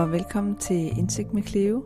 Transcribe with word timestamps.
og 0.00 0.12
velkommen 0.12 0.56
til 0.56 0.98
Indsigt 0.98 1.32
med 1.34 1.42
Cleo. 1.42 1.84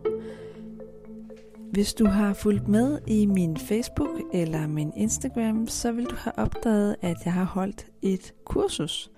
Hvis 1.72 1.94
du 1.94 2.06
har 2.06 2.32
fulgt 2.32 2.68
med 2.68 2.98
i 3.06 3.26
min 3.26 3.56
Facebook 3.56 4.20
eller 4.32 4.66
min 4.66 4.92
Instagram, 4.96 5.68
så 5.68 5.92
vil 5.92 6.04
du 6.04 6.14
have 6.18 6.38
opdaget, 6.38 6.96
at 7.00 7.16
jeg 7.24 7.32
har 7.32 7.44
holdt 7.44 7.86
et 8.02 8.34
kursus 8.44 9.10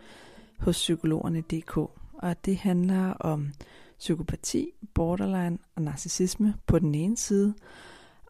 hos 0.58 0.76
psykologerne.dk. 0.76 1.76
Og 2.12 2.44
det 2.44 2.56
handler 2.56 3.12
om 3.12 3.48
psykopati, 3.98 4.70
borderline 4.94 5.58
og 5.74 5.82
narcissisme 5.82 6.54
på 6.66 6.78
den 6.78 6.94
ene 6.94 7.16
side, 7.16 7.54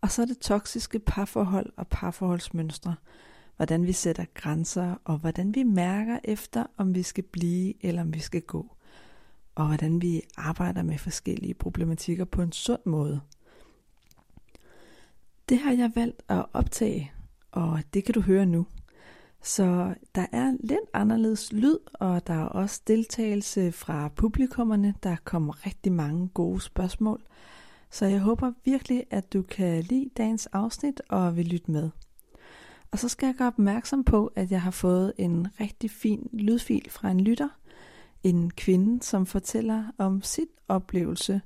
og 0.03 0.11
så 0.11 0.23
er 0.23 0.27
det 0.27 0.39
toksiske 0.39 0.99
parforhold 0.99 1.73
og 1.77 1.89
parforholdsmønstre, 1.89 2.95
hvordan 3.57 3.87
vi 3.87 3.93
sætter 3.93 4.25
grænser 4.35 4.95
og 5.05 5.19
hvordan 5.19 5.55
vi 5.55 5.63
mærker 5.63 6.19
efter, 6.25 6.65
om 6.77 6.95
vi 6.95 7.03
skal 7.03 7.25
blive 7.25 7.85
eller 7.85 8.03
om 8.03 8.15
vi 8.15 8.21
skal 8.21 8.43
gå 8.43 8.76
og 9.57 9.67
hvordan 9.67 10.03
vi 10.03 10.23
arbejder 10.37 10.83
med 10.83 10.99
forskellige 10.99 11.55
problematikker 11.55 12.25
på 12.25 12.43
en 12.43 12.53
sund 12.53 12.81
måde. 12.85 13.21
Det 15.49 15.59
har 15.59 15.73
jeg 15.73 15.93
valgt 15.95 16.23
at 16.29 16.47
optage, 16.53 17.13
og 17.53 17.83
det 17.95 18.05
kan 18.05 18.15
du 18.15 18.21
høre 18.21 18.47
nu. 18.47 18.67
Så 19.43 19.95
der 20.15 20.27
er 20.33 20.57
lidt 20.61 20.91
anderledes 20.93 21.53
lyd, 21.53 21.79
og 21.93 22.27
der 22.27 22.35
er 22.35 22.45
også 22.45 22.81
deltagelse 22.87 23.73
fra 23.73 24.09
publikummerne. 24.09 24.95
Der 25.03 25.17
kommer 25.25 25.67
rigtig 25.67 25.93
mange 25.93 26.29
gode 26.29 26.61
spørgsmål. 26.61 27.23
Så 27.91 28.07
jeg 28.07 28.21
håber 28.21 28.53
virkelig, 28.65 29.05
at 29.11 29.33
du 29.33 29.43
kan 29.43 29.83
lide 29.83 30.11
dagens 30.17 30.47
afsnit 30.47 31.03
og 31.09 31.37
vil 31.37 31.47
lytte 31.47 31.71
med. 31.71 31.91
Og 32.91 32.99
så 32.99 33.09
skal 33.09 33.27
jeg 33.27 33.35
gøre 33.35 33.49
opmærksom 33.49 34.05
på, 34.05 34.33
at 34.35 34.51
jeg 34.51 34.63
har 34.63 34.71
fået 34.71 35.13
en 35.19 35.49
rigtig 35.61 35.91
fin 35.91 36.31
lydfil 36.33 36.91
fra 36.91 37.11
en 37.11 37.21
lytter– 37.21 37.49
en 38.27 38.51
kvinde, 38.51 39.03
som 39.03 39.27
fortæller 39.27 39.85
om 39.99 40.23
sit 40.23 40.49
oplevelse 40.69 41.41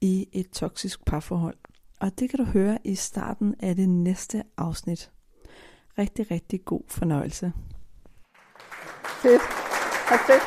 i 0.00 0.28
et 0.32 0.50
toksisk 0.50 1.04
parforhold. 1.04 1.56
Og 2.00 2.18
det 2.18 2.30
kan 2.30 2.38
du 2.38 2.44
høre 2.44 2.78
i 2.84 2.94
starten 2.94 3.54
af 3.60 3.76
det 3.76 3.88
næste 3.88 4.42
afsnit. 4.56 5.10
Rigtig, 5.98 6.30
rigtig 6.30 6.64
god 6.64 6.80
fornøjelse. 6.88 7.52
Fedt. 9.04 9.42
Perfekt. 10.08 10.44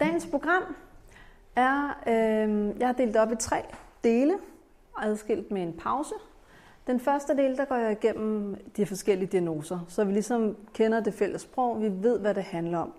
Dagens 0.00 0.26
program 0.26 0.62
er, 1.56 1.88
øh, 2.06 2.80
jeg 2.80 2.88
har 2.88 2.92
delt 2.92 3.16
op 3.16 3.32
i 3.32 3.36
tre 3.36 3.62
dele, 4.04 4.34
adskilt 4.98 5.50
med 5.50 5.62
en 5.62 5.72
pause. 5.72 6.14
Den 6.86 7.00
første 7.00 7.36
del, 7.36 7.56
der 7.56 7.64
går 7.64 7.74
jeg 7.74 7.92
igennem 7.92 8.56
de 8.76 8.86
forskellige 8.86 9.28
diagnoser, 9.28 9.78
så 9.88 10.04
vi 10.04 10.12
ligesom 10.12 10.56
kender 10.74 11.00
det 11.00 11.14
fælles 11.14 11.42
sprog, 11.42 11.82
vi 11.82 11.88
ved, 11.88 12.18
hvad 12.18 12.34
det 12.34 12.42
handler 12.42 12.78
om. 12.78 12.92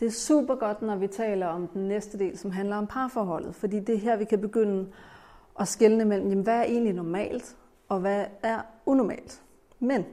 Det 0.00 0.06
er 0.06 0.10
super 0.10 0.54
godt, 0.54 0.82
når 0.82 0.96
vi 0.96 1.06
taler 1.06 1.46
om 1.46 1.68
den 1.68 1.88
næste 1.88 2.18
del, 2.18 2.38
som 2.38 2.50
handler 2.50 2.76
om 2.76 2.86
parforholdet, 2.86 3.54
fordi 3.54 3.80
det 3.80 3.94
er 3.94 3.98
her, 3.98 4.16
vi 4.16 4.24
kan 4.24 4.40
begynde 4.40 4.88
at 5.60 5.68
skelne 5.68 6.04
mellem, 6.04 6.28
jamen, 6.28 6.44
hvad 6.44 6.58
er 6.58 6.62
egentlig 6.62 6.92
normalt, 6.92 7.56
og 7.88 8.00
hvad 8.00 8.24
er 8.42 8.60
unormalt. 8.86 9.42
Men 9.80 10.04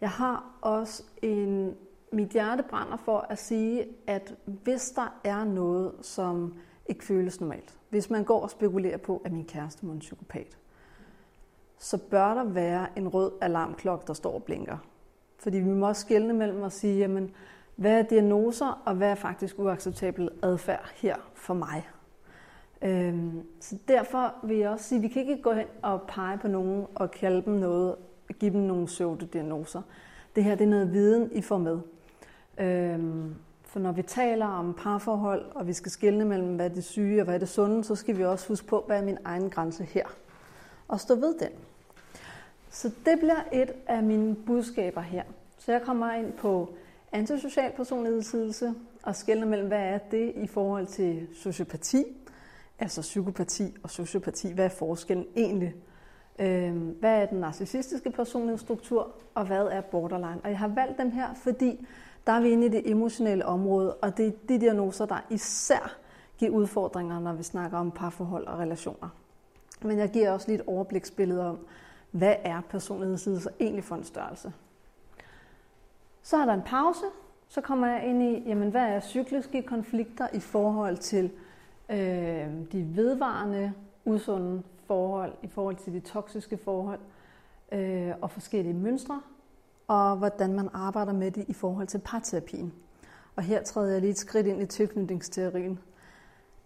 jeg 0.00 0.10
har 0.10 0.44
også 0.60 1.02
en, 1.22 1.76
mit 2.12 2.28
hjerte 2.28 2.62
brænder 2.62 2.96
for 2.96 3.18
at 3.18 3.38
sige, 3.38 3.84
at 4.06 4.34
hvis 4.44 4.90
der 4.90 5.18
er 5.24 5.44
noget, 5.44 5.92
som 6.02 6.54
ikke 6.86 7.04
føles 7.04 7.40
normalt, 7.40 7.78
hvis 7.90 8.10
man 8.10 8.24
går 8.24 8.40
og 8.40 8.50
spekulerer 8.50 8.96
på, 8.96 9.22
at 9.24 9.32
min 9.32 9.44
kæreste 9.44 9.86
er 9.86 9.90
en 9.90 9.98
psykopat, 9.98 10.58
så 11.78 11.98
bør 11.98 12.34
der 12.34 12.44
være 12.44 12.86
en 12.96 13.08
rød 13.08 13.32
alarmklokke, 13.40 14.04
der 14.06 14.12
står 14.12 14.34
og 14.34 14.42
blinker. 14.42 14.76
Fordi 15.38 15.58
vi 15.58 15.70
må 15.70 15.88
også 15.88 16.00
skelne 16.00 16.32
mellem 16.32 16.62
at 16.62 16.72
sige, 16.72 16.98
jamen, 16.98 17.30
hvad 17.76 17.98
er 17.98 18.02
diagnoser, 18.02 18.82
og 18.84 18.94
hvad 18.94 19.10
er 19.10 19.14
faktisk 19.14 19.58
uacceptabel 19.58 20.30
adfærd 20.42 20.92
her 20.94 21.16
for 21.34 21.54
mig? 21.54 21.88
Øhm, 22.82 23.42
så 23.60 23.76
derfor 23.88 24.34
vil 24.42 24.56
jeg 24.56 24.70
også 24.70 24.84
sige, 24.84 24.96
at 24.96 25.02
vi 25.02 25.08
kan 25.08 25.22
ikke 25.22 25.42
gå 25.42 25.52
hen 25.52 25.66
og 25.82 26.02
pege 26.02 26.38
på 26.38 26.48
nogen 26.48 26.86
og 26.94 27.10
kalde 27.10 27.42
dem 27.42 27.52
noget, 27.52 27.94
give 28.38 28.52
dem 28.52 28.60
nogle 28.60 28.86
pseudodiagnoser. 28.86 29.82
Det 30.36 30.44
her 30.44 30.54
det 30.54 30.64
er 30.64 30.68
noget 30.68 30.92
viden, 30.92 31.32
I 31.32 31.42
får 31.42 31.58
med. 31.58 31.78
Øhm, 32.58 33.34
for 33.62 33.80
når 33.80 33.92
vi 33.92 34.02
taler 34.02 34.46
om 34.46 34.74
parforhold, 34.74 35.44
og 35.54 35.66
vi 35.66 35.72
skal 35.72 35.92
skelne 35.92 36.24
mellem, 36.24 36.56
hvad 36.56 36.70
er 36.70 36.74
det 36.74 36.84
syge 36.84 37.20
og 37.20 37.24
hvad 37.24 37.34
er 37.34 37.38
det 37.38 37.48
sunde, 37.48 37.84
så 37.84 37.94
skal 37.94 38.18
vi 38.18 38.24
også 38.24 38.48
huske 38.48 38.66
på, 38.66 38.84
hvad 38.86 38.98
er 38.98 39.04
min 39.04 39.18
egen 39.24 39.50
grænse 39.50 39.84
her. 39.84 40.06
Og 40.88 41.00
stå 41.00 41.14
ved 41.14 41.34
den. 41.38 41.50
Så 42.70 42.88
det 42.88 43.18
bliver 43.18 43.42
et 43.52 43.72
af 43.86 44.02
mine 44.02 44.34
budskaber 44.34 45.00
her. 45.00 45.22
Så 45.58 45.72
jeg 45.72 45.82
kommer 45.82 46.12
ind 46.12 46.32
på 46.32 46.74
antisocial 47.12 47.72
personlighedslidelse 47.76 48.74
og 49.02 49.16
skælder 49.16 49.46
mellem, 49.46 49.68
hvad 49.68 49.82
er 49.82 49.98
det 49.98 50.32
i 50.36 50.46
forhold 50.46 50.86
til 50.86 51.26
sociopati, 51.34 52.04
altså 52.78 53.00
psykopati 53.00 53.74
og 53.82 53.90
sociopati. 53.90 54.52
Hvad 54.52 54.64
er 54.64 54.68
forskellen 54.68 55.26
egentlig? 55.36 55.74
Øhm, 56.38 56.96
hvad 57.00 57.22
er 57.22 57.26
den 57.26 57.38
narcissistiske 57.38 58.10
personlighedsstruktur, 58.10 59.14
og 59.34 59.46
hvad 59.46 59.66
er 59.66 59.80
borderline? 59.80 60.40
Og 60.44 60.50
jeg 60.50 60.58
har 60.58 60.68
valgt 60.68 60.98
dem 60.98 61.10
her, 61.10 61.34
fordi 61.34 61.86
der 62.26 62.32
er 62.32 62.40
vi 62.40 62.48
inde 62.48 62.66
i 62.66 62.68
det 62.68 62.90
emotionelle 62.90 63.46
område, 63.46 63.94
og 63.94 64.16
det 64.16 64.26
er 64.26 64.32
de 64.48 64.60
diagnoser, 64.60 65.06
der 65.06 65.26
især 65.30 65.96
giver 66.38 66.50
udfordringer, 66.50 67.20
når 67.20 67.32
vi 67.32 67.42
snakker 67.42 67.78
om 67.78 67.90
parforhold 67.90 68.46
og 68.46 68.58
relationer. 68.58 69.08
Men 69.82 69.98
jeg 69.98 70.10
giver 70.10 70.30
også 70.30 70.48
lige 70.48 70.58
et 70.60 70.66
overbliksbillede 70.66 71.48
om, 71.48 71.58
hvad 72.10 72.34
er 72.44 72.60
personlighedslidelser 72.60 73.50
egentlig 73.60 73.84
for 73.84 73.94
en 73.96 74.04
størrelse. 74.04 74.52
Så 76.26 76.36
er 76.36 76.44
der 76.44 76.54
en 76.54 76.62
pause, 76.62 77.04
så 77.48 77.60
kommer 77.60 77.86
jeg 77.86 78.06
ind 78.06 78.22
i, 78.22 78.48
jamen, 78.48 78.70
hvad 78.70 78.82
er 78.82 79.00
cykliske 79.00 79.62
konflikter 79.62 80.28
i 80.32 80.40
forhold 80.40 80.96
til 80.96 81.30
øh, 81.90 82.46
de 82.72 82.96
vedvarende 82.96 83.72
usunde 84.04 84.62
forhold, 84.86 85.32
i 85.42 85.48
forhold 85.48 85.76
til 85.76 85.92
de 85.92 86.00
toksiske 86.00 86.56
forhold 86.56 86.98
øh, 87.72 88.12
og 88.20 88.30
forskellige 88.30 88.74
mønstre, 88.74 89.22
og 89.88 90.16
hvordan 90.16 90.52
man 90.52 90.68
arbejder 90.72 91.12
med 91.12 91.30
det 91.30 91.44
i 91.48 91.52
forhold 91.52 91.86
til 91.86 91.98
parterapien. 91.98 92.72
Og 93.36 93.42
her 93.42 93.62
træder 93.62 93.92
jeg 93.92 94.00
lige 94.00 94.10
et 94.10 94.18
skridt 94.18 94.46
ind 94.46 94.62
i 94.62 94.66
tilknytningsteorien. 94.66 95.78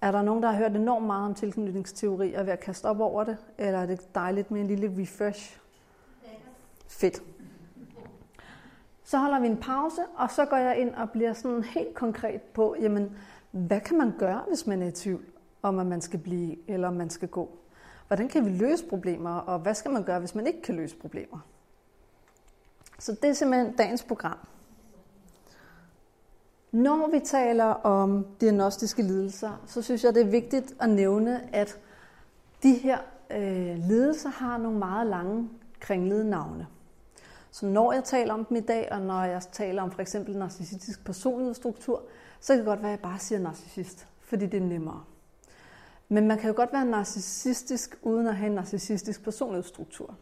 Er 0.00 0.12
der 0.12 0.22
nogen, 0.22 0.42
der 0.42 0.50
har 0.50 0.58
hørt 0.58 0.76
enormt 0.76 1.06
meget 1.06 1.26
om 1.26 1.34
tilknytningsteori 1.34 2.32
og 2.34 2.40
er 2.40 2.44
ved 2.44 2.52
at 2.52 2.60
kaste 2.60 2.86
op 2.86 3.00
over 3.00 3.24
det, 3.24 3.36
eller 3.58 3.78
er 3.78 3.86
det 3.86 4.14
dejligt 4.14 4.50
med 4.50 4.60
en 4.60 4.66
lille 4.66 5.02
refresh? 5.02 5.60
Fedt. 6.88 7.22
Så 9.10 9.18
holder 9.18 9.40
vi 9.40 9.46
en 9.46 9.56
pause, 9.56 10.02
og 10.16 10.30
så 10.30 10.44
går 10.44 10.56
jeg 10.56 10.78
ind 10.78 10.94
og 10.94 11.10
bliver 11.10 11.32
sådan 11.32 11.64
helt 11.64 11.94
konkret 11.94 12.42
på, 12.42 12.76
jamen, 12.80 13.16
hvad 13.50 13.80
kan 13.80 13.98
man 13.98 14.12
gøre, 14.18 14.42
hvis 14.48 14.66
man 14.66 14.82
er 14.82 14.86
i 14.86 14.92
tvivl 14.92 15.24
om, 15.62 15.78
at 15.78 15.86
man 15.86 16.00
skal 16.00 16.18
blive 16.18 16.70
eller 16.70 16.88
om 16.88 16.94
man 16.94 17.10
skal 17.10 17.28
gå? 17.28 17.58
Hvordan 18.06 18.28
kan 18.28 18.44
vi 18.44 18.50
løse 18.50 18.84
problemer, 18.86 19.30
og 19.30 19.58
hvad 19.58 19.74
skal 19.74 19.90
man 19.90 20.04
gøre, 20.04 20.18
hvis 20.18 20.34
man 20.34 20.46
ikke 20.46 20.62
kan 20.62 20.76
løse 20.76 20.96
problemer? 20.96 21.38
Så 22.98 23.12
det 23.12 23.24
er 23.24 23.32
simpelthen 23.32 23.76
dagens 23.76 24.02
program. 24.02 24.38
Når 26.72 27.10
vi 27.12 27.20
taler 27.24 27.64
om 27.64 28.26
diagnostiske 28.40 29.02
lidelser, 29.02 29.62
så 29.66 29.82
synes 29.82 30.04
jeg, 30.04 30.14
det 30.14 30.22
er 30.22 30.30
vigtigt 30.30 30.74
at 30.80 30.90
nævne, 30.90 31.54
at 31.54 31.78
de 32.62 32.74
her 32.74 32.98
øh, 33.30 33.76
lidelser 33.78 34.28
har 34.28 34.58
nogle 34.58 34.78
meget 34.78 35.06
lange 35.06 35.48
kringlede 35.80 36.30
navne. 36.30 36.66
Så 37.50 37.66
når 37.66 37.92
jeg 37.92 38.04
taler 38.04 38.34
om 38.34 38.44
dem 38.44 38.56
i 38.56 38.60
dag, 38.60 38.88
og 38.92 39.00
når 39.00 39.24
jeg 39.24 39.42
taler 39.52 39.82
om 39.82 39.90
for 39.90 40.00
eksempel 40.00 40.36
narcissistisk 40.36 41.04
personlighedsstruktur, 41.04 42.02
så 42.40 42.52
kan 42.52 42.58
det 42.58 42.66
godt 42.66 42.82
være, 42.82 42.92
at 42.92 42.98
jeg 42.98 43.02
bare 43.02 43.18
siger 43.18 43.38
narcissist, 43.38 44.06
fordi 44.20 44.46
det 44.46 44.62
er 44.62 44.66
nemmere. 44.66 45.04
Men 46.08 46.28
man 46.28 46.38
kan 46.38 46.48
jo 46.50 46.56
godt 46.56 46.72
være 46.72 46.84
narcissistisk, 46.84 47.98
uden 48.02 48.26
at 48.26 48.36
have 48.36 48.46
en 48.46 48.54
narcissistisk 48.54 49.24
personlighedsstruktur. 49.24 50.14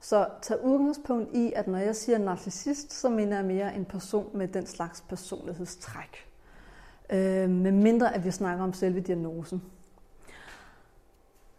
Så 0.00 0.28
tag 0.42 0.64
udgangspunkt 0.64 1.34
i, 1.34 1.52
at 1.56 1.68
når 1.68 1.78
jeg 1.78 1.96
siger 1.96 2.18
narcissist, 2.18 2.92
så 2.92 3.08
mener 3.08 3.36
jeg 3.36 3.44
mere 3.44 3.74
en 3.74 3.84
person 3.84 4.30
med 4.34 4.48
den 4.48 4.66
slags 4.66 5.00
personlighedstræk. 5.00 6.28
Øh, 7.10 7.50
med 7.50 7.72
mindre 7.72 8.14
at 8.14 8.24
vi 8.24 8.30
snakker 8.30 8.64
om 8.64 8.72
selve 8.72 9.00
diagnosen. 9.00 9.62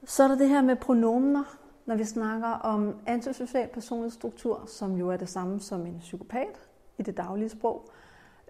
Så 0.06 0.24
er 0.24 0.28
der 0.28 0.36
det 0.36 0.50
her 0.50 0.62
med 0.62 0.76
pronomener 0.76 1.44
når 1.86 1.96
vi 1.96 2.04
snakker 2.04 2.48
om 2.48 2.96
antisocial 3.06 3.68
personlighedsstruktur, 3.68 4.64
som 4.68 4.96
jo 4.96 5.10
er 5.10 5.18
det 5.18 5.30
samme 5.30 5.60
som 5.60 5.86
en 5.86 6.00
psykopat 6.00 6.60
i 6.98 7.04
det 7.04 7.18
daglige 7.18 7.50
sprog, 7.50 7.90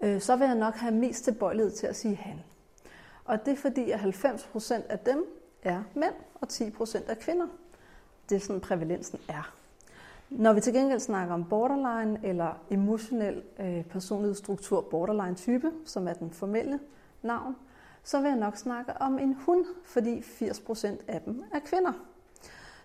øh, 0.02 0.20
så 0.20 0.36
vil 0.36 0.46
jeg 0.46 0.54
nok 0.54 0.74
have 0.74 0.94
mest 0.94 1.24
tilbøjelighed 1.24 1.72
til 1.72 1.86
at 1.86 1.96
sige 1.96 2.16
han. 2.16 2.40
Og 3.24 3.46
det 3.46 3.52
er 3.52 3.56
fordi, 3.56 3.90
at 3.90 4.00
90% 4.00 4.74
af 4.88 4.98
dem 4.98 5.24
er 5.62 5.82
mænd, 5.94 6.14
og 6.34 6.48
10% 6.52 7.10
er 7.10 7.14
kvinder. 7.14 7.46
Det 8.28 8.36
er 8.36 8.40
sådan, 8.40 8.60
prævalensen 8.60 9.18
er. 9.28 9.54
Når 10.30 10.52
vi 10.52 10.60
til 10.60 10.72
gengæld 10.72 11.00
snakker 11.00 11.34
om 11.34 11.44
borderline 11.44 12.20
eller 12.22 12.60
emotionel 12.70 13.42
øh, 13.60 13.84
personlighedsstruktur, 13.84 14.80
borderline-type, 14.80 15.72
som 15.84 16.08
er 16.08 16.12
den 16.12 16.30
formelle 16.30 16.80
navn, 17.22 17.56
så 18.02 18.20
vil 18.20 18.28
jeg 18.28 18.38
nok 18.38 18.56
snakke 18.56 18.92
om 19.00 19.18
en 19.18 19.34
hund, 19.34 19.64
fordi 19.84 20.20
80% 20.20 20.86
af 21.08 21.20
dem 21.20 21.42
er 21.52 21.58
kvinder. 21.58 21.92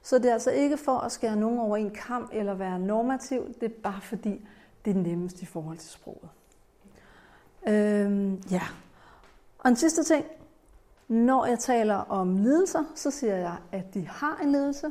Så 0.01 0.17
det 0.17 0.25
er 0.25 0.33
altså 0.33 0.51
ikke 0.51 0.77
for 0.77 0.97
at 0.97 1.11
skære 1.11 1.35
nogen 1.35 1.59
over 1.59 1.77
en 1.77 1.91
kamp 1.91 2.29
eller 2.33 2.53
være 2.53 2.79
normativ, 2.79 3.53
det 3.61 3.63
er 3.63 3.81
bare 3.83 4.01
fordi, 4.01 4.47
det 4.85 4.91
er 4.91 5.01
nemmest 5.01 5.41
i 5.41 5.45
forhold 5.45 5.77
til 5.77 5.89
sproget. 5.89 6.29
Øhm, 7.67 8.43
ja. 8.51 8.61
Og 9.59 9.69
en 9.69 9.75
sidste 9.75 10.03
ting. 10.03 10.25
Når 11.07 11.45
jeg 11.45 11.59
taler 11.59 11.95
om 11.95 12.37
lidelser, 12.37 12.83
så 12.95 13.11
siger 13.11 13.35
jeg, 13.35 13.55
at 13.71 13.93
de 13.93 14.07
har 14.07 14.39
en 14.43 14.51
lidelse. 14.51 14.87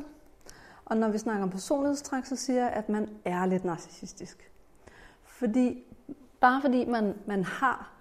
Og 0.85 0.97
når 0.97 1.09
vi 1.09 1.17
snakker 1.17 1.43
om 1.43 1.49
personlighedstræk, 1.49 2.25
så 2.25 2.35
siger 2.35 2.61
jeg, 2.61 2.71
at 2.71 2.89
man 2.89 3.09
er 3.25 3.45
lidt 3.45 3.65
narcissistisk. 3.65 4.51
Fordi, 5.23 5.83
bare 6.39 6.61
fordi 6.61 6.85
man, 6.85 7.15
man 7.25 7.43
har 7.43 7.91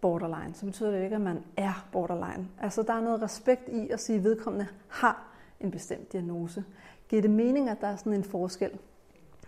borderline, 0.00 0.54
så 0.54 0.66
betyder 0.66 0.90
det 0.90 1.04
ikke, 1.04 1.16
at 1.16 1.22
man 1.22 1.44
er 1.56 1.86
borderline. 1.92 2.48
Altså, 2.60 2.82
der 2.82 2.92
er 2.92 3.00
noget 3.00 3.22
respekt 3.22 3.68
i 3.68 3.90
at 3.90 4.00
sige, 4.00 4.18
at 4.18 4.24
vedkommende 4.24 4.66
har 4.88 5.33
en 5.64 5.70
bestemt 5.70 6.12
diagnose. 6.12 6.64
Giver 7.08 7.22
det 7.22 7.30
mening, 7.30 7.68
at 7.68 7.80
der 7.80 7.86
er 7.86 7.96
sådan 7.96 8.12
en 8.12 8.24
forskel? 8.24 8.70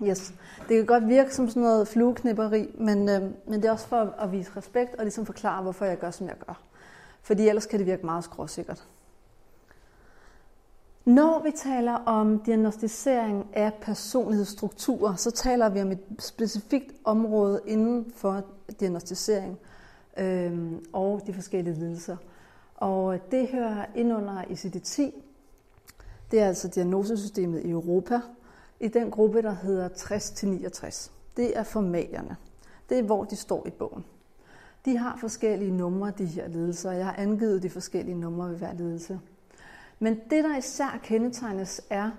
Yes. 0.03 0.35
Det 0.69 0.77
kan 0.77 0.87
godt 0.87 1.09
virke 1.09 1.35
som 1.35 1.49
sådan 1.49 1.63
noget 1.63 1.89
flueknipperi, 1.89 2.75
men, 2.79 3.09
øh, 3.09 3.23
men 3.23 3.63
det 3.63 3.65
er 3.65 3.73
også 3.73 3.87
for 3.87 4.15
at 4.19 4.33
vise 4.33 4.51
respekt 4.57 4.95
og 4.95 5.05
ligesom 5.05 5.27
forklare, 5.27 5.63
hvorfor 5.63 5.85
jeg 5.85 5.99
gør, 5.99 6.11
som 6.11 6.27
jeg 6.27 6.37
gør. 6.47 6.63
Fordi 7.23 7.49
ellers 7.49 7.67
kan 7.67 7.79
det 7.79 7.87
virke 7.87 8.07
meget 8.07 8.25
skråsikkert. 8.25 8.87
Når 11.05 11.43
vi 11.45 11.51
taler 11.57 11.93
om 11.93 12.39
diagnostisering 12.39 13.47
af 13.53 13.75
personlighedsstrukturer, 13.75 15.15
så 15.15 15.31
taler 15.31 15.69
vi 15.69 15.83
om 15.83 15.93
et 15.93 16.01
specifikt 16.19 16.93
område 17.05 17.61
inden 17.67 18.13
for 18.17 18.45
diagnostisering 18.81 19.59
øh, 20.19 20.73
og 20.93 21.23
de 21.27 21.35
forskellige 21.35 21.75
lidelser. 21.75 22.17
Og 22.77 23.19
det 23.31 23.49
hører 23.49 23.87
ind 23.95 24.13
under 24.15 24.43
ICD-10. 24.43 25.26
Det 26.31 26.41
er 26.41 26.47
altså 26.47 26.69
diagnosesystemet 26.69 27.65
i 27.65 27.71
Europa. 27.71 28.21
I 28.81 28.89
den 28.89 29.11
gruppe, 29.11 29.43
der 29.43 29.55
hedder 29.55 29.89
60-69. 29.89 31.11
Det 31.37 31.59
er 31.59 31.63
formalierne. 31.63 32.37
Det 32.89 32.99
er, 32.99 33.03
hvor 33.03 33.25
de 33.25 33.37
står 33.37 33.67
i 33.67 33.71
bogen. 33.71 34.05
De 34.85 34.97
har 34.97 35.17
forskellige 35.21 35.71
numre, 35.71 36.13
de 36.19 36.27
her 36.27 36.49
lidelser. 36.49 36.93
Jeg 36.93 37.05
har 37.05 37.15
angivet 37.19 37.63
de 37.63 37.71
forskellige 37.71 38.15
numre 38.15 38.51
ved 38.51 38.57
hver 38.57 38.73
lidelse. 38.73 39.21
Men 39.99 40.21
det, 40.31 40.45
der 40.45 40.59
især 40.59 41.01
kendetegnes, 41.03 41.83
er, 41.91 42.11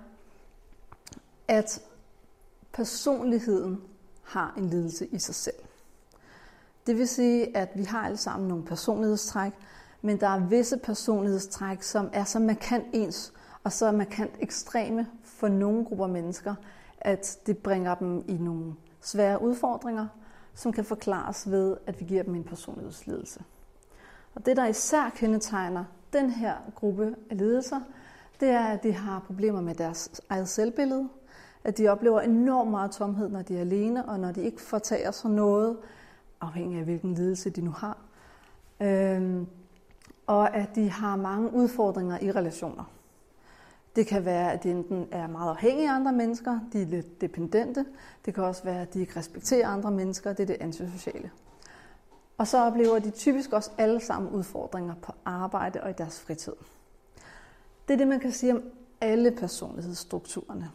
at 1.48 1.82
personligheden 2.74 3.82
har 4.24 4.54
en 4.58 4.70
lidelse 4.70 5.08
i 5.08 5.20
sig 5.20 5.36
selv. 5.36 5.56
Det 6.88 6.98
vil 6.98 7.08
sige, 7.08 7.58
at 7.58 7.70
vi 7.76 7.84
har 7.84 8.06
alle 8.06 8.18
sammen 8.18 8.48
nogle 8.48 8.66
personlighedstræk, 8.66 9.52
men 10.02 10.20
der 10.20 10.28
er 10.28 10.48
visse 10.48 10.78
personlighedstræk, 10.78 11.84
som 11.84 12.10
er 12.14 12.24
så 12.24 12.40
markant 12.40 12.86
ens, 12.94 13.34
og 13.68 13.74
så 13.74 13.86
er 13.86 13.92
markant 13.92 14.32
ekstreme 14.40 15.08
for 15.24 15.48
nogle 15.48 15.86
grupper 15.86 16.08
mennesker, 16.08 16.56
at 17.02 17.40
det 17.46 17.58
bringer 17.58 17.96
dem 17.96 18.24
i 18.28 18.34
nogle 18.34 18.74
svære 19.02 19.42
udfordringer, 19.42 20.08
som 20.54 20.72
kan 20.72 20.86
forklares 20.86 21.52
ved, 21.52 21.78
at 21.88 22.00
vi 22.00 22.06
giver 22.06 22.24
dem 22.24 22.36
en 22.36 22.44
personlighedslidelse. 22.44 23.44
Og 24.36 24.46
det, 24.46 24.58
der 24.58 24.66
især 24.66 25.10
kendetegner 25.16 25.84
den 26.14 26.30
her 26.30 26.56
gruppe 26.76 27.16
af 27.30 27.38
ledelser, 27.38 27.80
det 28.40 28.50
er, 28.50 28.64
at 28.64 28.84
de 28.84 28.94
har 28.94 29.20
problemer 29.20 29.62
med 29.62 29.76
deres 29.76 30.22
eget 30.30 30.50
selvbillede, 30.50 31.10
at 31.64 31.78
de 31.78 31.88
oplever 31.88 32.22
enormt 32.22 32.72
meget 32.72 32.92
tomhed, 32.92 33.30
når 33.30 33.42
de 33.42 33.58
er 33.58 33.62
alene, 33.62 34.06
og 34.06 34.20
når 34.20 34.32
de 34.32 34.42
ikke 34.42 34.62
fortager 34.62 35.12
sig 35.12 35.32
noget, 35.32 35.78
afhængig 36.42 36.80
af 36.80 36.84
hvilken 36.84 37.14
lidelse 37.14 37.50
de 37.50 37.62
nu 37.62 37.72
har. 37.72 37.98
Øhm, 38.82 39.48
og 40.28 40.56
at 40.56 40.76
de 40.76 40.90
har 40.90 41.16
mange 41.16 41.54
udfordringer 41.54 42.20
i 42.22 42.32
relationer. 42.32 42.97
Det 43.98 44.08
kan 44.08 44.26
være, 44.26 44.54
at 44.54 44.64
de 44.64 44.72
enten 44.72 45.08
er 45.12 45.28
meget 45.28 45.50
afhængige 45.50 45.90
af 45.90 45.96
andre 45.96 46.14
mennesker, 46.14 46.60
de 46.74 46.82
er 46.82 46.86
lidt 46.86 47.22
dependente. 47.22 47.86
Det 48.26 48.34
kan 48.34 48.44
også 48.44 48.64
være, 48.64 48.82
at 48.82 48.94
de 48.94 49.00
ikke 49.00 49.20
respekterer 49.20 49.68
andre 49.68 49.92
mennesker, 49.92 50.34
det 50.34 50.44
er 50.44 50.48
det 50.48 50.58
antisociale. 50.60 51.32
Og 52.38 52.48
så 52.48 52.58
oplever 52.58 53.00
de 53.00 53.10
typisk 53.10 53.54
også 53.54 53.72
alle 53.78 54.00
sammen 54.00 54.32
udfordringer 54.32 54.96
på 54.96 55.12
arbejde 55.26 55.84
og 55.84 55.90
i 55.90 55.94
deres 55.94 56.20
fritid. 56.20 56.54
Det 57.88 57.94
er 57.94 57.98
det, 57.98 58.08
man 58.08 58.20
kan 58.20 58.32
sige 58.32 58.54
om 58.54 58.64
alle 59.02 59.32
personlighedsstrukturerne. 59.32 60.72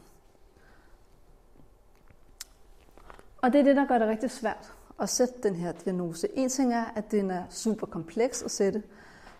Og 3.43 3.53
det 3.53 3.61
er 3.61 3.65
det, 3.65 3.77
der 3.77 3.87
gør 3.87 3.99
det 3.99 4.09
rigtig 4.09 4.31
svært 4.31 4.73
at 5.01 5.09
sætte 5.09 5.35
den 5.43 5.55
her 5.55 5.73
diagnose. 5.73 6.29
En 6.35 6.49
ting 6.49 6.75
er, 6.75 6.85
at 6.97 7.11
den 7.11 7.31
er 7.31 7.43
super 7.51 7.87
kompleks 7.87 8.43
at 8.43 8.51
sætte. 8.51 8.83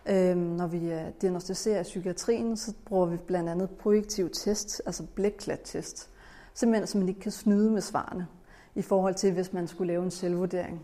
Øhm, 0.05 0.37
når 0.37 0.67
vi 0.67 0.91
øh, 0.91 1.05
diagnostiserer 1.21 1.83
psykiatrien, 1.83 2.57
så 2.57 2.73
bruger 2.85 3.05
vi 3.05 3.17
blandt 3.17 3.49
andet 3.49 3.69
projektiv 3.69 4.29
test, 4.29 4.81
altså 4.85 5.03
blækklat-test. 5.15 6.09
Simpelthen, 6.53 6.87
så 6.87 6.97
man 6.97 7.09
ikke 7.09 7.19
kan 7.19 7.31
snyde 7.31 7.71
med 7.71 7.81
svarene 7.81 8.27
i 8.75 8.81
forhold 8.81 9.15
til, 9.15 9.33
hvis 9.33 9.53
man 9.53 9.67
skulle 9.67 9.93
lave 9.93 10.03
en 10.03 10.11
selvvurdering. 10.11 10.81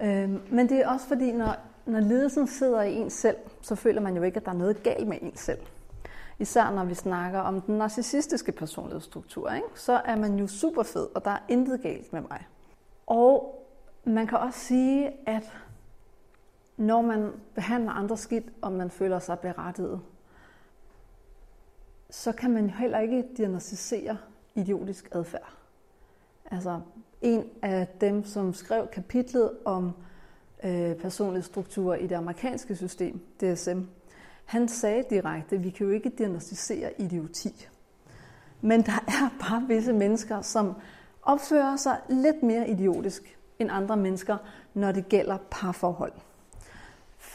Øhm, 0.00 0.40
men 0.50 0.68
det 0.68 0.78
er 0.78 0.88
også 0.88 1.06
fordi, 1.06 1.32
når, 1.32 1.56
når 1.86 2.00
ledelsen 2.00 2.46
sidder 2.46 2.82
i 2.82 2.94
en 2.94 3.10
selv, 3.10 3.36
så 3.60 3.74
føler 3.74 4.00
man 4.00 4.16
jo 4.16 4.22
ikke, 4.22 4.36
at 4.36 4.44
der 4.44 4.52
er 4.52 4.56
noget 4.56 4.82
galt 4.82 5.08
med 5.08 5.18
en 5.22 5.36
selv. 5.36 5.60
Især 6.38 6.70
når 6.70 6.84
vi 6.84 6.94
snakker 6.94 7.38
om 7.38 7.60
den 7.60 7.78
narcissistiske 7.78 8.52
personlighedsstruktur, 8.52 9.50
ikke? 9.52 9.66
så 9.74 9.92
er 9.92 10.16
man 10.16 10.38
jo 10.38 10.46
super 10.46 10.82
fed, 10.82 11.08
og 11.14 11.24
der 11.24 11.30
er 11.30 11.38
intet 11.48 11.82
galt 11.82 12.12
med 12.12 12.20
mig. 12.20 12.46
Og 13.06 13.62
man 14.04 14.26
kan 14.26 14.38
også 14.38 14.58
sige, 14.58 15.10
at 15.26 15.52
når 16.76 17.02
man 17.02 17.32
behandler 17.54 17.90
andre 17.90 18.16
skidt, 18.16 18.44
og 18.62 18.72
man 18.72 18.90
føler 18.90 19.18
sig 19.18 19.38
berettiget, 19.38 20.00
så 22.10 22.32
kan 22.32 22.50
man 22.50 22.70
heller 22.70 22.98
ikke 22.98 23.24
diagnostisere 23.36 24.18
idiotisk 24.54 25.08
adfærd. 25.12 25.56
Altså, 26.50 26.80
en 27.22 27.44
af 27.62 27.88
dem, 28.00 28.24
som 28.24 28.54
skrev 28.54 28.86
kapitlet 28.86 29.50
om 29.64 29.92
øh, 30.64 30.94
personlighedsstrukturer 30.94 31.96
i 31.96 32.06
det 32.06 32.14
amerikanske 32.14 32.76
system, 32.76 33.20
DSM, 33.40 33.80
han 34.44 34.68
sagde 34.68 35.04
direkte, 35.10 35.56
at 35.56 35.64
vi 35.64 35.70
kan 35.70 35.86
jo 35.86 35.92
ikke 35.92 36.12
diagnostisere 36.18 37.00
idioti. 37.00 37.68
Men 38.60 38.82
der 38.82 39.04
er 39.08 39.36
bare 39.40 39.64
visse 39.68 39.92
mennesker, 39.92 40.40
som 40.40 40.74
opfører 41.22 41.76
sig 41.76 42.00
lidt 42.08 42.42
mere 42.42 42.70
idiotisk 42.70 43.38
end 43.58 43.70
andre 43.72 43.96
mennesker, 43.96 44.36
når 44.74 44.92
det 44.92 45.08
gælder 45.08 45.38
parforhold. 45.50 46.12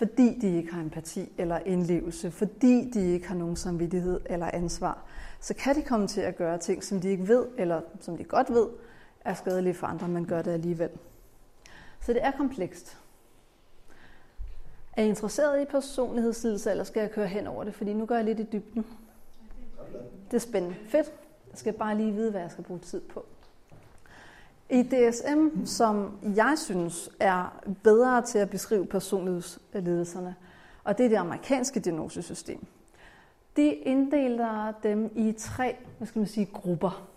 Fordi 0.01 0.39
de 0.39 0.57
ikke 0.57 0.74
har 0.74 0.81
empati 0.81 1.31
eller 1.38 1.59
indlevelse, 1.65 2.31
fordi 2.31 2.92
de 2.94 3.13
ikke 3.13 3.27
har 3.27 3.36
nogen 3.36 3.56
samvittighed 3.56 4.19
eller 4.25 4.50
ansvar, 4.53 5.06
så 5.39 5.53
kan 5.53 5.75
de 5.75 5.81
komme 5.81 6.07
til 6.07 6.21
at 6.21 6.36
gøre 6.36 6.57
ting, 6.57 6.83
som 6.83 7.01
de 7.01 7.09
ikke 7.09 7.27
ved, 7.27 7.48
eller 7.57 7.81
som 7.99 8.18
de 8.18 8.23
godt 8.23 8.49
ved, 8.49 8.68
er 9.25 9.33
skadelige 9.33 9.73
for 9.73 9.87
andre, 9.87 10.07
men 10.07 10.25
gør 10.25 10.42
det 10.42 10.52
alligevel. 10.52 10.90
Så 11.99 12.14
det 12.14 12.25
er 12.25 12.31
komplekst. 12.31 12.97
Er 14.94 15.04
I 15.04 15.07
interesseret 15.07 15.61
i 15.61 15.66
personlighedslidelse, 15.66 16.71
eller 16.71 16.83
skal 16.83 16.99
jeg 17.02 17.11
køre 17.11 17.28
hen 17.28 17.47
over 17.47 17.64
det? 17.64 17.73
Fordi 17.73 17.94
nu 17.94 18.06
går 18.06 18.16
jeg 18.16 18.25
lidt 18.25 18.40
i 18.40 18.47
dybden. 18.52 18.85
Det 20.31 20.37
er 20.37 20.42
spændende. 20.42 20.75
Fedt. 20.85 21.14
Jeg 21.52 21.57
skal 21.57 21.73
bare 21.73 21.97
lige 21.97 22.11
vide, 22.11 22.31
hvad 22.31 22.42
jeg 22.42 22.52
skal 22.52 22.64
bruge 22.64 22.80
tid 22.80 23.02
på. 23.02 23.25
I 24.71 24.83
DSM, 24.83 25.66
som 25.66 26.18
jeg 26.35 26.54
synes 26.57 27.09
er 27.19 27.63
bedre 27.83 28.21
til 28.21 28.37
at 28.37 28.49
beskrive 28.49 28.85
personlighedsledelserne, 28.85 30.35
og 30.83 30.97
det 30.97 31.06
er 31.06 31.09
det 31.09 31.16
amerikanske 31.16 31.80
diagnosesystem, 31.80 32.66
de 33.56 33.73
inddeler 33.73 34.73
dem 34.83 35.11
i 35.16 35.31
tre 35.31 35.75
hvad 35.97 36.07
skal 36.07 36.19
man 36.19 36.28
sige, 36.28 36.45
grupper. 36.45 37.07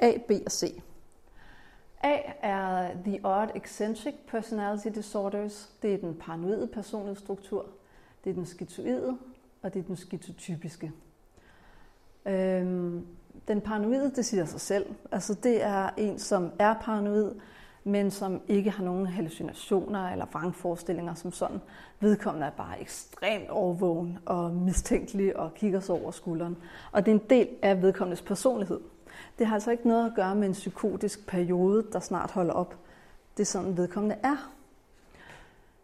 A, 0.00 0.12
B 0.28 0.30
og 0.46 0.52
C. 0.52 0.82
A 2.02 2.18
er 2.42 2.90
The 3.04 3.20
Odd 3.24 3.50
Eccentric 3.54 4.14
Personality 4.28 4.88
Disorders. 4.88 5.72
Det 5.82 5.94
er 5.94 5.98
den 5.98 6.14
paranoide 6.14 6.66
personlighedsstruktur. 6.66 7.66
Det 8.24 8.30
er 8.30 8.34
den 8.34 8.46
skizoide, 8.46 9.18
og 9.62 9.74
det 9.74 9.80
er 9.80 9.84
den 9.84 9.96
skizotypiske. 9.96 10.92
Øhm, 12.26 13.06
den 13.48 13.60
paranoide, 13.60 14.12
det 14.16 14.24
siger 14.24 14.44
sig 14.44 14.60
selv. 14.60 14.86
Altså 15.12 15.34
det 15.34 15.64
er 15.64 15.90
en, 15.96 16.18
som 16.18 16.50
er 16.58 16.74
paranoid, 16.74 17.30
men 17.84 18.10
som 18.10 18.40
ikke 18.48 18.70
har 18.70 18.84
nogen 18.84 19.06
hallucinationer 19.06 20.08
eller 20.08 20.26
vrangforestillinger 20.32 21.14
som 21.14 21.32
sådan. 21.32 21.60
Vedkommende 22.00 22.46
er 22.46 22.50
bare 22.50 22.80
ekstremt 22.80 23.50
overvågen 23.50 24.18
og 24.26 24.50
mistænkelig 24.50 25.36
og 25.36 25.54
kigger 25.54 25.80
sig 25.80 25.94
over 25.94 26.10
skulderen. 26.10 26.56
Og 26.92 27.06
det 27.06 27.10
er 27.10 27.18
en 27.18 27.30
del 27.30 27.48
af 27.62 27.82
vedkommendes 27.82 28.22
personlighed. 28.22 28.80
Det 29.38 29.46
har 29.46 29.54
altså 29.54 29.70
ikke 29.70 29.88
noget 29.88 30.06
at 30.06 30.14
gøre 30.14 30.34
med 30.34 30.48
en 30.48 30.52
psykotisk 30.52 31.26
periode, 31.26 31.86
der 31.92 32.00
snart 32.00 32.30
holder 32.30 32.54
op. 32.54 32.76
Det 33.36 33.42
er 33.42 33.46
sådan, 33.46 33.76
vedkommende 33.76 34.16
er. 34.22 34.52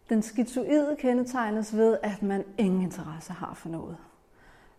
Den 0.09 0.23
skizoide 0.23 0.97
kendetegnes 0.99 1.77
ved, 1.77 1.99
at 2.03 2.23
man 2.23 2.45
ingen 2.59 2.83
interesse 2.83 3.33
har 3.33 3.55
for 3.55 3.69
noget. 3.69 3.97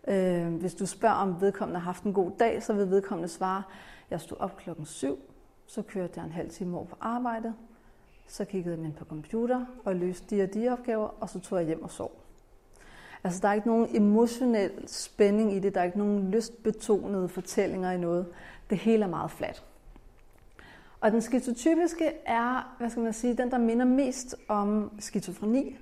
Øh, 0.10 0.54
hvis 0.54 0.74
du 0.74 0.86
spørger, 0.86 1.16
om 1.16 1.42
vedkommende 1.42 1.80
har 1.80 1.86
haft 1.86 2.04
en 2.04 2.14
god 2.14 2.32
dag, 2.40 2.64
så 2.64 2.74
vil 2.74 2.90
vedkommende 2.90 3.30
svare, 3.30 3.64
jeg 4.12 4.22
stod 4.22 4.38
op 4.40 4.58
klokken 4.58 4.86
7, 4.86 5.20
så 5.68 5.82
kørte 5.82 6.14
jeg 6.16 6.26
en 6.26 6.32
halv 6.32 6.50
time 6.50 6.78
over 6.78 6.86
på 6.86 6.96
arbejdet, 7.02 7.54
så 8.28 8.46
kiggede 8.46 8.78
jeg 8.78 8.86
ind 8.86 8.94
på 8.94 9.06
computer 9.06 9.66
og 9.86 9.96
løste 9.96 10.36
de 10.36 10.44
og 10.44 10.54
de 10.54 10.70
opgaver, 10.70 11.08
og 11.20 11.30
så 11.30 11.40
tog 11.40 11.60
jeg 11.60 11.68
hjem 11.68 11.84
og 11.84 11.92
sov. 11.92 12.12
Altså, 13.24 13.40
der 13.42 13.48
er 13.48 13.54
ikke 13.54 13.68
nogen 13.68 13.96
emotionel 13.96 14.88
spænding 14.88 15.54
i 15.54 15.60
det, 15.60 15.76
der 15.76 15.82
er 15.82 15.86
ikke 15.86 15.98
nogen 15.98 16.32
lystbetonede 16.32 17.30
fortællinger 17.30 17.92
i 17.92 17.98
noget. 17.98 18.28
Det 18.70 18.78
hele 18.78 19.04
er 19.04 19.10
meget 19.10 19.32
fladt. 19.32 19.64
Og 21.02 21.12
den 21.12 21.22
skizotypiske 21.22 22.12
er, 22.26 22.76
hvad 22.78 22.90
skal 22.90 23.04
man 23.04 23.14
sige, 23.14 23.34
den, 23.34 23.52
der 23.52 23.58
minder 23.58 23.86
mest 23.86 24.36
om 24.48 24.92
skizofreni. 25.00 25.78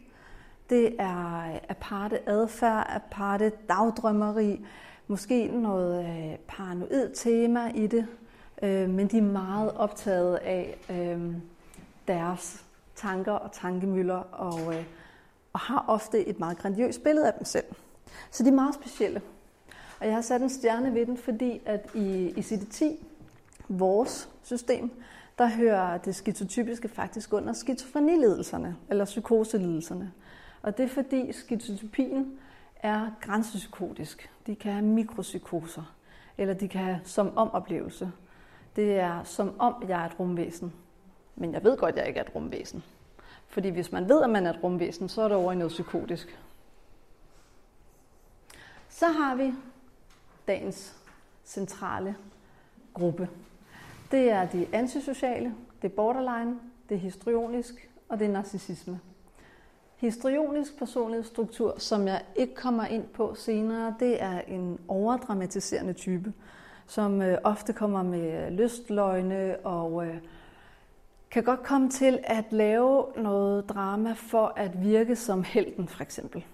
Det 0.69 0.95
er 0.99 1.59
aparte 1.69 2.29
adfærd, 2.29 2.87
aparte 2.89 3.51
dagdrømmeri, 3.69 4.65
måske 5.07 5.47
noget 5.47 6.05
øh, 6.05 6.37
paranoid 6.47 7.09
tema 7.15 7.71
i 7.75 7.87
det, 7.87 8.07
øh, 8.61 8.89
men 8.89 9.07
de 9.07 9.17
er 9.17 9.21
meget 9.21 9.71
optaget 9.75 10.35
af 10.35 10.77
øh, 10.89 11.33
deres 12.07 12.63
tanker 12.95 13.31
og 13.31 13.51
tankemøller, 13.51 14.15
og, 14.15 14.73
og 15.53 15.59
har 15.59 15.85
ofte 15.87 16.27
et 16.27 16.39
meget 16.39 16.57
grandiøst 16.57 17.03
billede 17.03 17.27
af 17.27 17.33
dem 17.33 17.45
selv. 17.45 17.65
Så 18.31 18.43
de 18.43 18.49
er 18.49 18.53
meget 18.53 18.75
specielle. 18.75 19.21
Og 19.99 20.05
jeg 20.05 20.15
har 20.15 20.21
sat 20.21 20.41
en 20.41 20.49
stjerne 20.49 20.93
ved 20.93 21.05
den, 21.05 21.17
fordi 21.17 21.61
at 21.65 21.89
i, 21.93 22.33
i 22.37 22.39
CD10, 22.39 22.85
vores 23.67 24.29
system, 24.43 24.91
der 25.37 25.47
hører 25.47 25.97
det 25.97 26.15
skizotypiske 26.15 26.87
faktisk 26.87 27.33
under 27.33 27.53
skizofrenilidelserne, 27.53 28.75
eller 28.89 29.05
psykoselidelserne. 29.05 30.11
Og 30.61 30.77
det 30.77 30.83
er 30.83 30.89
fordi 30.89 31.31
skizotypien 31.31 32.39
er 32.75 33.11
grænsepsykotisk. 33.21 34.29
De 34.47 34.55
kan 34.55 34.71
have 34.71 34.85
mikropsykoser, 34.85 35.95
eller 36.37 36.53
de 36.53 36.67
kan 36.67 36.81
have 36.81 36.99
som 37.03 37.37
om 37.37 37.51
oplevelse. 37.51 38.11
Det 38.75 38.99
er 38.99 39.23
som 39.23 39.59
om 39.59 39.83
jeg 39.87 40.01
er 40.01 40.05
et 40.05 40.19
rumvæsen, 40.19 40.73
men 41.35 41.53
jeg 41.53 41.63
ved 41.63 41.77
godt, 41.77 41.95
at 41.95 41.97
jeg 41.97 42.07
ikke 42.07 42.19
er 42.19 42.23
et 42.23 42.35
rumvæsen. 42.35 42.83
Fordi 43.47 43.69
hvis 43.69 43.91
man 43.91 44.09
ved, 44.09 44.23
at 44.23 44.29
man 44.29 44.45
er 44.45 44.49
et 44.53 44.63
rumvæsen, 44.63 45.09
så 45.09 45.21
er 45.21 45.27
det 45.27 45.37
over 45.37 45.51
i 45.51 45.55
noget 45.55 45.71
psykotisk. 45.71 46.39
Så 48.89 49.07
har 49.07 49.35
vi 49.35 49.53
dagens 50.47 50.95
centrale 51.45 52.15
gruppe. 52.93 53.29
Det 54.11 54.31
er 54.31 54.45
de 54.45 54.67
antisociale, 54.73 55.55
det 55.81 55.91
er 55.91 55.95
borderline, 55.95 56.59
det 56.89 56.95
er 56.95 56.99
histrionisk 56.99 57.89
og 58.09 58.19
det 58.19 58.27
er 58.27 58.31
narcissisme. 58.31 58.99
Histrionisk 59.97 60.77
personlighedsstruktur, 60.77 61.75
som 61.77 62.07
jeg 62.07 62.21
ikke 62.35 62.55
kommer 62.55 62.85
ind 62.85 63.07
på 63.07 63.35
senere, 63.35 63.95
det 63.99 64.21
er 64.21 64.41
en 64.47 64.79
overdramatiserende 64.87 65.93
type, 65.93 66.33
som 66.87 67.21
øh, 67.21 67.37
ofte 67.43 67.73
kommer 67.73 68.03
med 68.03 68.51
lystløgne 68.51 69.57
og 69.63 70.05
øh, 70.05 70.17
kan 71.31 71.43
godt 71.43 71.63
komme 71.63 71.89
til 71.89 72.19
at 72.23 72.45
lave 72.51 73.05
noget 73.15 73.69
drama 73.69 74.13
for 74.13 74.53
at 74.55 74.83
virke 74.83 75.15
som 75.15 75.43
helten, 75.43 75.87
for 75.87 76.03
eksempel. 76.03 76.45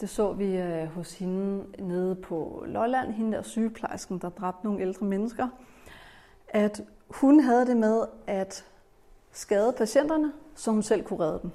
Det 0.00 0.08
så 0.08 0.32
vi 0.32 0.56
øh, 0.56 0.86
hos 0.86 1.18
hende 1.18 1.64
nede 1.78 2.14
på 2.14 2.64
Lolland, 2.66 3.12
hende 3.12 3.36
der 3.36 3.42
sygeplejersken, 3.42 4.18
der 4.18 4.28
dræbte 4.28 4.64
nogle 4.64 4.82
ældre 4.82 5.06
mennesker, 5.06 5.48
at 6.48 6.82
hun 7.08 7.40
havde 7.40 7.66
det 7.66 7.76
med 7.76 8.04
at 8.26 8.64
skade 9.32 9.74
patienterne, 9.78 10.32
så 10.54 10.70
hun 10.70 10.82
selv 10.82 11.02
kunne 11.04 11.20
redde 11.20 11.38
dem 11.42 11.50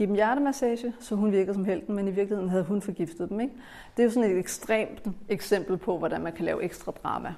give 0.00 0.06
dem 0.06 0.14
hjertemassage, 0.14 0.94
så 1.00 1.14
hun 1.14 1.32
virkede 1.32 1.54
som 1.54 1.64
helten, 1.64 1.94
men 1.94 2.08
i 2.08 2.10
virkeligheden 2.10 2.50
havde 2.50 2.64
hun 2.64 2.82
forgiftet 2.82 3.28
dem. 3.28 3.40
Ikke? 3.40 3.54
Det 3.96 4.02
er 4.02 4.04
jo 4.04 4.10
sådan 4.10 4.30
et 4.30 4.38
ekstremt 4.38 5.02
eksempel 5.28 5.76
på, 5.76 5.98
hvordan 5.98 6.20
man 6.20 6.32
kan 6.32 6.44
lave 6.44 6.62
ekstra 6.62 6.92
drama. 6.92 7.34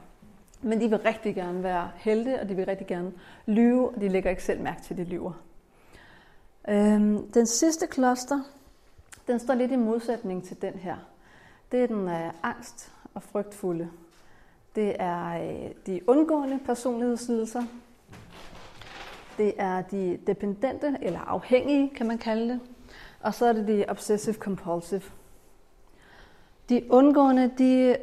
Men 0.61 0.81
de 0.81 0.90
vil 0.90 0.99
rigtig 0.99 1.35
gerne 1.35 1.62
være 1.62 1.90
helte, 1.97 2.40
og 2.40 2.49
de 2.49 2.54
vil 2.54 2.66
rigtig 2.66 2.87
gerne 2.87 3.12
lyve, 3.47 3.88
og 3.88 4.00
de 4.00 4.09
lægger 4.09 4.31
ikke 4.31 4.42
selv 4.45 4.61
mærke 4.61 4.83
til, 4.83 4.95
at 4.95 4.99
de 4.99 5.04
lyver. 5.04 5.33
Øhm, 6.69 7.31
den 7.33 7.47
sidste 7.47 7.87
kloster, 7.87 8.40
den 9.26 9.38
står 9.38 9.54
lidt 9.54 9.73
i 9.73 9.76
modsætning 9.76 10.45
til 10.45 10.62
den 10.62 10.75
her. 10.75 10.97
Det 11.73 11.83
er 11.83 11.87
den 11.87 12.09
øh, 12.09 12.31
angst 12.42 12.92
og 13.14 13.23
frygtfulde. 13.23 13.88
Det 14.75 14.97
er 14.99 15.28
øh, 15.28 15.71
de 15.87 16.00
undgående 16.09 16.59
personlighedslidelser. 16.66 17.62
Det 19.39 19.55
er 19.59 19.83
de 19.83 20.19
dependente, 20.27 20.97
eller 21.03 21.21
afhængige, 21.21 21.91
kan 21.95 22.07
man 22.07 22.19
kalde 22.19 22.49
det. 22.49 22.61
Og 23.21 23.35
så 23.35 23.47
er 23.47 23.53
det 23.53 23.69
de 23.69 23.85
obsessive 23.89 24.35
compulsive. 24.35 25.03
De 26.69 26.83
undgående, 26.91 27.51
de 27.59 27.97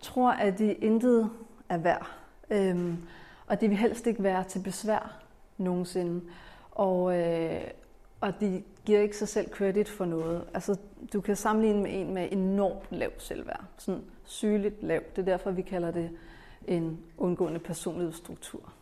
tror, 0.00 0.30
at 0.30 0.58
de 0.58 0.72
intet 0.74 1.30
er 1.68 1.76
værd. 1.76 2.10
Øhm, 2.50 2.96
og 3.46 3.60
de 3.60 3.68
vil 3.68 3.76
helst 3.76 4.06
ikke 4.06 4.22
være 4.22 4.44
til 4.44 4.58
besvær 4.58 5.22
nogensinde. 5.58 6.20
Og, 6.70 7.18
øh, 7.18 7.60
og 8.20 8.40
de 8.40 8.62
giver 8.84 9.00
ikke 9.00 9.16
sig 9.16 9.28
selv 9.28 9.50
credit 9.50 9.88
for 9.88 10.04
noget. 10.04 10.44
Altså, 10.54 10.76
du 11.12 11.20
kan 11.20 11.36
sammenligne 11.36 11.82
med 11.82 11.90
en 11.92 12.14
med 12.14 12.28
enormt 12.30 12.86
lav 12.90 13.10
selvværd. 13.18 13.64
Sådan 13.78 14.02
sygeligt 14.24 14.82
lav. 14.82 15.00
Det 15.16 15.22
er 15.22 15.26
derfor, 15.26 15.50
vi 15.50 15.62
kalder 15.62 15.90
det 15.90 16.10
en 16.66 16.98
undgående 17.18 17.58
personlighedsstruktur. 17.58 18.72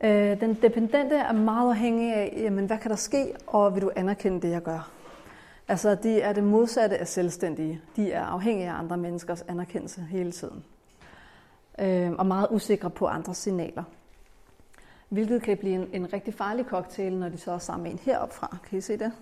Øh, 0.00 0.40
den 0.40 0.54
dependente 0.54 1.16
er 1.16 1.32
meget 1.32 1.70
afhængig 1.70 2.14
af, 2.14 2.34
jamen, 2.36 2.66
hvad 2.66 2.78
kan 2.78 2.90
der 2.90 2.96
ske, 2.96 3.34
og 3.46 3.74
vil 3.74 3.82
du 3.82 3.90
anerkende 3.96 4.40
det, 4.40 4.50
jeg 4.50 4.62
gør? 4.62 4.90
Altså, 5.68 5.94
de 5.94 6.20
er 6.20 6.32
det 6.32 6.44
modsatte 6.44 6.98
af 6.98 7.08
selvstændige. 7.08 7.80
De 7.96 8.12
er 8.12 8.24
afhængige 8.24 8.70
af 8.70 8.74
andre 8.74 8.96
menneskers 8.96 9.42
anerkendelse 9.42 10.00
hele 10.00 10.32
tiden. 10.32 10.64
Øh, 11.78 12.12
og 12.12 12.26
meget 12.26 12.48
usikre 12.50 12.90
på 12.90 13.06
andres 13.06 13.36
signaler. 13.36 13.84
Hvilket 15.08 15.42
kan 15.42 15.56
blive 15.56 15.74
en, 15.74 15.88
en 15.92 16.12
rigtig 16.12 16.34
farlig 16.34 16.64
cocktail, 16.64 17.16
når 17.16 17.28
de 17.28 17.38
så 17.38 17.52
er 17.52 17.58
sammen 17.58 17.82
med 17.82 17.92
en 17.92 17.98
heropfra. 17.98 18.56
Kan 18.68 18.78
I 18.78 18.80
se 18.80 18.96
det? 18.96 19.12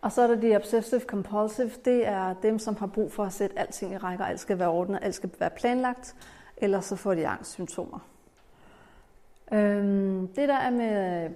Og 0.00 0.12
så 0.12 0.22
er 0.22 0.26
der 0.26 0.34
de 0.34 0.56
obsessive 0.56 1.00
compulsive. 1.00 1.70
Det 1.84 2.06
er 2.06 2.34
dem, 2.42 2.58
som 2.58 2.76
har 2.76 2.86
brug 2.86 3.12
for 3.12 3.24
at 3.24 3.32
sætte 3.32 3.58
alting 3.58 3.92
i 3.92 3.96
rækker. 3.96 4.24
Alt 4.24 4.40
skal 4.40 4.58
være 4.58 4.68
ordnet, 4.68 4.98
alt 5.02 5.14
skal 5.14 5.30
være 5.38 5.50
planlagt. 5.50 6.14
Ellers 6.56 6.84
så 6.84 6.96
får 6.96 7.14
de 7.14 7.28
angstsymptomer. 7.28 7.98
Øhm, 9.52 10.28
det 10.28 10.48
der 10.48 10.56
er 10.56 10.70
med 10.70 11.30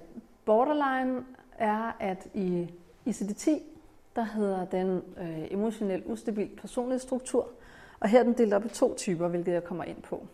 borderline, 0.45 1.25
er, 1.59 1.97
at 2.01 2.29
i 2.35 2.71
ICD-10, 3.09 3.51
der 4.17 4.25
hedder 4.25 4.65
den 4.65 5.03
øh, 5.21 5.47
emotionel 5.51 6.03
ustabil 6.07 6.51
personlighedsstruktur. 6.61 7.49
Og 8.01 8.09
her 8.09 8.19
er 8.19 8.23
den 8.23 8.33
delt 8.33 8.55
op 8.55 8.65
i 8.65 8.69
to 8.69 8.95
typer, 8.95 9.29
hvilket 9.29 9.53
jeg 9.53 9.65
kommer 9.65 9.85
ind 9.85 10.03
på. 10.03 10.27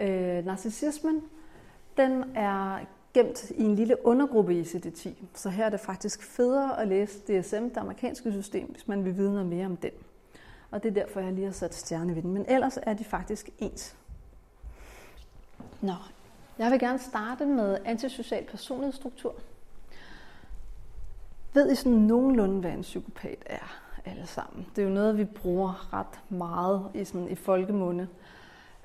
Øh, 0.00 0.44
narcissismen, 0.44 1.22
den 1.96 2.24
er 2.34 2.78
gemt 3.14 3.50
i 3.50 3.62
en 3.62 3.74
lille 3.74 4.06
undergruppe 4.06 4.54
i 4.54 4.62
ICD-10. 4.62 5.08
Så 5.34 5.50
her 5.50 5.66
er 5.66 5.70
det 5.70 5.80
faktisk 5.80 6.22
federe 6.22 6.80
at 6.80 6.88
læse 6.88 7.18
DSM, 7.18 7.62
det 7.62 7.76
amerikanske 7.76 8.32
system, 8.32 8.66
hvis 8.66 8.88
man 8.88 9.04
vil 9.04 9.16
vide 9.16 9.32
noget 9.32 9.46
mere 9.46 9.66
om 9.66 9.76
den. 9.76 9.90
Og 10.70 10.82
det 10.82 10.88
er 10.88 11.04
derfor, 11.04 11.20
jeg 11.20 11.32
lige 11.32 11.44
har 11.44 11.52
sat 11.52 11.74
stjerne 11.74 12.16
ved 12.16 12.22
den. 12.22 12.32
Men 12.32 12.44
ellers 12.48 12.78
er 12.82 12.94
de 12.94 13.04
faktisk 13.04 13.50
ens. 13.58 13.96
Nå, 15.80 15.94
jeg 16.62 16.70
vil 16.70 16.80
gerne 16.80 16.98
starte 16.98 17.46
med 17.46 17.78
antisocial 17.84 18.44
personlighedsstruktur. 18.44 19.34
Ved 21.54 21.72
I 21.72 21.74
sådan 21.74 21.92
nogenlunde, 21.92 22.60
hvad 22.60 22.70
en 22.70 22.82
psykopat 22.82 23.38
er 23.46 23.80
alle 24.04 24.26
sammen? 24.26 24.66
Det 24.76 24.82
er 24.82 24.86
jo 24.86 24.94
noget, 24.94 25.18
vi 25.18 25.24
bruger 25.24 25.92
ret 25.92 26.20
meget 26.28 26.86
i, 26.94 27.04
sådan, 27.04 27.28
i 27.28 27.34
folkemunde. 27.34 28.08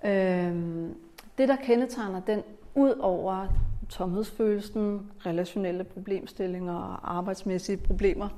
Øhm, 0.05 0.95
det, 1.37 1.49
der 1.49 1.55
kendetegner 1.55 2.19
den, 2.19 2.43
ud 2.75 2.93
over 2.99 3.47
tomhedsfølelsen, 3.89 5.11
relationelle 5.25 5.83
problemstillinger 5.83 6.73
og 6.75 7.17
arbejdsmæssige 7.17 7.77
problemer, 7.77 8.29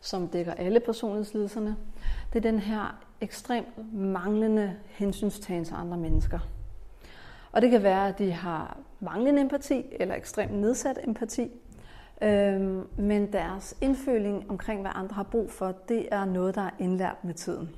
som 0.00 0.28
dækker 0.28 0.54
alle 0.54 0.80
personlighedslidelserne, 0.80 1.76
det 2.32 2.46
er 2.46 2.50
den 2.50 2.58
her 2.58 2.98
ekstremt 3.20 3.94
manglende 3.94 4.76
hensynstagen 4.86 5.64
til 5.64 5.74
andre 5.74 5.96
mennesker. 5.96 6.38
Og 7.52 7.62
det 7.62 7.70
kan 7.70 7.82
være, 7.82 8.08
at 8.08 8.18
de 8.18 8.32
har 8.32 8.76
manglende 9.00 9.40
empati 9.40 9.86
eller 9.92 10.14
ekstremt 10.14 10.54
nedsat 10.54 10.98
empati, 11.04 11.50
øhm, 12.22 12.86
men 12.96 13.32
deres 13.32 13.76
indføling 13.80 14.50
omkring, 14.50 14.80
hvad 14.80 14.90
andre 14.94 15.14
har 15.14 15.22
brug 15.22 15.50
for, 15.50 15.74
det 15.88 16.08
er 16.10 16.24
noget, 16.24 16.54
der 16.54 16.62
er 16.62 16.70
indlært 16.78 17.24
med 17.24 17.34
tiden. 17.34 17.76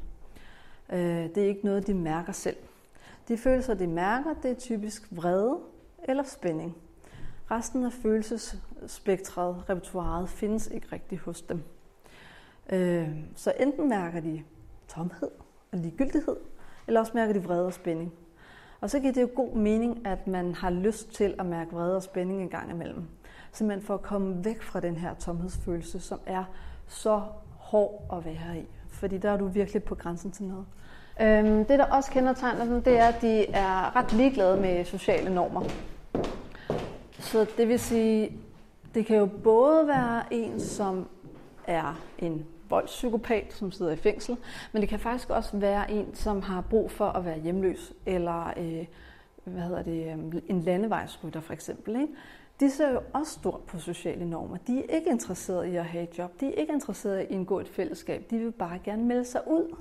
Øh, 0.93 0.99
det 1.35 1.39
er 1.39 1.49
ikke 1.49 1.65
noget, 1.65 1.87
de 1.87 1.95
mærker 1.95 2.33
selv. 2.33 2.57
De 3.29 3.39
følelser, 3.39 3.75
de 3.75 3.87
mærker, 3.87 4.35
det 4.43 4.51
er 4.51 4.55
typisk 4.55 5.09
vrede 5.11 5.59
eller 6.05 6.23
spænding. 6.23 6.77
Resten 7.51 7.85
af 7.85 7.93
følelsesspektret, 7.93 9.71
repertoireet, 9.71 10.29
findes 10.29 10.67
ikke 10.67 10.87
rigtigt 10.93 11.21
hos 11.21 11.43
dem. 11.43 11.63
Øh, 12.73 13.09
så 13.37 13.53
enten 13.61 13.89
mærker 13.89 14.21
de 14.21 14.43
tomhed 14.89 15.31
og 15.73 15.79
ligegyldighed, 15.79 16.37
eller 16.87 17.01
også 17.01 17.13
mærker 17.15 17.33
de 17.33 17.43
vrede 17.43 17.67
og 17.67 17.73
spænding. 17.73 18.13
Og 18.81 18.91
så 18.91 19.01
giver 19.01 19.13
det 19.13 19.23
jo 19.23 19.29
god 19.35 19.55
mening, 19.55 20.07
at 20.07 20.27
man 20.27 20.55
har 20.55 20.71
lyst 20.71 21.15
til 21.15 21.35
at 21.39 21.47
mærke 21.47 21.73
vrede 21.73 21.97
og 21.97 22.03
spænding 22.03 22.43
en 22.43 22.49
gang 22.49 22.71
imellem. 22.71 23.03
Så 23.53 23.65
man 23.65 23.83
får 23.83 23.97
komme 23.97 24.45
væk 24.45 24.63
fra 24.63 24.81
den 24.81 24.97
her 24.97 25.15
tomhedsfølelse, 25.15 26.01
som 26.01 26.21
er 26.27 26.45
så 26.89 27.23
hård 27.59 28.05
at 28.13 28.25
være 28.25 28.59
i. 28.59 28.65
Fordi 28.89 29.19
der 29.19 29.31
er 29.31 29.37
du 29.37 29.47
virkelig 29.47 29.83
på 29.83 29.95
grænsen 29.95 30.31
til 30.31 30.45
noget. 30.45 30.67
Øhm, 31.21 31.65
det, 31.65 31.79
der 31.79 31.85
også 31.85 32.11
kendetegner 32.11 32.65
dem, 32.65 32.83
det 32.83 32.99
er, 32.99 33.07
at 33.07 33.23
de 33.23 33.47
er 33.47 33.97
ret 33.97 34.13
ligeglade 34.13 34.61
med 34.61 34.85
sociale 34.85 35.35
normer. 35.35 35.63
Så 37.19 37.47
det 37.57 37.69
vil 37.69 37.79
sige, 37.79 38.39
det 38.95 39.07
kan 39.07 39.17
jo 39.17 39.27
både 39.27 39.87
være 39.87 40.23
en, 40.31 40.61
som 40.61 41.09
er 41.67 42.01
en 42.19 42.47
voldspsykopat, 42.71 43.53
som 43.53 43.73
sidder 43.73 43.93
i 43.93 43.97
fængsel, 43.97 44.37
men 44.73 44.83
det 44.83 44.89
kan 44.89 44.99
faktisk 44.99 45.31
også 45.31 45.57
være 45.57 45.91
en, 45.91 46.15
som 46.15 46.43
har 46.43 46.61
brug 46.61 46.91
for 46.91 47.07
at 47.07 47.25
være 47.25 47.41
hjemløs, 47.41 47.93
eller 48.07 48.53
øh, 48.57 48.87
hvad 49.45 49.63
hedder 49.63 49.83
det, 49.83 50.07
øh, 50.07 50.43
en 50.49 50.61
landevejsrytter 50.61 51.41
for 51.41 51.53
eksempel. 51.53 52.01
Ikke? 52.01 52.15
de 52.61 52.71
ser 52.71 52.93
jo 52.93 53.01
også 53.13 53.33
stort 53.33 53.61
på 53.61 53.79
sociale 53.79 54.31
normer. 54.31 54.57
De 54.57 54.79
er 54.79 54.95
ikke 54.95 55.11
interesserede 55.11 55.71
i 55.71 55.77
at 55.77 55.85
have 55.85 56.05
et 56.05 56.19
job. 56.19 56.41
De 56.41 56.47
er 56.47 56.53
ikke 56.53 56.73
interesserede 56.73 57.23
i 57.23 57.25
at 57.25 57.31
indgå 57.31 57.61
et 57.61 57.69
fællesskab. 57.69 58.27
De 58.31 58.39
vil 58.39 58.53
bare 58.53 58.79
gerne 58.85 59.05
melde 59.05 59.25
sig 59.25 59.41
ud. 59.47 59.77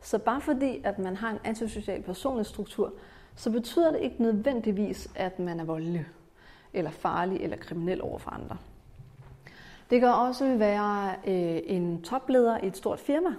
Så 0.00 0.18
bare 0.18 0.40
fordi, 0.40 0.80
at 0.84 0.98
man 0.98 1.16
har 1.16 1.30
en 1.30 1.38
antisocial 1.44 2.02
personlighedsstruktur, 2.02 2.92
så 3.36 3.50
betyder 3.50 3.92
det 3.92 4.00
ikke 4.00 4.22
nødvendigvis, 4.22 5.08
at 5.14 5.38
man 5.38 5.60
er 5.60 5.64
voldelig, 5.64 6.06
eller 6.72 6.90
farlig, 6.90 7.40
eller 7.40 7.56
kriminel 7.56 8.02
over 8.02 8.18
for 8.18 8.30
andre. 8.30 8.56
Det 9.90 10.00
kan 10.00 10.08
også 10.08 10.56
være 10.56 11.14
øh, 11.26 11.60
en 11.64 12.02
topleder 12.02 12.58
i 12.58 12.66
et 12.66 12.76
stort 12.76 13.00
firma, 13.00 13.34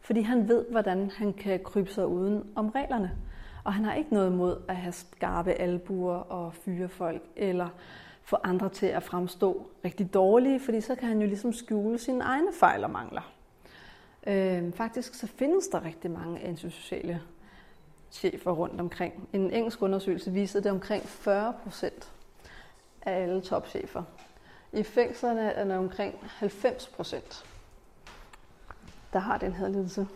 fordi 0.00 0.20
han 0.20 0.48
ved, 0.48 0.64
hvordan 0.70 1.10
han 1.10 1.32
kan 1.32 1.60
krybe 1.64 1.90
sig 1.90 2.06
uden 2.06 2.44
om 2.54 2.68
reglerne. 2.68 3.10
Og 3.64 3.74
han 3.74 3.84
har 3.84 3.94
ikke 3.94 4.14
noget 4.14 4.30
imod 4.30 4.56
at 4.68 4.76
have 4.76 4.92
skarpe 4.92 5.52
albuer 5.52 6.14
og 6.14 6.54
fyre 6.54 6.88
folk, 6.88 7.22
eller 7.36 7.68
få 8.22 8.36
andre 8.44 8.68
til 8.68 8.86
at 8.86 9.02
fremstå 9.02 9.66
rigtig 9.84 10.14
dårlige, 10.14 10.60
fordi 10.60 10.80
så 10.80 10.94
kan 10.94 11.08
han 11.08 11.20
jo 11.20 11.26
ligesom 11.26 11.52
skjule 11.52 11.98
sine 11.98 12.24
egne 12.24 12.52
fejl 12.60 12.84
og 12.84 12.90
mangler. 12.90 13.32
Øh, 14.26 14.72
faktisk 14.72 15.14
så 15.14 15.26
findes 15.26 15.68
der 15.68 15.84
rigtig 15.84 16.10
mange 16.10 16.40
antisociale 16.40 17.20
chefer 18.10 18.50
rundt 18.50 18.80
omkring. 18.80 19.28
En 19.32 19.50
engelsk 19.50 19.82
undersøgelse 19.82 20.32
viste, 20.32 20.58
at 20.58 20.64
det 20.64 20.70
er 20.70 20.74
omkring 20.74 21.02
40 21.02 21.54
procent 21.64 22.12
af 23.02 23.22
alle 23.22 23.40
topchefer. 23.40 24.02
I 24.76 24.82
fængslerne 24.82 25.40
er 25.40 25.64
der 25.64 25.78
omkring 25.78 26.14
90 26.22 26.86
procent, 26.86 27.44
der 29.12 29.18
har 29.18 29.38
den 29.38 29.52
her 29.52 29.68
lidelse. 29.68 30.06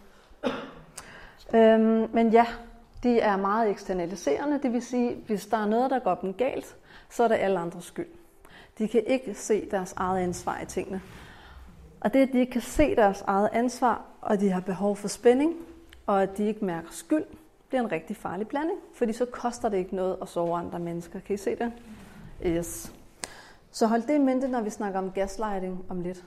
Øhm, 1.54 2.08
men 2.12 2.30
ja, 2.30 2.46
de 3.02 3.20
er 3.20 3.36
meget 3.36 3.70
eksternaliserende, 3.70 4.60
det 4.62 4.72
vil 4.72 4.82
sige, 4.82 5.14
hvis 5.26 5.46
der 5.46 5.56
er 5.56 5.66
noget, 5.66 5.90
der 5.90 5.98
går 5.98 6.14
dem 6.14 6.34
galt, 6.34 6.76
så 7.10 7.24
er 7.24 7.28
det 7.28 7.34
alle 7.34 7.58
andres 7.58 7.84
skyld. 7.84 8.06
De 8.78 8.88
kan 8.88 9.02
ikke 9.06 9.34
se 9.34 9.70
deres 9.70 9.92
eget 9.92 10.22
ansvar 10.22 10.60
i 10.60 10.66
tingene. 10.66 11.02
Og 12.00 12.14
det, 12.14 12.20
at 12.20 12.32
de 12.32 12.38
ikke 12.38 12.52
kan 12.52 12.60
se 12.60 12.96
deres 12.96 13.20
eget 13.26 13.48
ansvar, 13.52 14.04
og 14.20 14.40
de 14.40 14.50
har 14.50 14.60
behov 14.60 14.96
for 14.96 15.08
spænding, 15.08 15.54
og 16.06 16.22
at 16.22 16.38
de 16.38 16.46
ikke 16.46 16.64
mærker 16.64 16.88
skyld, 16.90 17.24
det 17.70 17.76
er 17.76 17.80
en 17.80 17.92
rigtig 17.92 18.16
farlig 18.16 18.48
blanding, 18.48 18.78
fordi 18.94 19.12
så 19.12 19.24
koster 19.24 19.68
det 19.68 19.76
ikke 19.76 19.96
noget 19.96 20.16
at 20.22 20.28
sove 20.28 20.58
andre 20.58 20.78
mennesker. 20.78 21.20
Kan 21.20 21.34
I 21.34 21.36
se 21.36 21.56
det? 21.56 21.72
Yes. 22.46 22.99
Så 23.70 23.86
hold 23.86 24.02
det 24.02 24.14
i 24.14 24.18
mente, 24.18 24.48
når 24.48 24.60
vi 24.60 24.70
snakker 24.70 24.98
om 24.98 25.10
gaslighting 25.10 25.84
om 25.88 26.00
lidt. 26.00 26.24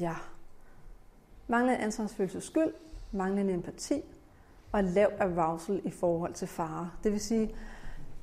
Ja. 0.00 0.14
Manglende 1.48 1.78
ansvarsfølelse 1.78 2.40
skyld, 2.40 2.72
manglende 3.12 3.54
empati 3.54 4.02
og 4.72 4.84
lav 4.84 5.08
arousal 5.18 5.80
i 5.84 5.90
forhold 5.90 6.32
til 6.32 6.48
fare. 6.48 6.90
Det 7.04 7.12
vil 7.12 7.20
sige, 7.20 7.54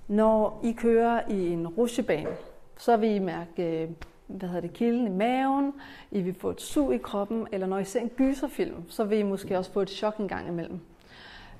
når 0.08 0.60
I 0.64 0.72
kører 0.72 1.30
i 1.30 1.50
en 1.50 1.68
rushebane, 1.68 2.36
så 2.78 2.98
vil 2.98 3.10
I 3.10 3.20
mærke 3.20 3.84
øh, 3.84 3.90
hvad 4.28 4.50
hedder 4.50 4.62
det, 4.62 4.74
kilden 4.74 5.08
i 5.08 5.10
maven, 5.10 5.74
I 6.12 6.22
vil 6.22 6.34
få 6.34 6.50
et 6.50 6.62
sug 6.62 6.94
i 6.94 6.98
kroppen, 6.98 7.48
eller 7.52 7.68
når 7.68 7.80
I 7.80 7.86
ser 7.86 8.00
en 8.00 8.10
gyserfilm, 8.10 8.90
så 8.90 9.04
vil 9.04 9.18
I 9.18 9.24
måske 9.24 9.58
også 9.58 9.72
få 9.72 9.82
et 9.82 9.90
chok 9.90 10.18
en 10.18 10.28
gang 10.28 10.48
imellem. 10.48 10.80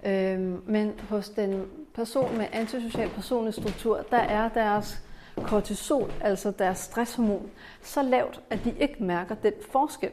Øhm, 0.06 0.62
men 0.66 0.94
hos 1.10 1.30
den 1.30 1.66
person 1.94 2.38
med 2.38 2.48
antisocial 2.52 3.10
personlig 3.10 3.54
struktur, 3.54 4.06
der 4.12 4.18
er 4.18 4.50
deres 4.50 5.02
kortisol, 5.36 6.14
altså 6.22 6.52
deres 6.52 6.78
stresshormon, 6.78 7.52
så 7.82 8.02
lavt, 8.02 8.42
at 8.50 8.60
de 8.64 8.76
ikke 8.80 9.04
mærker 9.04 9.36
den 9.36 9.54
forskel. 9.72 10.12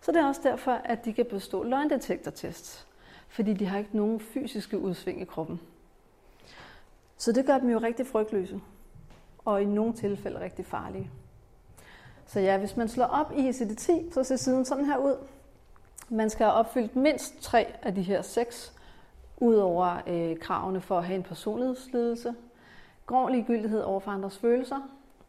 Så 0.00 0.12
det 0.12 0.20
er 0.20 0.26
også 0.26 0.40
derfor, 0.44 0.72
at 0.72 1.04
de 1.04 1.12
kan 1.12 1.26
bestå 1.26 1.62
løgndetektortests, 1.62 2.86
fordi 3.28 3.52
de 3.52 3.66
har 3.66 3.78
ikke 3.78 3.96
nogen 3.96 4.20
fysiske 4.20 4.78
udsving 4.78 5.20
i 5.20 5.24
kroppen. 5.24 5.60
Så 7.16 7.32
det 7.32 7.46
gør 7.46 7.58
dem 7.58 7.70
jo 7.70 7.78
rigtig 7.78 8.06
frygtløse, 8.06 8.60
og 9.44 9.62
i 9.62 9.64
nogle 9.64 9.92
tilfælde 9.92 10.40
rigtig 10.40 10.66
farlige. 10.66 11.10
Så 12.26 12.40
ja, 12.40 12.58
hvis 12.58 12.76
man 12.76 12.88
slår 12.88 13.04
op 13.04 13.32
i 13.36 13.48
ICD-10, 13.50 14.12
så 14.12 14.24
ser 14.24 14.36
siden 14.36 14.64
sådan 14.64 14.84
her 14.84 14.96
ud. 14.96 15.16
Man 16.08 16.30
skal 16.30 16.46
have 16.46 16.54
opfyldt 16.54 16.96
mindst 16.96 17.42
tre 17.42 17.66
af 17.82 17.94
de 17.94 18.02
her 18.02 18.22
seks, 18.22 18.72
udover 19.40 20.00
øh, 20.06 20.38
kravene 20.38 20.80
for 20.80 20.98
at 20.98 21.04
have 21.04 21.16
en 21.16 21.22
personlighedslidelse. 21.22 22.34
Grov 23.06 23.28
ligegyldighed 23.28 23.82
over 23.82 24.00
for 24.00 24.10
andres 24.10 24.38
følelser, 24.38 24.80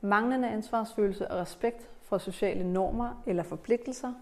manglende 0.02 0.50
ansvarsfølelse 0.50 1.32
og 1.32 1.39
respekt 1.39 1.89
for 2.02 2.17
sociale 2.17 2.74
normer 2.74 3.24
eller 3.26 3.43
forpligtelser, 3.43 4.13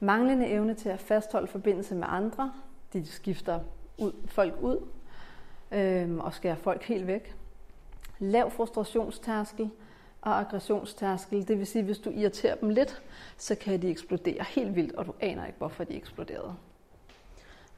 manglende 0.00 0.46
evne 0.46 0.74
til 0.74 0.88
at 0.88 1.00
fastholde 1.00 1.46
forbindelse 1.46 1.94
med 1.94 2.06
andre, 2.08 2.52
de 2.92 3.06
skifter 3.06 3.60
ud, 3.98 4.12
folk 4.26 4.54
ud 4.60 4.78
øh, 5.72 6.16
og 6.18 6.34
skærer 6.34 6.54
folk 6.54 6.82
helt 6.82 7.06
væk, 7.06 7.36
lav 8.18 8.50
frustrationstærskel, 8.50 9.70
og 10.22 10.40
aggressionstærskel. 10.40 11.48
Det 11.48 11.58
vil 11.58 11.66
sige, 11.66 11.80
at 11.80 11.86
hvis 11.86 11.98
du 11.98 12.10
irriterer 12.10 12.54
dem 12.54 12.68
lidt, 12.68 13.02
så 13.36 13.54
kan 13.54 13.82
de 13.82 13.90
eksplodere 13.90 14.44
helt 14.48 14.76
vildt, 14.76 14.92
og 14.94 15.06
du 15.06 15.14
aner 15.20 15.46
ikke, 15.46 15.58
hvorfor 15.58 15.84
de 15.84 15.94
eksploderede. 15.94 16.54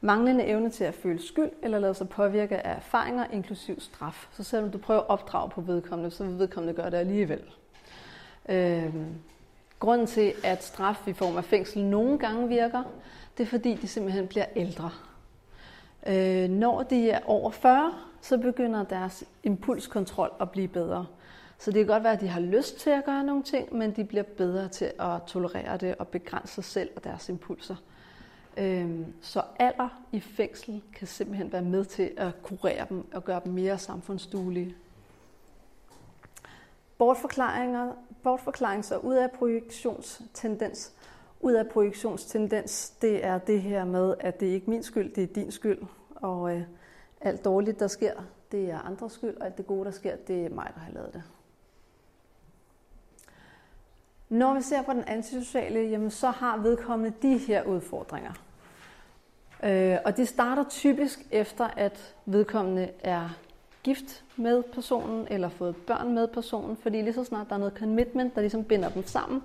Manglende 0.05 0.43
evne 0.43 0.69
til 0.69 0.83
at 0.83 0.93
føle 0.93 1.21
skyld 1.21 1.51
eller 1.63 1.79
lade 1.79 1.93
sig 1.93 2.09
påvirke 2.09 2.57
af 2.57 2.75
erfaringer, 2.75 3.25
inklusiv 3.33 3.79
straf. 3.79 4.27
Så 4.31 4.43
selvom 4.43 4.71
du 4.71 4.77
prøver 4.77 4.99
at 4.99 5.09
opdrage 5.09 5.49
på 5.49 5.61
vedkommende, 5.61 6.11
så 6.11 6.23
vil 6.23 6.39
vedkommende 6.39 6.73
gøre 6.73 6.89
det 6.89 6.97
alligevel. 6.97 7.41
Øhm, 8.49 9.15
grunden 9.79 10.07
til, 10.07 10.33
at 10.43 10.63
straf 10.63 11.07
i 11.07 11.13
form 11.13 11.37
af 11.37 11.43
fængsel 11.43 11.83
nogle 11.83 12.19
gange 12.19 12.47
virker, 12.47 12.83
det 13.37 13.43
er 13.43 13.47
fordi, 13.47 13.73
de 13.73 13.87
simpelthen 13.87 14.27
bliver 14.27 14.45
ældre. 14.55 14.91
Øh, 16.07 16.49
når 16.49 16.83
de 16.83 17.09
er 17.09 17.19
over 17.25 17.51
40, 17.51 17.93
så 18.21 18.37
begynder 18.37 18.83
deres 18.83 19.23
impulskontrol 19.43 20.31
at 20.39 20.51
blive 20.51 20.67
bedre. 20.67 21.05
Så 21.57 21.71
det 21.71 21.79
kan 21.79 21.87
godt 21.87 22.03
være, 22.03 22.13
at 22.13 22.21
de 22.21 22.27
har 22.27 22.41
lyst 22.41 22.79
til 22.79 22.89
at 22.89 23.05
gøre 23.05 23.23
nogle 23.23 23.43
ting, 23.43 23.75
men 23.75 23.91
de 23.91 24.03
bliver 24.03 24.23
bedre 24.23 24.67
til 24.67 24.91
at 24.99 25.23
tolerere 25.27 25.77
det 25.77 25.95
og 25.95 26.07
begrænse 26.07 26.53
sig 26.53 26.63
selv 26.63 26.89
og 26.95 27.03
deres 27.03 27.29
impulser. 27.29 27.75
Øhm, 28.57 29.13
så 29.21 29.41
alder 29.59 29.89
i 30.11 30.19
fængsel 30.19 30.81
kan 30.93 31.07
simpelthen 31.07 31.51
være 31.51 31.61
med 31.61 31.85
til 31.85 32.11
at 32.17 32.43
kurere 32.43 32.85
dem 32.89 33.13
og 33.13 33.23
gøre 33.23 33.41
dem 33.43 33.53
mere 33.53 33.77
samfundsduelige. 33.77 34.75
Bortforklaringer, 36.97 37.91
bortforklarings- 38.27 38.95
og 38.95 39.05
ud 39.05 39.15
af 39.15 39.31
projektionstendens. 39.31 40.93
Ud 41.41 41.53
af 41.53 41.67
projektionstendens, 41.67 42.89
det 42.89 43.25
er 43.25 43.37
det 43.37 43.61
her 43.61 43.85
med, 43.85 44.15
at 44.19 44.39
det 44.39 44.49
er 44.49 44.53
ikke 44.53 44.69
min 44.69 44.83
skyld, 44.83 45.13
det 45.13 45.23
er 45.23 45.33
din 45.33 45.51
skyld. 45.51 45.81
Og 46.15 46.55
øh, 46.55 46.63
alt 47.21 47.45
dårligt, 47.45 47.79
der 47.79 47.87
sker, 47.87 48.13
det 48.51 48.71
er 48.71 48.79
andres 48.79 49.13
skyld, 49.13 49.37
og 49.37 49.45
alt 49.45 49.57
det 49.57 49.67
gode, 49.67 49.85
der 49.85 49.91
sker, 49.91 50.15
det 50.15 50.45
er 50.45 50.49
mig, 50.49 50.71
der 50.75 50.81
har 50.81 50.91
lavet 50.91 51.13
det. 51.13 51.23
Når 54.29 54.53
vi 54.53 54.61
ser 54.61 54.81
på 54.81 54.93
den 54.93 55.03
antisociale, 55.03 55.79
jamen, 55.79 56.11
så 56.11 56.29
har 56.29 56.57
vedkommende 56.57 57.17
de 57.21 57.37
her 57.37 57.63
udfordringer. 57.63 58.44
Øh, 59.63 59.97
og 60.05 60.17
det 60.17 60.27
starter 60.27 60.63
typisk 60.69 61.19
efter, 61.31 61.65
at 61.65 62.15
vedkommende 62.25 62.89
er 63.03 63.29
gift 63.83 64.23
med 64.35 64.63
personen, 64.63 65.27
eller 65.29 65.49
fået 65.49 65.75
børn 65.75 66.13
med 66.13 66.27
personen, 66.27 66.77
fordi 66.77 67.01
lige 67.01 67.13
så 67.13 67.23
snart 67.23 67.49
der 67.49 67.55
er 67.55 67.59
noget 67.59 67.73
commitment, 67.77 68.35
der 68.35 68.41
ligesom 68.41 68.63
binder 68.63 68.89
dem 68.89 69.07
sammen, 69.07 69.43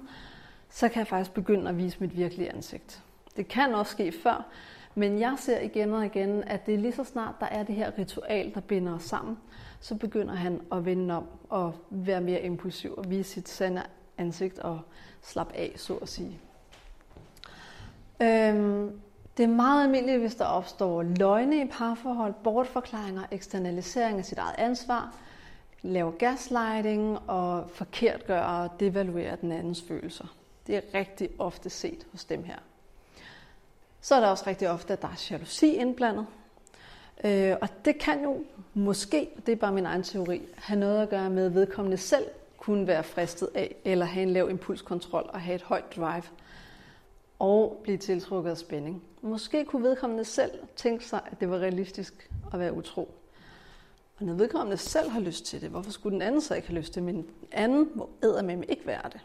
så 0.69 0.89
kan 0.89 0.99
jeg 0.99 1.07
faktisk 1.07 1.35
begynde 1.35 1.69
at 1.69 1.79
vise 1.79 1.97
mit 2.01 2.17
virkelige 2.17 2.53
ansigt. 2.53 3.03
Det 3.37 3.49
kan 3.49 3.75
også 3.75 3.93
ske 3.93 4.13
før, 4.23 4.47
men 4.95 5.21
jeg 5.21 5.35
ser 5.39 5.61
igen 5.61 5.93
og 5.93 6.07
igen, 6.07 6.45
at 6.45 6.67
det 6.67 6.75
er 6.75 6.79
lige 6.79 6.93
så 6.93 7.05
snart 7.05 7.35
der 7.41 7.47
er 7.47 7.63
det 7.63 7.75
her 7.75 7.99
ritual, 7.99 8.55
der 8.55 8.61
binder 8.61 8.95
os 8.95 9.03
sammen, 9.03 9.39
så 9.81 9.95
begynder 9.95 10.35
han 10.35 10.61
at 10.73 10.85
vende 10.85 11.17
om 11.17 11.25
og 11.49 11.75
være 11.91 12.21
mere 12.21 12.43
impulsiv 12.43 12.95
og 12.97 13.11
vise 13.11 13.31
sit 13.31 13.49
sande 13.49 13.83
ansigt 14.19 14.59
og 14.59 14.81
slappe 15.23 15.57
af, 15.57 15.73
så 15.77 15.95
at 15.95 16.09
sige. 16.09 16.39
Øhm, 18.23 19.01
det 19.41 19.49
er 19.49 19.55
meget 19.55 19.85
almindeligt, 19.85 20.21
hvis 20.21 20.35
der 20.35 20.45
opstår 20.45 21.03
løgne 21.03 21.63
i 21.63 21.67
parforhold, 21.67 22.35
bortforklaringer, 22.45 23.23
eksternalisering 23.31 24.19
af 24.19 24.25
sit 24.25 24.39
eget 24.39 24.55
ansvar, 24.59 25.15
laver 25.83 26.11
gaslighting 26.11 27.19
og 27.31 27.71
forkert 27.71 28.27
gør 28.27 28.41
og 28.41 28.81
devaluerer 28.81 29.37
den 29.37 29.53
andens 29.53 29.85
følelser. 29.89 30.25
Det 30.67 30.77
er 30.77 30.81
rigtig 30.95 31.29
ofte 31.39 31.71
set 31.71 32.07
hos 32.13 32.25
dem 32.25 32.45
her. 32.45 32.57
Så 34.01 34.15
er 34.15 34.21
der 34.21 34.27
også 34.27 34.45
rigtig 34.47 34.71
ofte, 34.71 34.93
at 34.93 35.03
der 35.03 35.09
er 35.09 35.27
jalousi 35.31 35.75
indblandet. 35.75 36.27
Øh, 37.25 37.57
og 37.61 37.69
det 37.85 37.99
kan 37.99 38.23
jo 38.23 38.45
måske, 38.75 39.29
det 39.47 39.53
er 39.53 39.57
bare 39.57 39.73
min 39.73 39.87
egen 39.87 40.03
teori, 40.03 40.43
have 40.57 40.81
noget 40.81 41.03
at 41.03 41.09
gøre 41.09 41.31
med, 41.31 41.47
at 41.47 41.55
vedkommende 41.55 41.97
selv 41.97 42.25
kunne 42.59 42.87
være 42.87 43.03
fristet 43.03 43.49
af, 43.55 43.77
eller 43.85 44.07
have 44.07 44.23
en 44.23 44.31
lav 44.33 44.51
impulskontrol 44.51 45.31
og 45.33 45.41
have 45.41 45.55
et 45.55 45.63
højt 45.63 45.97
drive, 45.97 46.23
og 47.41 47.81
blive 47.83 47.99
tiltrukket 47.99 48.51
af 48.51 48.57
spænding. 48.57 49.03
Måske 49.23 49.65
kunne 49.65 49.83
vedkommende 49.83 50.25
selv 50.25 50.51
tænke 50.77 51.05
sig, 51.05 51.21
at 51.31 51.41
det 51.41 51.51
var 51.51 51.57
realistisk 51.57 52.31
at 52.53 52.59
være 52.59 52.73
utro. 52.73 53.15
Og 54.19 54.27
når 54.27 54.35
vedkommende 54.35 54.77
selv 54.77 55.11
har 55.11 55.21
lyst 55.21 55.47
til 55.47 55.61
det, 55.61 55.71
hvorfor 55.71 55.91
skulle 55.91 56.15
den 56.15 56.23
anden 56.23 56.41
så 56.41 56.55
ikke 56.55 56.69
have 56.69 56.79
lyst 56.79 56.93
til 56.93 57.03
det? 57.03 57.15
Men 57.15 57.17
den 57.17 57.49
anden 57.53 57.91
må 57.95 58.09
eddermame 58.23 58.65
ikke 58.65 58.87
være 58.87 59.09
det. 59.13 59.21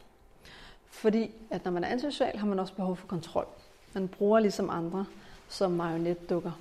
Fordi 0.85 1.31
at 1.49 1.65
når 1.65 1.71
man 1.71 1.83
er 1.83 1.87
antisocial, 1.87 2.37
har 2.37 2.47
man 2.47 2.59
også 2.59 2.73
behov 2.73 2.95
for 2.95 3.07
kontrol. 3.07 3.47
Man 3.93 4.07
bruger 4.07 4.39
ligesom 4.39 4.69
andre 4.69 5.05
som 5.49 5.71
marionetdukker. 5.71 6.51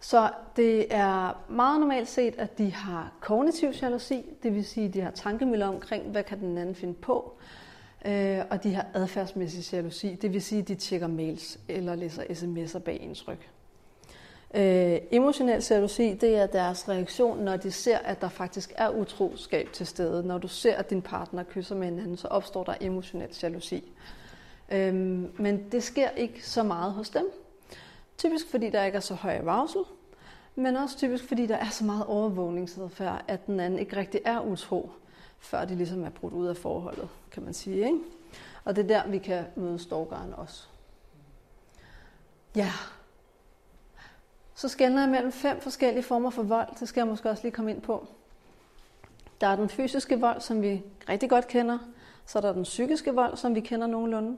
Så 0.00 0.30
det 0.56 0.94
er 0.94 1.42
meget 1.48 1.80
normalt 1.80 2.08
set, 2.08 2.34
at 2.38 2.58
de 2.58 2.72
har 2.72 3.12
kognitiv 3.20 3.68
jalousi, 3.82 4.24
det 4.42 4.54
vil 4.54 4.64
sige, 4.64 4.86
at 4.88 4.94
de 4.94 5.00
har 5.00 5.10
tankemøller 5.10 5.66
omkring, 5.66 6.10
hvad 6.10 6.22
kan 6.22 6.40
den 6.40 6.58
anden 6.58 6.74
finde 6.74 6.94
på, 6.94 7.32
øh, 8.04 8.38
og 8.50 8.62
de 8.62 8.74
har 8.74 8.86
adfærdsmæssig 8.94 9.72
jalousi, 9.72 10.14
det 10.14 10.32
vil 10.32 10.42
sige, 10.42 10.62
at 10.62 10.68
de 10.68 10.74
tjekker 10.74 11.06
mails 11.06 11.58
eller 11.68 11.94
læser 11.94 12.22
sms'er 12.22 12.78
bag 12.78 13.14
ryg. 13.28 13.38
Øh, 14.54 14.98
emotionel 15.10 15.64
jalousi, 15.70 16.14
det 16.14 16.36
er 16.36 16.46
deres 16.46 16.88
reaktion, 16.88 17.38
når 17.38 17.56
de 17.56 17.70
ser, 17.70 17.98
at 17.98 18.20
der 18.20 18.28
faktisk 18.28 18.72
er 18.76 18.90
utroskab 18.90 19.72
til 19.72 19.86
stede. 19.86 20.26
Når 20.26 20.38
du 20.38 20.48
ser, 20.48 20.76
at 20.76 20.90
din 20.90 21.02
partner 21.02 21.42
kysser 21.42 21.74
med 21.74 21.84
hinanden, 21.84 22.16
så 22.16 22.28
opstår 22.28 22.64
der 22.64 22.74
emotionel 22.80 23.28
jalousi. 23.42 23.92
Øh, 24.72 24.94
men 25.40 25.70
det 25.72 25.82
sker 25.82 26.10
ikke 26.10 26.46
så 26.46 26.62
meget 26.62 26.92
hos 26.92 27.10
dem. 27.10 27.24
Typisk 28.18 28.50
fordi 28.50 28.70
der 28.70 28.84
ikke 28.84 28.96
er 28.96 29.00
så 29.00 29.14
høj 29.14 29.38
arousal, 29.46 29.82
men 30.54 30.76
også 30.76 30.96
typisk 30.96 31.24
fordi 31.28 31.46
der 31.46 31.56
er 31.56 31.70
så 31.70 31.84
meget 31.84 32.06
overvågningsadfærd, 32.06 33.24
at 33.28 33.46
den 33.46 33.60
anden 33.60 33.78
ikke 33.78 33.96
rigtig 33.96 34.20
er 34.24 34.40
utro, 34.40 34.90
før 35.38 35.64
de 35.64 35.74
ligesom 35.74 36.04
er 36.04 36.10
brudt 36.10 36.32
ud 36.32 36.46
af 36.46 36.56
forholdet, 36.56 37.08
kan 37.30 37.42
man 37.42 37.54
sige. 37.54 37.76
Ikke? 37.76 37.98
Og 38.64 38.76
det 38.76 38.84
er 38.84 38.88
der, 38.88 39.10
vi 39.10 39.18
kan 39.18 39.44
møde 39.56 39.78
stalkeren 39.78 40.34
også. 40.34 40.66
Ja, 42.56 42.72
så 44.54 44.68
skældner 44.68 45.02
jeg 45.02 45.10
mellem 45.10 45.32
fem 45.32 45.60
forskellige 45.60 46.02
former 46.02 46.30
for 46.30 46.42
vold. 46.42 46.68
Det 46.80 46.88
skal 46.88 47.00
jeg 47.00 47.08
måske 47.08 47.30
også 47.30 47.42
lige 47.42 47.52
komme 47.52 47.70
ind 47.70 47.80
på. 47.80 48.06
Der 49.40 49.46
er 49.46 49.56
den 49.56 49.68
fysiske 49.68 50.20
vold, 50.20 50.40
som 50.40 50.62
vi 50.62 50.82
rigtig 51.08 51.30
godt 51.30 51.48
kender. 51.48 51.78
Så 52.26 52.38
er 52.38 52.42
der 52.42 52.52
den 52.52 52.62
psykiske 52.62 53.14
vold, 53.14 53.36
som 53.36 53.54
vi 53.54 53.60
kender 53.60 53.86
nogenlunde. 53.86 54.36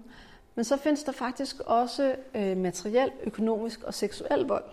Men 0.54 0.64
så 0.64 0.76
findes 0.76 1.04
der 1.04 1.12
faktisk 1.12 1.60
også 1.60 2.16
øh, 2.34 2.56
materiel, 2.56 3.10
økonomisk 3.22 3.82
og 3.82 3.94
seksuel 3.94 4.40
vold. 4.40 4.64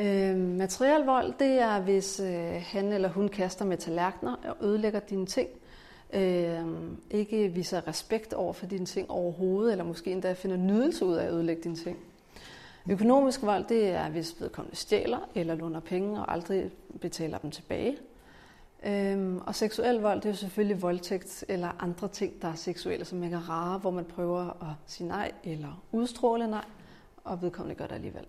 Øh, 0.00 0.36
materiel 0.36 1.04
vold, 1.04 1.34
det 1.38 1.58
er, 1.58 1.80
hvis 1.80 2.20
øh, 2.20 2.62
han 2.64 2.92
eller 2.92 3.08
hun 3.08 3.28
kaster 3.28 3.64
med 3.64 3.76
tallerkener 3.76 4.36
og 4.44 4.66
ødelægger 4.66 5.00
dine 5.00 5.26
ting. 5.26 5.48
Øh, 6.12 6.64
ikke 7.10 7.48
viser 7.48 7.88
respekt 7.88 8.32
over 8.32 8.52
for 8.52 8.66
dine 8.66 8.86
ting 8.86 9.10
overhovedet, 9.10 9.72
eller 9.72 9.84
måske 9.84 10.12
endda 10.12 10.32
finder 10.32 10.56
nydelse 10.56 11.04
ud 11.04 11.14
af 11.14 11.26
at 11.26 11.32
ødelægge 11.32 11.62
dine 11.62 11.76
ting. 11.76 11.98
Økonomisk 12.90 13.42
vold, 13.42 13.64
det 13.64 13.88
er, 13.88 14.08
hvis 14.08 14.40
vedkommende 14.40 14.76
stjæler 14.76 15.28
eller 15.34 15.54
låner 15.54 15.80
penge 15.80 16.20
og 16.20 16.32
aldrig 16.32 16.70
betaler 17.00 17.38
dem 17.38 17.50
tilbage. 17.50 17.96
Øhm, 18.86 19.38
og 19.46 19.54
seksuel 19.54 19.96
vold, 19.96 20.16
det 20.20 20.24
er 20.24 20.30
jo 20.30 20.36
selvfølgelig 20.36 20.82
voldtægt 20.82 21.44
eller 21.48 21.68
andre 21.78 22.08
ting, 22.08 22.42
der 22.42 22.48
er 22.48 22.54
seksuelle, 22.54 23.04
som 23.04 23.22
ikke 23.22 23.36
er 23.36 23.50
rare, 23.50 23.78
hvor 23.78 23.90
man 23.90 24.04
prøver 24.04 24.40
at 24.40 24.74
sige 24.86 25.08
nej 25.08 25.32
eller 25.44 25.82
udstråle 25.92 26.46
nej, 26.46 26.64
og 27.24 27.42
vedkommende 27.42 27.74
gør 27.74 27.86
det 27.86 27.94
alligevel. 27.94 28.24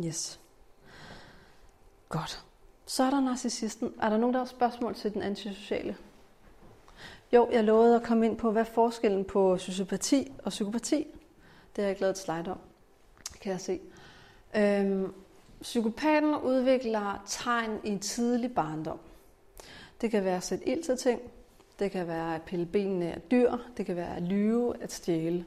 Yes. 0.00 0.40
Godt. 2.08 2.44
Så 2.86 3.02
er 3.02 3.10
der 3.10 3.20
narcissisten. 3.20 3.94
Er 4.02 4.08
der 4.08 4.16
nogen, 4.16 4.34
der 4.34 4.40
har 4.40 4.46
spørgsmål 4.46 4.94
til 4.94 5.14
den 5.14 5.22
antisociale? 5.22 5.96
Jo, 7.32 7.48
jeg 7.52 7.64
lovede 7.64 7.96
at 7.96 8.02
komme 8.02 8.26
ind 8.26 8.36
på, 8.36 8.50
hvad 8.50 8.64
forskellen 8.64 9.24
på 9.24 9.58
sociopati 9.58 10.32
og 10.44 10.50
psykopati 10.50 11.06
det 11.76 11.82
har 11.82 11.88
jeg 11.88 11.90
ikke 11.90 12.00
lavet 12.00 12.14
et 12.14 12.18
slide 12.18 12.50
om, 12.50 12.58
kan 13.40 13.52
jeg 13.52 13.60
se. 13.60 13.80
Øhm, 14.56 15.12
psykopaten 15.60 16.34
udvikler 16.34 17.22
tegn 17.26 17.80
i 17.84 17.98
tidlig 17.98 18.54
barndom. 18.54 18.98
Det 20.00 20.10
kan 20.10 20.24
være 20.24 20.36
at 20.36 20.42
sætte 20.42 20.68
ild 20.68 20.82
til 20.82 20.96
ting, 20.96 21.20
det 21.78 21.90
kan 21.90 22.08
være 22.08 22.34
at 22.34 22.42
pille 22.42 22.66
benene 22.66 23.12
af 23.12 23.20
dyr, 23.30 23.56
det 23.76 23.86
kan 23.86 23.96
være 23.96 24.16
at 24.16 24.22
lyve, 24.22 24.82
at 24.82 24.92
stjæle. 24.92 25.44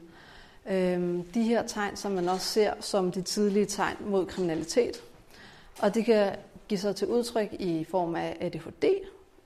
Øhm, 0.70 1.22
de 1.22 1.42
her 1.42 1.66
tegn, 1.66 1.96
som 1.96 2.12
man 2.12 2.28
også 2.28 2.46
ser 2.46 2.72
som 2.80 3.12
de 3.12 3.22
tidlige 3.22 3.66
tegn 3.66 3.96
mod 4.00 4.26
kriminalitet. 4.26 5.02
Og 5.78 5.94
det 5.94 6.04
kan 6.04 6.36
give 6.68 6.78
sig 6.78 6.96
til 6.96 7.08
udtryk 7.08 7.52
i 7.52 7.84
form 7.90 8.14
af 8.14 8.36
ADHD 8.40 8.84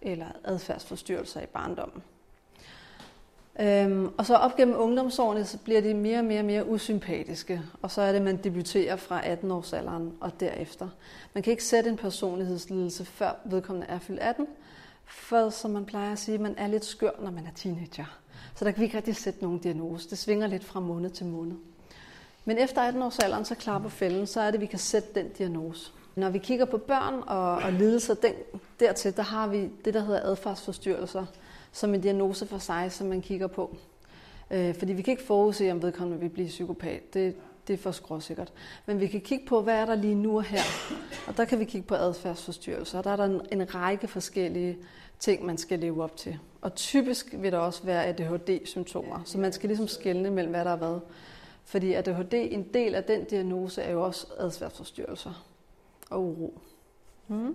eller 0.03 0.27
adfærdsforstyrrelser 0.45 1.41
i 1.41 1.47
barndommen. 1.47 2.03
Øhm, 3.61 4.09
og 4.19 4.27
så 4.27 4.35
op 4.35 4.57
gennem 4.57 4.77
ungdomsårene, 4.79 5.45
så 5.45 5.59
bliver 5.59 5.81
de 5.81 5.95
mere 5.95 6.19
og 6.19 6.25
mere 6.25 6.39
og 6.39 6.45
mere 6.45 6.69
usympatiske, 6.69 7.63
og 7.83 7.91
så 7.91 8.03
er 8.03 8.13
det, 8.13 8.23
man 8.23 8.37
debuterer 8.37 8.97
fra 8.97 9.21
18-årsalderen 9.21 10.11
og 10.21 10.41
derefter. 10.41 10.89
Man 11.35 11.43
kan 11.43 11.51
ikke 11.51 11.65
sætte 11.65 11.91
en 11.91 11.97
personlighedslidelse, 11.97 13.05
før 13.05 13.37
vedkommende 13.45 13.87
er 13.87 13.99
fyldt 13.99 14.21
18, 14.21 14.47
for 15.07 15.51
som 15.51 15.71
man 15.71 15.85
plejer 15.85 16.13
at 16.13 16.19
sige, 16.19 16.39
man 16.39 16.55
er 16.59 16.67
lidt 16.67 16.85
skør, 16.85 17.11
når 17.23 17.31
man 17.31 17.47
er 17.47 17.51
teenager. 17.55 18.22
Så 18.55 18.65
der 18.65 18.71
kan 18.71 18.81
vi 18.81 18.85
ikke 18.85 18.97
rigtig 18.97 19.17
sætte 19.17 19.43
nogen 19.43 19.59
diagnose. 19.59 20.11
Det 20.11 20.19
svinger 20.19 20.47
lidt 20.47 20.65
fra 20.65 20.81
måned 20.81 21.11
til 21.11 21.27
måned. 21.27 21.57
Men 22.45 22.59
efter 22.59 22.91
18-årsalderen, 22.91 23.45
så 23.45 23.55
klapper 23.55 23.89
fælden, 23.89 24.27
så 24.27 24.41
er 24.41 24.47
det, 24.47 24.55
at 24.55 24.61
vi 24.61 24.67
kan 24.67 24.79
sætte 24.79 25.09
den 25.15 25.29
diagnose. 25.29 25.93
Når 26.17 26.31
vi 26.31 26.39
kigger 26.39 26.65
på 26.65 26.79
børn 26.79 27.15
og, 27.27 27.53
og 27.53 27.73
lidelser 27.73 28.15
den, 28.15 28.33
dertil, 28.81 29.17
der 29.17 29.23
har 29.23 29.47
vi 29.47 29.69
det, 29.85 29.95
der 29.95 30.01
hedder 30.01 30.21
adfærdsforstyrrelser– 30.21 31.27
som 31.73 31.95
en 31.95 32.01
diagnose 32.01 32.47
for 32.47 32.59
sig, 32.59 32.93
som 32.93 33.07
man 33.07 33.21
kigger 33.21 33.47
på. 33.47 33.77
Øh, 34.51 34.75
fordi 34.75 34.93
vi 34.93 35.03
kan 35.03 35.13
ikke 35.13 35.25
forudse, 35.25 35.73
om 35.73 35.83
vedkommende 35.83 36.21
vil 36.21 36.29
blive 36.29 36.49
psykopat. 36.49 37.15
Det, 37.15 37.37
det 37.69 37.75
er 37.75 37.79
for 37.79 37.93
skråsikkert. 37.93 38.53
Men 38.87 39.01
vi 39.01 39.07
kan 39.07 39.21
kigge 39.21 39.47
på, 39.47 39.63
hvad 39.63 39.75
er 39.75 39.87
der 39.87 39.95
lige 39.95 40.15
nu 40.15 40.37
og 40.37 40.45
her. 40.45 40.63
Og 41.27 41.37
der 41.37 41.45
kan 41.45 41.59
vi 41.59 41.65
kigge 41.65 41.87
på 41.87 41.95
adfærdsforstyrrelser. 41.95 42.99
Og 42.99 43.05
der 43.05 43.11
er 43.11 43.17
der 43.17 43.25
en, 43.25 43.41
en 43.53 43.75
række 43.75 44.09
forskellige 44.09 44.79
ting, 45.23 45.47
man 45.47 45.59
skal 45.59 45.79
leve 45.79 46.05
op 46.05 46.17
til. 46.17 46.39
Og 46.61 46.75
typisk 46.75 47.35
vil 47.39 47.53
der 47.53 47.59
også 47.59 47.83
være 47.83 48.07
ADHD-symptomer. 48.07 49.23
Så 49.25 49.39
man 49.39 49.53
skal 49.53 49.69
ligesom 49.69 49.89
skelne 49.89 50.31
mellem, 50.31 50.53
hvad 50.53 50.65
der 50.65 50.71
er 50.71 50.77
hvad. 50.77 51.01
Fordi 51.65 51.93
ADHD, 51.93 52.35
en 52.35 52.63
del 52.75 52.95
af 52.95 53.05
den 53.05 53.25
diagnose, 53.25 53.83
er 53.83 53.93
jo 53.93 54.05
også 54.05 54.27
adfærdsforstyrrelser 54.39 55.45
og 56.11 56.23
uro. 56.23 56.61
Hmm? 57.27 57.55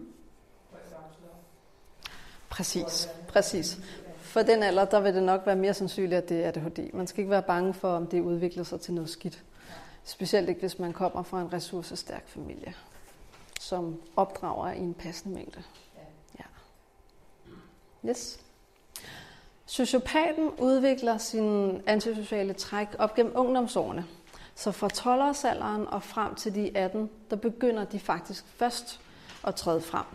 Præcis, 2.49 3.09
præcis 3.27 3.79
for 4.37 4.41
den 4.41 4.63
alder, 4.63 4.85
der 4.85 4.99
vil 4.99 5.13
det 5.13 5.23
nok 5.23 5.41
være 5.45 5.55
mere 5.55 5.73
sandsynligt, 5.73 6.17
at 6.17 6.29
det 6.29 6.43
er 6.43 6.47
ADHD. 6.47 6.93
Man 6.93 7.07
skal 7.07 7.19
ikke 7.19 7.31
være 7.31 7.43
bange 7.43 7.73
for, 7.73 7.95
om 7.95 8.07
det 8.07 8.21
udvikler 8.21 8.63
sig 8.63 8.81
til 8.81 8.93
noget 8.93 9.09
skidt. 9.09 9.43
Specielt 10.03 10.49
ikke, 10.49 10.61
hvis 10.61 10.79
man 10.79 10.93
kommer 10.93 11.23
fra 11.23 11.41
en 11.41 11.53
ressourcestærk 11.53 12.27
familie, 12.27 12.73
som 13.59 14.01
opdrager 14.15 14.71
i 14.71 14.79
en 14.79 14.93
passende 14.93 15.35
mængde. 15.35 15.63
Yes. 18.05 18.39
Sociopaten 19.65 20.49
udvikler 20.57 21.17
sin 21.17 21.81
antisociale 21.85 22.53
træk 22.53 22.87
op 22.99 23.15
gennem 23.15 23.33
ungdomsårene. 23.35 24.05
Så 24.55 24.71
fra 24.71 24.87
12-årsalderen 24.87 25.93
og 25.93 26.03
frem 26.03 26.35
til 26.35 26.55
de 26.55 26.77
18, 26.77 27.09
der 27.29 27.35
begynder 27.35 27.83
de 27.83 27.99
faktisk 27.99 28.45
først 28.47 28.99
at 29.47 29.55
træde 29.55 29.81
frem. 29.81 30.05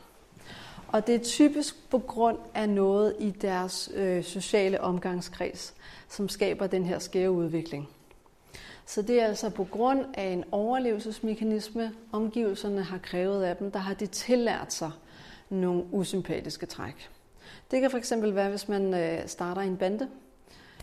Og 0.88 1.06
det 1.06 1.14
er 1.14 1.24
typisk 1.24 1.90
på 1.90 1.98
grund 1.98 2.38
af 2.54 2.68
noget 2.68 3.16
i 3.18 3.30
deres 3.30 3.90
øh, 3.94 4.24
sociale 4.24 4.80
omgangskreds, 4.80 5.74
som 6.08 6.28
skaber 6.28 6.66
den 6.66 6.84
her 6.84 6.98
skæve 6.98 7.30
udvikling. 7.30 7.88
Så 8.86 9.02
det 9.02 9.20
er 9.22 9.26
altså 9.26 9.50
på 9.50 9.64
grund 9.64 10.04
af 10.14 10.24
en 10.24 10.44
overlevelsesmekanisme, 10.52 11.92
omgivelserne 12.12 12.82
har 12.82 12.98
krævet 12.98 13.44
af 13.44 13.56
dem, 13.56 13.70
der 13.70 13.78
har 13.78 13.94
de 13.94 14.06
tillært 14.06 14.72
sig 14.72 14.90
nogle 15.50 15.84
usympatiske 15.92 16.66
træk. 16.66 17.10
Det 17.70 17.80
kan 17.80 17.90
fx 17.90 18.12
være, 18.16 18.50
hvis 18.50 18.68
man 18.68 18.94
øh, 18.94 19.28
starter 19.28 19.62
en 19.62 19.76
bande, 19.76 20.08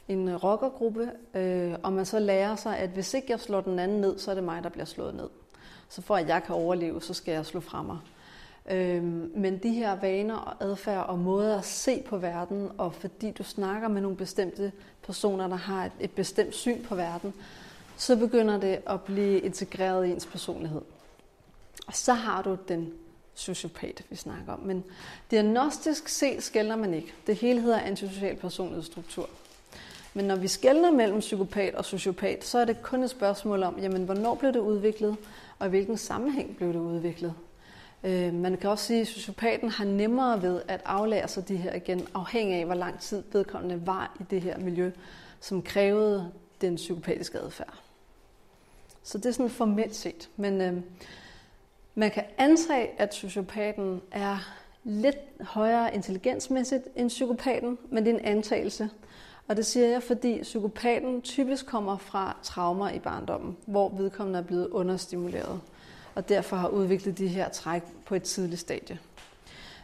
en 0.08 0.28
øh, 0.28 0.44
rockergruppe, 0.44 1.10
øh, 1.34 1.76
og 1.84 1.94
man 1.94 2.06
så 2.06 2.20
lærer 2.20 2.56
sig, 2.56 2.78
at 2.78 2.90
hvis 2.90 3.14
ikke 3.14 3.28
jeg 3.30 3.40
slår 3.40 3.62
den 3.62 3.80
anden 3.80 4.02
ned, 4.02 4.20
så 4.20 4.32
er 4.32 4.36
det 4.36 4.44
mig, 4.44 4.64
der 4.64 4.70
bliver 4.70 4.86
slået 4.86 5.16
ned. 5.16 5.30
Så 5.90 6.02
for 6.02 6.16
at 6.16 6.28
jeg 6.28 6.44
kan 6.44 6.56
overleve, 6.56 7.02
så 7.02 7.14
skal 7.14 7.32
jeg 7.32 7.46
slå 7.46 7.60
fra 7.60 7.82
mig. 7.82 7.98
Øhm, 8.72 9.32
men 9.36 9.58
de 9.58 9.70
her 9.70 9.96
vaner 9.96 10.36
og 10.36 10.64
adfærd 10.64 11.06
og 11.06 11.20
måder 11.20 11.58
at 11.58 11.66
se 11.66 12.04
på 12.08 12.18
verden, 12.18 12.70
og 12.78 12.94
fordi 12.94 13.32
du 13.32 13.44
snakker 13.44 13.88
med 13.88 14.02
nogle 14.02 14.18
bestemte 14.18 14.72
personer, 15.04 15.48
der 15.48 15.56
har 15.56 15.86
et, 15.86 15.92
et 16.00 16.12
bestemt 16.12 16.56
syn 16.56 16.84
på 16.84 16.96
verden, 16.96 17.34
så 17.98 18.16
begynder 18.16 18.60
det 18.60 18.82
at 18.88 19.02
blive 19.02 19.40
integreret 19.40 20.08
i 20.08 20.12
ens 20.12 20.26
personlighed. 20.26 20.82
Og 21.88 21.94
så 21.94 22.14
har 22.14 22.42
du 22.42 22.58
den 22.68 22.94
sociopat, 23.40 24.04
vi 24.10 24.16
snakker 24.16 24.54
om. 24.54 24.60
Men 24.60 24.84
diagnostisk 25.32 26.08
set 26.08 26.44
skældner 26.44 26.76
man 26.76 26.94
ikke. 26.94 27.14
Det 27.28 27.36
hele 27.36 27.62
hedder 27.62 27.80
antisocial 27.80 28.36
personlighedsstruktur. 28.36 29.30
Men 30.14 30.26
når 30.26 30.36
vi 30.36 30.48
skældner 30.48 30.92
mellem 30.92 31.20
psykopat 31.20 31.76
og 31.76 31.86
sociopat, 31.86 32.46
så 32.46 32.58
er 32.58 32.66
det 32.66 32.82
kun 32.82 33.04
et 33.04 33.10
spørgsmål 33.10 33.64
om, 33.64 33.80
jamen, 33.80 34.04
hvornår 34.04 34.36
blev 34.36 34.54
det 34.54 34.60
udviklet, 34.60 35.18
og 35.60 35.68
i 35.68 35.70
hvilken 35.70 35.98
sammenhæng 35.98 36.58
blev 36.58 36.74
det 36.74 36.80
udviklet. 36.80 37.34
Øh, 38.04 38.34
man 38.34 38.58
kan 38.58 38.70
også 38.70 38.86
sige, 38.86 39.02
at 39.02 39.08
sociopaten 39.08 39.70
har 39.70 39.86
nemmere 39.86 40.42
ved 40.42 40.62
at 40.68 40.82
aflære 40.86 41.28
sig 41.28 41.48
de 41.48 41.56
her 41.56 41.74
igen, 41.74 42.08
afhængig 42.14 42.56
af, 42.60 42.66
hvor 42.66 42.76
lang 42.76 43.00
tid 43.00 43.24
vedkommende 43.32 43.88
var 43.88 44.18
i 44.20 44.24
det 44.30 44.42
her 44.42 44.58
miljø, 44.58 44.92
som 45.40 45.62
krævede 45.62 46.32
den 46.62 46.76
psykopatiske 46.76 47.40
adfærd. 47.40 47.74
Så 49.04 49.18
det 49.18 49.26
er 49.26 49.32
sådan 49.32 49.50
formelt 49.50 49.96
set. 49.96 50.30
Men 50.38 50.62
øh, 50.62 50.74
man 52.00 52.12
kan 52.12 52.24
antage, 52.38 53.02
at 53.02 53.14
sociopaten 53.14 54.02
er 54.12 54.38
lidt 54.84 55.18
højere 55.42 55.96
intelligensmæssigt 55.96 56.84
end 56.96 57.10
psykopaten, 57.10 57.78
men 57.90 58.06
det 58.06 58.14
er 58.14 58.18
en 58.18 58.26
antagelse. 58.26 58.90
Og 59.48 59.58
det 59.58 59.66
siger 59.66 59.88
jeg, 59.88 60.04
fordi 60.04 60.42
psykopaten 60.42 61.22
typisk 61.22 61.66
kommer 61.66 61.98
fra 61.98 62.38
traumer 62.44 62.90
i 62.90 63.00
barndommen, 63.00 63.58
hvor 63.66 63.90
vedkommende 63.90 64.40
er 64.40 64.44
blevet 64.44 64.68
understimuleret, 64.68 65.62
og 66.16 66.30
derfor 66.30 66.56
har 66.56 66.68
udviklet 66.68 67.18
de 67.18 67.28
her 67.28 67.50
træk 67.50 67.84
på 68.06 68.16
et 68.16 68.24
tidligt 68.24 68.62
stadie. 68.62 69.00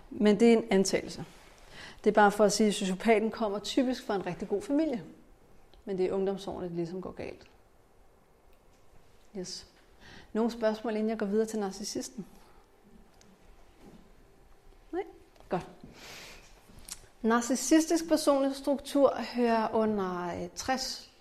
Men 0.09 0.39
det 0.39 0.53
er 0.53 0.57
en 0.57 0.65
antagelse. 0.69 1.25
Det 2.03 2.09
er 2.09 2.15
bare 2.15 2.31
for 2.31 2.43
at 2.43 2.51
sige, 2.51 2.67
at 2.67 2.73
sociopaten 2.73 3.31
kommer 3.31 3.59
typisk 3.59 4.05
fra 4.05 4.15
en 4.15 4.25
rigtig 4.25 4.47
god 4.47 4.61
familie. 4.61 5.03
Men 5.85 5.97
det 5.97 6.05
er 6.05 6.13
ungdomsårene, 6.13 6.67
det 6.67 6.75
ligesom 6.75 7.01
går 7.01 7.11
galt. 7.11 7.41
Yes. 9.37 9.67
Nogle 10.35 10.51
spørgsmål, 10.51 10.95
inden 10.95 11.09
jeg 11.09 11.17
går 11.17 11.25
videre 11.25 11.45
til 11.45 11.59
narcissisten? 11.59 12.25
Nej? 14.91 15.03
Godt. 15.49 15.67
Narcissistisk 17.21 18.07
personlighedsstruktur 18.07 19.17
hører 19.35 19.75
under 19.75 20.25
øh, 20.25 20.49
68, 20.49 21.11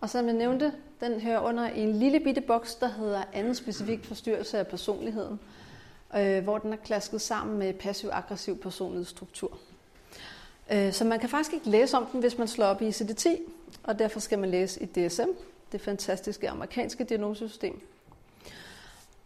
og 0.00 0.10
som 0.10 0.26
jeg 0.26 0.34
nævnte, 0.34 0.72
den 1.00 1.20
hører 1.20 1.40
under 1.40 1.64
en 1.64 1.92
lille 1.92 2.20
bitte 2.20 2.40
boks, 2.40 2.74
der 2.74 2.88
hedder 2.88 3.24
anden 3.32 3.54
specifik 3.54 4.04
forstyrrelse 4.04 4.58
af 4.58 4.66
personligheden, 4.66 5.40
øh, 6.16 6.44
hvor 6.44 6.58
den 6.58 6.72
er 6.72 6.76
klasket 6.76 7.20
sammen 7.20 7.58
med 7.58 7.74
passiv-aggressiv 7.74 8.58
personlighedsstruktur. 8.58 9.58
Øh, 10.72 10.92
så 10.92 11.04
man 11.04 11.20
kan 11.20 11.28
faktisk 11.28 11.52
ikke 11.52 11.70
læse 11.70 11.96
om 11.96 12.06
den, 12.06 12.20
hvis 12.20 12.38
man 12.38 12.48
slår 12.48 12.66
op 12.66 12.82
i 12.82 12.88
ICD-10, 12.88 13.28
og 13.82 13.98
derfor 13.98 14.20
skal 14.20 14.38
man 14.38 14.50
læse 14.50 14.82
i 14.82 14.86
DSM, 14.86 15.30
det 15.72 15.80
fantastiske 15.80 16.50
amerikanske 16.50 17.04
diagnosesystem. 17.04 17.80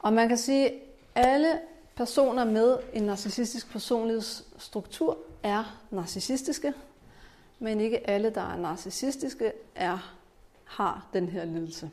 Og 0.03 0.13
man 0.13 0.29
kan 0.29 0.39
sige, 0.39 0.67
at 0.67 0.75
alle 1.15 1.59
personer 1.97 2.45
med 2.45 2.79
en 2.93 3.03
narcissistisk 3.03 3.71
personlighedsstruktur 3.73 5.19
er 5.43 5.81
narcissistiske, 5.91 6.73
men 7.59 7.81
ikke 7.81 8.11
alle, 8.11 8.31
der 8.31 8.53
er 8.53 8.57
narcissistiske, 8.57 9.53
er, 9.75 10.15
har 10.65 11.07
den 11.13 11.29
her 11.29 11.45
lidelse. 11.45 11.91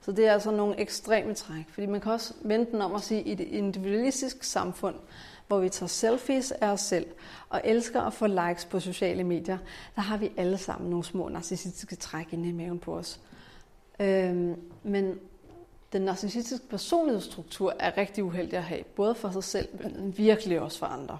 Så 0.00 0.12
det 0.12 0.26
er 0.26 0.32
altså 0.32 0.50
nogle 0.50 0.80
ekstreme 0.80 1.34
træk, 1.34 1.64
fordi 1.68 1.86
man 1.86 2.00
kan 2.00 2.12
også 2.12 2.34
vente 2.42 2.72
den 2.72 2.82
om 2.82 2.94
at 2.94 3.02
sige, 3.02 3.20
at 3.20 3.26
i 3.26 3.32
et 3.32 3.40
individualistisk 3.40 4.44
samfund, 4.44 4.94
hvor 5.46 5.58
vi 5.58 5.68
tager 5.68 5.88
selfies 5.88 6.52
af 6.52 6.68
os 6.68 6.80
selv 6.80 7.06
og 7.48 7.60
elsker 7.64 8.02
at 8.02 8.12
få 8.12 8.26
likes 8.26 8.64
på 8.64 8.80
sociale 8.80 9.24
medier, 9.24 9.58
der 9.96 10.02
har 10.02 10.16
vi 10.16 10.32
alle 10.36 10.58
sammen 10.58 10.90
nogle 10.90 11.04
små 11.04 11.28
narcissistiske 11.28 11.96
træk 11.96 12.32
inde 12.32 12.48
i 12.48 12.52
maven 12.52 12.78
på 12.78 12.96
os. 12.96 13.20
Øhm, 14.00 14.56
men 14.82 15.18
den 15.92 16.02
narcissistiske 16.02 16.66
personlighedsstruktur 16.66 17.74
er 17.78 17.96
rigtig 17.96 18.24
uheldig 18.24 18.58
at 18.58 18.64
have, 18.64 18.84
både 18.84 19.14
for 19.14 19.30
sig 19.30 19.44
selv, 19.44 19.68
men 19.82 20.14
virkelig 20.18 20.60
også 20.60 20.78
for 20.78 20.86
andre. 20.86 21.18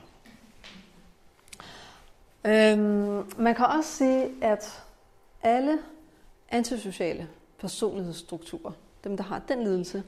Øhm, 2.45 3.33
man 3.39 3.55
kan 3.55 3.67
også 3.67 3.91
sige, 3.91 4.31
at 4.41 4.83
alle 5.43 5.79
antisociale 6.51 7.29
personlighedsstrukturer, 7.59 8.73
dem 9.05 9.17
der 9.17 9.25
har 9.25 9.43
den 9.49 9.65
lidelse, 9.65 10.03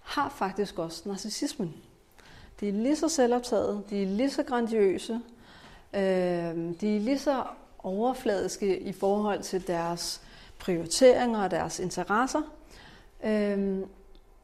har 0.00 0.28
faktisk 0.28 0.78
også 0.78 1.02
narcissismen. 1.08 1.74
De 2.60 2.68
er 2.68 2.72
lige 2.72 2.96
så 2.96 3.08
selvoptaget, 3.08 3.82
de 3.90 4.02
er 4.02 4.06
lige 4.06 4.30
så 4.30 4.42
grandiøse, 4.42 5.20
øh, 5.94 6.00
de 6.80 6.96
er 6.96 7.00
lige 7.00 7.18
så 7.18 7.44
overfladiske 7.78 8.80
i 8.80 8.92
forhold 8.92 9.42
til 9.42 9.66
deres 9.66 10.20
prioriteringer 10.58 11.44
og 11.44 11.50
deres 11.50 11.78
interesser. 11.78 12.42
Øhm, 13.24 13.84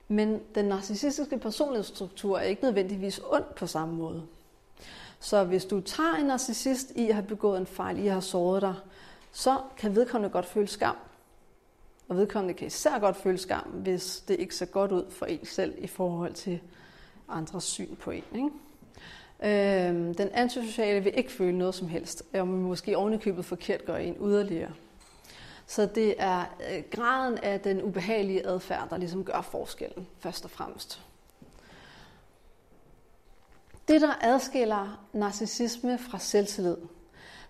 men 0.08 0.40
den 0.54 0.64
narcissistiske 0.64 1.38
personlighedsstruktur 1.38 2.38
er 2.38 2.42
ikke 2.42 2.64
nødvendigvis 2.64 3.20
ond 3.30 3.44
på 3.56 3.66
samme 3.66 3.94
måde. 3.94 4.22
Så 5.20 5.44
hvis 5.44 5.64
du 5.64 5.80
tager 5.80 6.14
en 6.14 6.26
narcissist 6.26 6.90
i 6.90 7.08
at 7.08 7.14
have 7.14 7.26
begået 7.26 7.60
en 7.60 7.66
fejl, 7.66 7.98
i 7.98 8.06
at 8.06 8.12
have 8.12 8.22
såret 8.22 8.62
dig, 8.62 8.74
så 9.32 9.58
kan 9.76 9.96
vedkommende 9.96 10.32
godt 10.32 10.46
føle 10.46 10.68
skam. 10.68 10.96
Og 12.08 12.16
vedkommende 12.16 12.54
kan 12.54 12.66
især 12.66 12.98
godt 12.98 13.16
føle 13.16 13.38
skam, 13.38 13.64
hvis 13.64 14.24
det 14.28 14.40
ikke 14.40 14.54
ser 14.54 14.66
godt 14.66 14.92
ud 14.92 15.10
for 15.10 15.26
en 15.26 15.46
selv 15.46 15.74
i 15.78 15.86
forhold 15.86 16.32
til 16.32 16.60
andres 17.28 17.64
syn 17.64 17.96
på 17.96 18.10
en. 18.10 18.24
Ikke? 18.34 18.50
Øhm, 19.42 20.14
den 20.14 20.28
antisociale 20.32 21.04
vil 21.04 21.12
ikke 21.18 21.32
føle 21.32 21.58
noget 21.58 21.74
som 21.74 21.88
helst, 21.88 22.22
og 22.34 22.48
måske 22.48 22.96
ovenikøbet 22.96 23.44
forkert 23.44 23.84
gør 23.84 23.96
en 23.96 24.16
yderligere. 24.20 24.72
Så 25.66 25.86
det 25.86 26.14
er 26.18 26.44
øh, 26.70 26.82
graden 26.90 27.38
af 27.38 27.60
den 27.60 27.82
ubehagelige 27.82 28.46
adfærd, 28.46 28.88
der 28.90 28.96
ligesom 28.96 29.24
gør 29.24 29.40
forskellen, 29.40 30.06
først 30.18 30.44
og 30.44 30.50
fremmest. 30.50 31.02
Det, 33.88 34.00
der 34.00 34.14
adskiller 34.20 35.06
narcissisme 35.12 35.98
fra 35.98 36.18
selvtillid, 36.18 36.76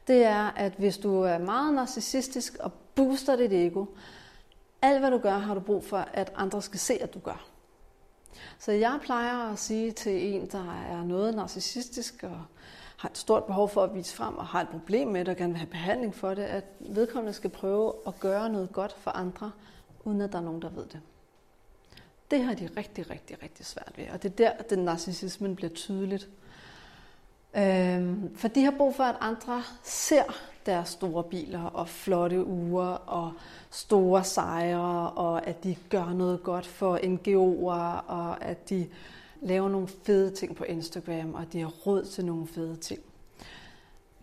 det 0.07 0.25
er, 0.25 0.51
at 0.51 0.73
hvis 0.73 0.99
du 0.99 1.23
er 1.23 1.39
meget 1.39 1.75
narcissistisk 1.75 2.57
og 2.61 2.73
booster 2.95 3.37
dit 3.37 3.53
ego, 3.53 3.87
alt 4.83 5.01
hvad 5.01 5.11
du 5.11 5.19
gør, 5.19 5.39
har 5.39 5.55
du 5.55 5.61
brug 5.61 5.85
for, 5.85 6.09
at 6.13 6.33
andre 6.35 6.63
skal 6.63 6.81
se, 6.81 6.95
at 7.03 7.15
du 7.15 7.19
gør. 7.19 7.52
Så 8.59 8.73
jeg 8.73 8.99
plejer 9.03 9.53
at 9.53 9.59
sige 9.59 9.93
til 9.93 10.35
en, 10.35 10.47
der 10.47 10.85
er 10.91 11.05
noget 11.05 11.35
narcissistisk 11.35 12.23
og 12.23 12.45
har 12.97 13.09
et 13.09 13.19
stort 13.19 13.45
behov 13.45 13.69
for 13.69 13.83
at 13.85 13.95
vise 13.95 14.15
frem 14.15 14.37
og 14.37 14.47
har 14.47 14.61
et 14.61 14.69
problem 14.69 15.09
med 15.09 15.21
det 15.21 15.29
og 15.29 15.37
gerne 15.37 15.53
vil 15.53 15.59
have 15.59 15.71
behandling 15.71 16.15
for 16.15 16.35
det, 16.35 16.43
at 16.43 16.65
vedkommende 16.81 17.33
skal 17.33 17.51
prøve 17.51 17.93
at 18.07 18.21
gøre 18.21 18.49
noget 18.49 18.73
godt 18.73 18.97
for 18.99 19.11
andre, 19.11 19.51
uden 20.05 20.21
at 20.21 20.33
der 20.33 20.39
er 20.39 20.43
nogen, 20.43 20.63
der 20.63 20.69
ved 20.69 20.87
det. 20.87 21.01
Det 22.31 22.45
har 22.45 22.55
de 22.55 22.69
rigtig, 22.77 23.11
rigtig, 23.11 23.43
rigtig 23.43 23.67
svært 23.67 23.93
ved, 23.97 24.05
og 24.13 24.23
det 24.23 24.31
er 24.31 24.37
der, 24.37 24.51
at 24.51 24.71
den 24.71 24.79
narcissismen 24.79 25.57
bliver 25.57 25.71
tydeligt. 25.71 26.29
Øhm, 27.57 28.37
for 28.37 28.49
de 28.49 28.65
har 28.65 28.75
brug 28.79 28.95
for, 28.95 29.05
at 29.05 29.17
andre 29.21 29.63
ser 29.83 30.52
deres 30.67 30.89
store 30.89 31.25
biler 31.25 31.63
og 31.63 31.89
flotte 31.89 32.47
uger 32.47 32.87
og 32.87 33.33
store 33.71 34.25
sejre, 34.25 35.11
og 35.11 35.47
at 35.47 35.65
de 35.65 35.77
gør 35.89 36.13
noget 36.13 36.43
godt 36.43 36.67
for 36.67 36.97
NGO'er, 36.97 38.11
og 38.11 38.45
at 38.45 38.69
de 38.69 38.87
laver 39.41 39.69
nogle 39.69 39.89
fede 39.89 40.31
ting 40.31 40.57
på 40.57 40.65
Instagram, 40.65 41.35
og 41.35 41.53
de 41.53 41.61
har 41.61 41.69
råd 41.69 42.05
til 42.05 42.25
nogle 42.25 42.47
fede 42.47 42.77
ting. 42.77 43.01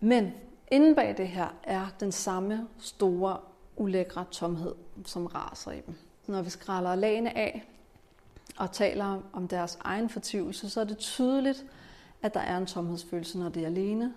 Men 0.00 0.32
inden 0.70 0.94
bag 0.94 1.16
det 1.16 1.28
her 1.28 1.48
er 1.62 1.86
den 2.00 2.12
samme 2.12 2.66
store, 2.78 3.36
ulækre 3.76 4.24
tomhed, 4.30 4.74
som 5.04 5.26
raser 5.26 5.70
i 5.70 5.80
dem. 5.86 5.94
Når 6.26 6.42
vi 6.42 6.50
skræller 6.50 6.94
lagene 6.94 7.38
af 7.38 7.64
og 8.56 8.72
taler 8.72 9.20
om 9.32 9.48
deres 9.48 9.78
egen 9.80 10.08
fortvivlelse, 10.08 10.70
så 10.70 10.80
er 10.80 10.84
det 10.84 10.98
tydeligt, 10.98 11.66
at 12.22 12.34
der 12.34 12.40
er 12.40 12.56
en 12.56 12.66
tomhedsfølelse, 12.66 13.38
når 13.38 13.48
det 13.48 13.62
er 13.62 13.66
alene, 13.66 14.14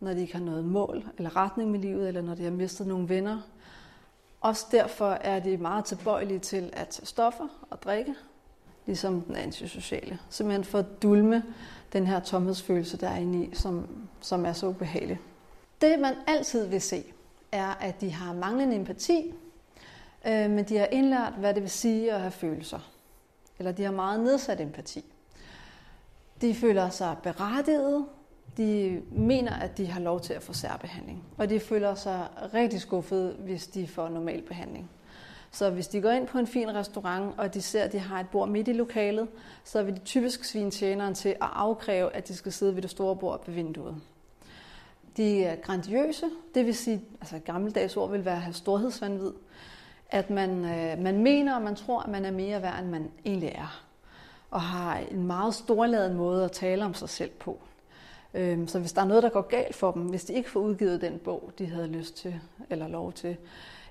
når 0.00 0.12
de 0.12 0.20
ikke 0.20 0.32
har 0.32 0.44
noget 0.44 0.64
mål 0.64 1.04
eller 1.16 1.36
retning 1.36 1.70
med 1.70 1.80
livet, 1.80 2.08
eller 2.08 2.22
når 2.22 2.34
de 2.34 2.44
har 2.44 2.50
mistet 2.50 2.86
nogle 2.86 3.08
venner. 3.08 3.40
Også 4.40 4.66
derfor 4.72 5.10
er 5.10 5.40
de 5.40 5.56
meget 5.56 5.84
tilbøjelige 5.84 6.38
til 6.38 6.70
at 6.72 6.88
tage 6.88 7.06
stoffer 7.06 7.48
og 7.70 7.82
drikke, 7.82 8.14
ligesom 8.86 9.20
den 9.20 9.36
antisociale. 9.36 10.18
Simpelthen 10.30 10.64
for 10.64 10.78
at 10.78 11.02
dulme 11.02 11.42
den 11.92 12.06
her 12.06 12.20
tomhedsfølelse, 12.20 12.96
der 12.96 13.08
er 13.08 13.16
inde 13.16 13.44
i, 13.44 13.54
som, 13.54 13.88
som 14.20 14.46
er 14.46 14.52
så 14.52 14.66
ubehagelig. 14.66 15.18
Det 15.80 15.98
man 15.98 16.14
altid 16.26 16.66
vil 16.66 16.80
se, 16.80 17.04
er, 17.52 17.66
at 17.66 18.00
de 18.00 18.10
har 18.12 18.34
manglende 18.34 18.76
empati, 18.76 19.34
øh, 20.26 20.50
men 20.50 20.64
de 20.64 20.76
har 20.76 20.86
indlært, 20.86 21.32
hvad 21.32 21.54
det 21.54 21.62
vil 21.62 21.70
sige 21.70 22.12
at 22.12 22.20
have 22.20 22.30
følelser. 22.30 22.90
Eller 23.58 23.72
de 23.72 23.84
har 23.84 23.92
meget 23.92 24.20
nedsat 24.20 24.60
empati. 24.60 25.04
De 26.40 26.54
føler 26.54 26.88
sig 26.88 27.16
berettiget, 27.22 28.06
de 28.56 29.02
mener, 29.12 29.52
at 29.52 29.78
de 29.78 29.86
har 29.86 30.00
lov 30.00 30.20
til 30.20 30.32
at 30.34 30.42
få 30.42 30.52
særbehandling. 30.52 31.24
Og 31.38 31.50
de 31.50 31.60
føler 31.60 31.94
sig 31.94 32.26
rigtig 32.54 32.80
skuffede, 32.80 33.36
hvis 33.38 33.66
de 33.66 33.86
får 33.86 34.08
normal 34.08 34.42
behandling. 34.42 34.90
Så 35.50 35.70
hvis 35.70 35.88
de 35.88 36.00
går 36.00 36.10
ind 36.10 36.26
på 36.26 36.38
en 36.38 36.46
fin 36.46 36.74
restaurant, 36.74 37.34
og 37.38 37.54
de 37.54 37.62
ser, 37.62 37.82
at 37.82 37.92
de 37.92 37.98
har 37.98 38.20
et 38.20 38.28
bord 38.28 38.48
midt 38.48 38.68
i 38.68 38.72
lokalet, 38.72 39.28
så 39.64 39.82
vil 39.82 39.94
de 39.94 40.00
typisk 40.00 40.44
svine 40.44 40.70
tjeneren 40.70 41.14
til 41.14 41.28
at 41.28 41.48
afkræve, 41.52 42.14
at 42.14 42.28
de 42.28 42.34
skal 42.34 42.52
sidde 42.52 42.74
ved 42.74 42.82
det 42.82 42.90
store 42.90 43.16
bord 43.16 43.46
ved 43.46 43.54
vinduet. 43.54 43.96
De 45.16 45.44
er 45.44 45.56
grandiøse, 45.56 46.26
det 46.54 46.66
vil 46.66 46.74
sige, 46.74 47.02
altså 47.20 47.36
et 47.36 47.44
gammeldags 47.44 47.96
ord 47.96 48.10
vil 48.10 48.24
være 48.24 48.34
at 48.34 48.40
have 48.40 48.54
storhedsvandvid. 48.54 49.32
At 50.10 50.30
man, 50.30 50.50
øh, 50.50 51.02
man 51.02 51.22
mener, 51.22 51.54
og 51.54 51.62
man 51.62 51.74
tror, 51.74 52.00
at 52.00 52.10
man 52.10 52.24
er 52.24 52.30
mere 52.30 52.62
værd, 52.62 52.78
end 52.82 52.88
man 52.88 53.10
egentlig 53.24 53.52
er. 53.54 53.84
Og 54.50 54.60
har 54.60 54.98
en 54.98 55.26
meget 55.26 55.54
storladet 55.54 56.16
måde 56.16 56.44
at 56.44 56.52
tale 56.52 56.84
om 56.84 56.94
sig 56.94 57.08
selv 57.08 57.30
på. 57.30 57.60
Øhm, 58.34 58.68
så 58.68 58.78
hvis 58.78 58.92
der 58.92 59.02
er 59.02 59.06
noget, 59.06 59.22
der 59.22 59.28
går 59.28 59.42
galt 59.42 59.74
for 59.74 59.92
dem, 59.92 60.02
hvis 60.02 60.24
de 60.24 60.32
ikke 60.32 60.50
får 60.50 60.60
udgivet 60.60 61.00
den 61.00 61.18
bog, 61.18 61.52
de 61.58 61.66
havde 61.66 61.86
lyst 61.86 62.16
til 62.16 62.40
eller 62.70 62.88
lov 62.88 63.12
til, 63.12 63.36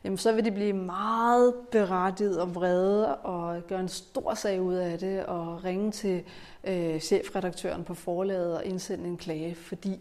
jamen 0.04 0.18
så 0.18 0.32
vil 0.32 0.46
de 0.46 0.52
blive 0.52 0.74
meget 0.74 1.54
berettiget 1.72 2.42
og 2.42 2.56
vrede 2.56 3.16
og 3.16 3.68
gøre 3.68 3.80
en 3.80 3.88
stor 3.88 4.34
sag 4.34 4.62
ud 4.62 4.74
af 4.74 5.00
det 5.00 5.26
og 5.26 5.64
ringe 5.64 5.92
til 5.92 6.24
øh, 6.64 7.00
chefredaktøren 7.00 7.84
på 7.84 7.94
forlaget 7.94 8.58
og 8.58 8.66
indsende 8.66 9.08
en 9.08 9.18
klage, 9.18 9.56
fordi 9.56 10.00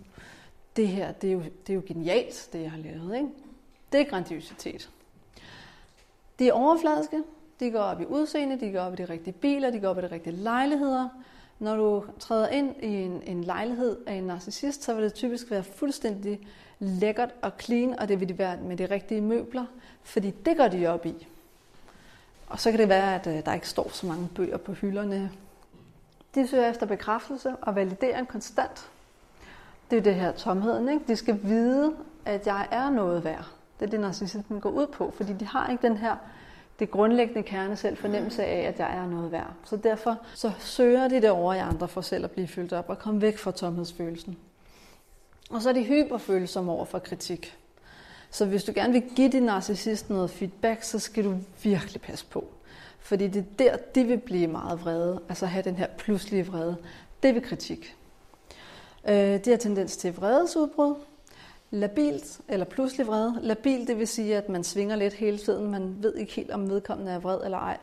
det 0.76 0.88
her, 0.88 1.12
det 1.12 1.28
er 1.28 1.32
jo, 1.32 1.42
det 1.66 1.72
er 1.72 1.74
jo 1.74 1.82
genialt, 1.86 2.48
det 2.52 2.62
jeg 2.62 2.70
har 2.70 2.78
lavet. 2.78 3.16
Ikke? 3.16 3.28
Det 3.92 4.00
er 4.00 4.04
grandiositet. 4.04 4.90
De 6.38 6.48
er 6.48 6.52
overfladiske, 6.52 7.22
de 7.60 7.70
går 7.70 7.78
op 7.78 8.00
i 8.00 8.04
udseende, 8.04 8.60
de 8.60 8.72
går 8.72 8.80
op 8.80 8.92
i 8.92 8.96
de 8.96 9.04
rigtige 9.04 9.32
biler, 9.32 9.70
de 9.70 9.80
går 9.80 9.88
op 9.88 9.98
i 9.98 10.00
de 10.00 10.10
rigtige 10.10 10.36
lejligheder, 10.36 11.08
når 11.58 11.76
du 11.76 12.04
træder 12.18 12.48
ind 12.48 12.74
i 12.82 12.86
en, 12.86 13.22
en 13.26 13.44
lejlighed 13.44 13.96
af 14.06 14.14
en 14.14 14.24
narcissist, 14.24 14.84
så 14.84 14.94
vil 14.94 15.04
det 15.04 15.14
typisk 15.14 15.50
være 15.50 15.62
fuldstændig 15.62 16.40
lækkert 16.78 17.30
og 17.42 17.52
clean, 17.60 17.98
og 17.98 18.08
det 18.08 18.20
vil 18.20 18.28
de 18.28 18.38
være 18.38 18.56
med 18.56 18.76
de 18.76 18.86
rigtige 18.86 19.20
møbler, 19.20 19.64
fordi 20.02 20.30
det 20.30 20.56
går 20.56 20.68
de 20.68 20.86
op 20.86 21.06
i. 21.06 21.26
Og 22.48 22.60
så 22.60 22.70
kan 22.70 22.80
det 22.80 22.88
være, 22.88 23.14
at 23.14 23.26
øh, 23.26 23.44
der 23.44 23.54
ikke 23.54 23.68
står 23.68 23.90
så 23.92 24.06
mange 24.06 24.28
bøger 24.34 24.56
på 24.56 24.72
hylderne. 24.72 25.30
De 26.34 26.48
søger 26.48 26.70
efter 26.70 26.86
bekræftelse 26.86 27.56
og 27.62 27.74
validering 27.74 28.28
konstant. 28.28 28.90
Det 29.90 29.98
er 29.98 30.02
det 30.02 30.14
her 30.14 30.32
tomheden. 30.32 30.88
Ikke? 30.88 31.04
De 31.08 31.16
skal 31.16 31.38
vide, 31.42 31.96
at 32.24 32.46
jeg 32.46 32.68
er 32.70 32.90
noget 32.90 33.24
værd. 33.24 33.44
Det 33.80 33.86
er 33.86 33.90
det, 33.90 34.00
narcissismen 34.00 34.60
går 34.60 34.70
ud 34.70 34.86
på, 34.86 35.12
fordi 35.16 35.32
de 35.32 35.46
har 35.46 35.70
ikke 35.70 35.86
den 35.86 35.96
her 35.96 36.16
det 36.78 36.90
grundlæggende 36.90 37.42
kerne 37.42 37.76
selv 37.76 37.96
fornemmelse 37.96 38.44
af, 38.44 38.68
at 38.68 38.78
jeg 38.78 38.96
er 38.96 39.06
noget 39.06 39.32
værd. 39.32 39.52
Så 39.64 39.76
derfor 39.76 40.18
så 40.34 40.52
søger 40.58 41.08
de 41.08 41.14
det 41.14 41.30
over 41.30 41.54
i 41.54 41.58
andre 41.58 41.88
for 41.88 42.00
selv 42.00 42.24
at 42.24 42.30
blive 42.30 42.48
fyldt 42.48 42.72
op 42.72 42.88
og 42.88 42.98
komme 42.98 43.20
væk 43.20 43.38
fra 43.38 43.50
tomhedsfølelsen. 43.50 44.38
Og 45.50 45.62
så 45.62 45.68
er 45.68 45.72
de 45.72 45.82
hyperfølsomme 45.82 46.72
over 46.72 46.84
for 46.84 46.98
kritik. 46.98 47.56
Så 48.30 48.46
hvis 48.46 48.64
du 48.64 48.72
gerne 48.74 48.92
vil 48.92 49.02
give 49.16 49.28
din 49.28 49.42
narcissist 49.42 50.10
noget 50.10 50.30
feedback, 50.30 50.82
så 50.82 50.98
skal 50.98 51.24
du 51.24 51.36
virkelig 51.62 52.00
passe 52.00 52.26
på. 52.30 52.44
Fordi 52.98 53.28
det 53.28 53.40
er 53.40 53.56
der, 53.58 53.76
de 53.76 54.04
vil 54.04 54.18
blive 54.18 54.46
meget 54.46 54.80
vrede, 54.84 55.20
altså 55.28 55.46
have 55.46 55.62
den 55.62 55.76
her 55.76 55.86
pludselige 55.98 56.46
vrede. 56.46 56.76
Det 57.22 57.34
vil 57.34 57.42
kritik. 57.42 57.96
Øh, 59.08 59.44
de 59.44 59.50
har 59.50 59.56
tendens 59.56 59.96
til 59.96 60.14
vredesudbrud, 60.14 60.94
labilt 61.70 62.40
eller 62.48 62.66
pludselig 62.66 63.06
vred. 63.06 63.32
Labil, 63.40 63.86
det 63.86 63.98
vil 63.98 64.08
sige, 64.08 64.36
at 64.36 64.48
man 64.48 64.64
svinger 64.64 64.96
lidt 64.96 65.14
hele 65.14 65.38
tiden. 65.38 65.70
Man 65.70 65.96
ved 66.02 66.14
ikke 66.14 66.32
helt, 66.32 66.50
om 66.50 66.70
vedkommende 66.70 67.12
er 67.12 67.18
vred 67.18 67.44
eller 67.44 67.58
ej. 67.58 67.78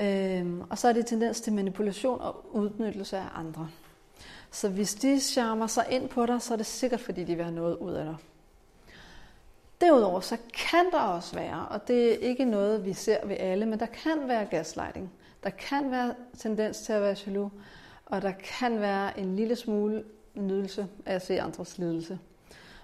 Øhm, 0.00 0.62
og 0.70 0.78
så 0.78 0.88
er 0.88 0.92
det 0.92 1.06
tendens 1.06 1.40
til 1.40 1.52
manipulation 1.52 2.20
og 2.20 2.44
udnyttelse 2.52 3.16
af 3.16 3.28
andre. 3.34 3.68
Så 4.50 4.68
hvis 4.68 4.94
de 4.94 5.20
charmer 5.20 5.66
sig 5.66 5.86
ind 5.90 6.08
på 6.08 6.26
dig, 6.26 6.42
så 6.42 6.52
er 6.52 6.56
det 6.56 6.66
sikkert, 6.66 7.00
fordi 7.00 7.24
de 7.24 7.34
vil 7.34 7.44
have 7.44 7.54
noget 7.54 7.76
ud 7.76 7.92
af 7.92 8.04
dig. 8.04 8.16
Derudover 9.80 10.20
så 10.20 10.36
kan 10.54 10.90
der 10.92 11.00
også 11.00 11.34
være, 11.34 11.66
og 11.70 11.88
det 11.88 12.12
er 12.12 12.28
ikke 12.28 12.44
noget, 12.44 12.84
vi 12.84 12.92
ser 12.92 13.26
ved 13.26 13.36
alle, 13.38 13.66
men 13.66 13.80
der 13.80 13.86
kan 13.86 14.28
være 14.28 14.44
gaslighting. 14.44 15.10
Der 15.44 15.50
kan 15.50 15.90
være 15.90 16.14
tendens 16.38 16.78
til 16.78 16.92
at 16.92 17.02
være 17.02 17.16
jaloux, 17.26 17.52
og 18.06 18.22
der 18.22 18.32
kan 18.32 18.80
være 18.80 19.20
en 19.20 19.36
lille 19.36 19.56
smule 19.56 20.04
nydelse 20.34 20.86
af 21.06 21.14
at 21.14 21.26
se 21.26 21.40
andres 21.40 21.78
lidelse. 21.78 22.18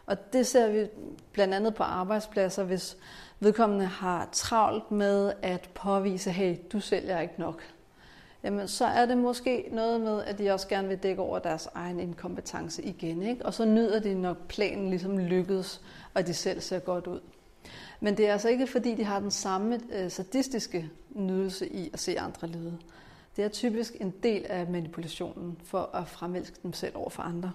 Og 0.06 0.32
det 0.32 0.46
ser 0.46 0.70
vi 0.70 0.86
blandt 1.32 1.54
andet 1.54 1.74
på 1.74 1.82
arbejdspladser, 1.82 2.64
hvis 2.64 2.96
vedkommende 3.40 3.86
har 3.86 4.28
travlt 4.32 4.90
med 4.90 5.32
at 5.42 5.70
påvise, 5.74 6.30
hey, 6.30 6.56
du 6.72 6.80
sælger 6.80 7.20
ikke 7.20 7.34
nok. 7.38 7.62
Jamen, 8.42 8.68
så 8.68 8.84
er 8.84 9.06
det 9.06 9.18
måske 9.18 9.68
noget 9.72 10.00
med, 10.00 10.22
at 10.22 10.38
de 10.38 10.50
også 10.50 10.68
gerne 10.68 10.88
vil 10.88 10.98
dække 10.98 11.22
over 11.22 11.38
deres 11.38 11.68
egen 11.74 12.00
inkompetence 12.00 12.82
igen. 12.82 13.22
Ikke? 13.22 13.46
Og 13.46 13.54
så 13.54 13.64
nyder 13.64 14.00
de 14.00 14.14
nok 14.14 14.48
planen 14.48 14.90
ligesom 14.90 15.18
lykkedes, 15.18 15.80
og 16.14 16.26
de 16.26 16.34
selv 16.34 16.60
ser 16.60 16.78
godt 16.78 17.06
ud. 17.06 17.20
Men 18.00 18.16
det 18.16 18.28
er 18.28 18.32
altså 18.32 18.48
ikke, 18.48 18.66
fordi 18.66 18.94
de 18.94 19.04
har 19.04 19.20
den 19.20 19.30
samme 19.30 19.80
øh, 19.92 20.10
sadistiske 20.10 20.90
nydelse 21.10 21.68
i 21.68 21.90
at 21.92 22.00
se 22.00 22.20
andre 22.20 22.48
lide. 22.48 22.78
Det 23.36 23.44
er 23.44 23.48
typisk 23.48 23.96
en 24.00 24.14
del 24.22 24.46
af 24.48 24.66
manipulationen 24.66 25.58
for 25.64 25.90
at 25.94 26.08
fremælske 26.08 26.56
dem 26.62 26.72
selv 26.72 26.96
over 26.96 27.10
for 27.10 27.22
andre. 27.22 27.52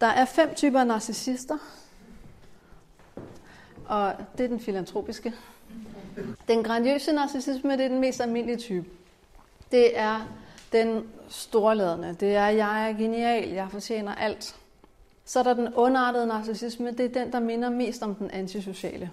Der 0.00 0.06
er 0.06 0.24
fem 0.24 0.54
typer 0.54 0.84
narcissister, 0.84 1.58
og 3.86 4.12
det 4.38 4.44
er 4.44 4.48
den 4.48 4.60
filantropiske. 4.60 5.34
Den 6.48 6.62
grandiøse 6.62 7.12
narcissisme 7.12 7.72
det 7.72 7.80
er 7.80 7.88
den 7.88 8.00
mest 8.00 8.20
almindelige 8.20 8.56
type. 8.56 8.86
Det 9.72 9.98
er 9.98 10.28
den 10.72 11.08
storladende. 11.28 12.16
Det 12.20 12.34
er, 12.34 12.48
jeg 12.48 12.90
er 12.90 12.96
genial, 12.96 13.48
jeg 13.48 13.68
fortjener 13.70 14.14
alt. 14.14 14.56
Så 15.24 15.38
er 15.38 15.42
der 15.42 15.54
den 15.54 15.74
underartede 15.74 16.26
narcissisme. 16.26 16.90
Det 16.90 17.00
er 17.00 17.24
den, 17.24 17.32
der 17.32 17.40
minder 17.40 17.70
mest 17.70 18.02
om 18.02 18.14
den 18.14 18.30
antisociale. 18.30 19.10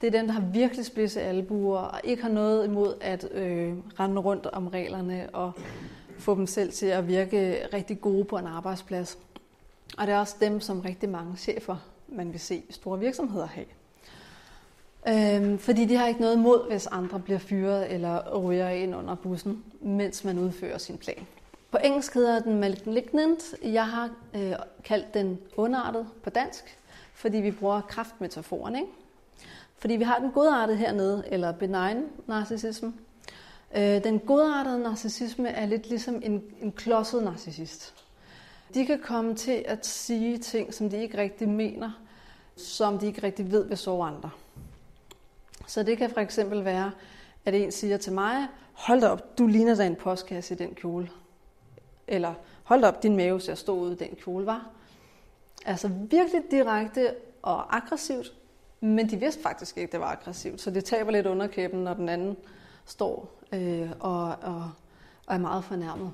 Det 0.00 0.06
er 0.06 0.10
den, 0.10 0.26
der 0.26 0.32
har 0.32 0.40
virkelig 0.40 0.86
spidse 0.86 1.20
albuer 1.20 1.78
og 1.78 2.00
ikke 2.04 2.22
har 2.22 2.30
noget 2.30 2.64
imod 2.64 2.94
at 3.00 3.28
øh, 3.32 3.74
rende 4.00 4.20
rundt 4.20 4.46
om 4.46 4.68
reglerne 4.68 5.28
og 5.32 5.52
få 6.18 6.34
dem 6.34 6.46
selv 6.46 6.72
til 6.72 6.86
at 6.86 7.08
virke 7.08 7.58
rigtig 7.72 8.00
gode 8.00 8.24
på 8.24 8.38
en 8.38 8.46
arbejdsplads. 8.46 9.18
Og 9.98 10.06
det 10.06 10.14
er 10.14 10.18
også 10.18 10.36
dem, 10.40 10.60
som 10.60 10.80
rigtig 10.80 11.08
mange 11.08 11.36
chefer, 11.36 11.76
man 12.08 12.32
vil 12.32 12.40
se 12.40 12.62
store 12.70 12.98
virksomheder 12.98 13.46
have. 13.46 13.66
Øhm, 15.08 15.58
fordi 15.58 15.84
de 15.84 15.96
har 15.96 16.06
ikke 16.06 16.20
noget 16.20 16.36
imod, 16.36 16.68
hvis 16.68 16.86
andre 16.86 17.20
bliver 17.20 17.38
fyret 17.38 17.92
eller 17.92 18.38
ryger 18.38 18.68
ind 18.68 18.96
under 18.96 19.14
bussen, 19.14 19.64
mens 19.80 20.24
man 20.24 20.38
udfører 20.38 20.78
sin 20.78 20.98
plan. 20.98 21.26
På 21.70 21.78
engelsk 21.84 22.14
hedder 22.14 22.40
den 22.40 22.60
malignant. 22.60 23.54
Jeg 23.62 23.86
har 23.88 24.10
øh, 24.34 24.52
kaldt 24.84 25.14
den 25.14 25.38
underartet 25.56 26.06
på 26.22 26.30
dansk, 26.30 26.78
fordi 27.14 27.38
vi 27.38 27.50
bruger 27.50 27.80
kraftmetaforen. 27.80 28.76
Ikke? 28.76 28.88
Fordi 29.78 29.96
vi 29.96 30.04
har 30.04 30.18
den 30.18 30.30
godartede 30.30 30.78
hernede, 30.78 31.24
eller 31.26 31.52
benign 31.52 32.04
narcissisme. 32.26 32.92
Øh, 33.76 34.04
den 34.04 34.18
godartede 34.18 34.78
narcissisme 34.78 35.48
er 35.48 35.66
lidt 35.66 35.88
ligesom 35.88 36.22
en, 36.24 36.42
en 36.60 36.72
klodset 36.72 37.22
narcissist. 37.24 37.94
De 38.74 38.86
kan 38.86 39.00
komme 39.04 39.34
til 39.34 39.64
at 39.66 39.86
sige 39.86 40.38
ting, 40.38 40.74
som 40.74 40.90
de 40.90 41.02
ikke 41.02 41.18
rigtig 41.18 41.48
mener, 41.48 41.90
som 42.56 42.98
de 42.98 43.06
ikke 43.06 43.22
rigtig 43.22 43.52
ved 43.52 43.68
vil 43.68 43.76
sove 43.76 44.06
andre. 44.06 44.30
Så 45.66 45.82
det 45.82 45.98
kan 45.98 46.10
for 46.10 46.20
eksempel 46.20 46.64
være, 46.64 46.90
at 47.44 47.54
en 47.54 47.72
siger 47.72 47.96
til 47.96 48.12
mig, 48.12 48.46
hold 48.72 49.00
da 49.00 49.08
op, 49.08 49.38
du 49.38 49.46
ligner 49.46 49.74
da 49.74 49.86
en 49.86 49.96
postkasse 49.96 50.54
i 50.54 50.56
den 50.56 50.74
kjole. 50.74 51.10
Eller 52.06 52.34
hold 52.64 52.80
da 52.80 52.88
op, 52.88 53.02
din 53.02 53.16
mave 53.16 53.40
ser 53.40 53.54
stå 53.54 53.74
ud 53.78 53.92
i 53.92 53.94
den 53.94 54.16
kjole, 54.16 54.46
var. 54.46 54.70
Altså 55.66 55.88
virkelig 55.88 56.42
direkte 56.50 57.14
og 57.42 57.76
aggressivt, 57.76 58.32
men 58.80 59.10
de 59.10 59.16
vidste 59.16 59.42
faktisk 59.42 59.76
ikke, 59.76 59.86
at 59.86 59.92
det 59.92 60.00
var 60.00 60.06
aggressivt, 60.06 60.60
så 60.60 60.70
det 60.70 60.84
taber 60.84 61.10
lidt 61.10 61.26
underkæben, 61.26 61.84
når 61.84 61.94
den 61.94 62.08
anden 62.08 62.36
står 62.84 63.32
øh, 63.52 63.90
og, 64.00 64.24
og, 64.42 64.70
og 65.26 65.34
er 65.34 65.38
meget 65.38 65.64
fornærmet. 65.64 66.12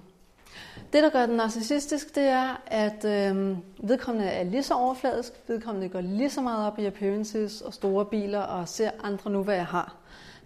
Det, 0.93 1.03
der 1.03 1.11
gør 1.11 1.27
den 1.27 1.37
narcissistisk, 1.37 2.15
det 2.15 2.23
er, 2.23 2.63
at 2.67 3.05
øh, 3.05 3.57
vedkommende 3.89 4.29
er 4.29 4.45
lige 4.45 4.63
så 4.63 4.75
overfladisk, 4.75 5.33
vedkommende 5.47 5.89
går 5.89 6.01
lige 6.01 6.31
så 6.31 6.41
meget 6.41 6.67
op 6.67 6.79
i 6.79 6.85
appearances 6.87 7.61
og 7.61 7.75
store 7.75 8.05
biler 8.05 8.41
og 8.41 8.69
ser 8.69 8.91
andre 9.03 9.31
nu, 9.31 9.43
hvad 9.43 9.55
jeg 9.55 9.67
har. 9.67 9.97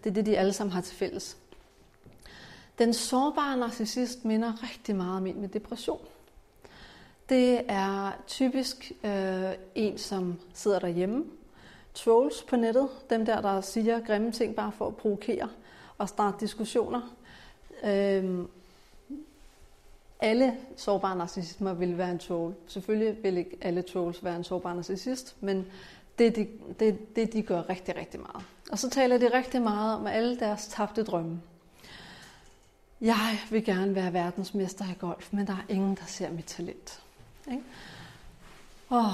Det 0.05 0.11
er 0.11 0.15
det, 0.15 0.27
de 0.27 0.39
alle 0.39 0.53
sammen 0.53 0.73
har 0.73 0.81
til 0.81 0.97
fælles. 0.97 1.37
Den 2.79 2.95
sårbare 2.95 3.57
narcissist 3.57 4.25
minder 4.25 4.53
rigtig 4.63 4.97
meget 4.97 5.17
om 5.17 5.27
en 5.27 5.41
med 5.41 5.49
depression. 5.49 6.01
Det 7.29 7.61
er 7.69 8.13
typisk 8.27 8.93
øh, 9.05 9.53
en, 9.75 9.99
som 9.99 10.39
sidder 10.55 10.79
derhjemme. 10.79 11.25
Trolls 11.95 12.43
på 12.43 12.57
nettet, 12.57 12.89
dem 13.11 13.27
der, 13.27 13.41
der 13.41 13.61
siger 13.61 14.01
grimme 14.01 14.33
ting 14.33 14.55
bare 14.55 14.73
for 14.73 14.87
at 14.87 14.97
provokere 14.97 15.49
og 15.99 16.09
starte 16.09 16.37
diskussioner. 16.41 17.01
Øh, 17.85 18.39
alle 20.21 20.57
sårbare 20.77 21.17
narcissister 21.17 21.75
vil 21.75 21.99
være 21.99 22.11
en 22.11 22.19
troll. 22.19 22.55
Selvfølgelig 22.67 23.23
vil 23.23 23.37
ikke 23.37 23.59
alle 23.61 23.83
trolls 23.83 24.25
være 24.25 24.37
en 24.37 24.45
sårbar 24.45 24.75
narcissist, 24.75 25.37
men 25.41 25.67
det, 26.19 26.37
de, 26.37 26.49
det, 26.81 27.17
det 27.17 27.33
de 27.33 27.43
gør 27.43 27.69
rigtig, 27.69 27.97
rigtig 27.97 28.21
meget. 28.21 28.45
Og 28.71 28.79
så 28.79 28.91
taler 28.91 29.19
de 29.19 29.39
rigtig 29.39 29.63
meget 29.63 29.97
om 29.97 30.07
alle 30.07 30.39
deres 30.39 30.67
tabte 30.67 31.03
drømme. 31.03 31.41
Jeg 33.01 33.39
vil 33.51 33.65
gerne 33.65 33.95
være 33.95 34.13
verdensmester 34.13 34.85
i 34.85 34.95
golf, 34.99 35.33
men 35.33 35.47
der 35.47 35.53
er 35.53 35.65
ingen, 35.69 35.95
der 35.95 36.07
ser 36.07 36.31
mit 36.31 36.45
talent. 36.45 37.03
Ikke? 37.51 37.63
Oh. 38.91 39.13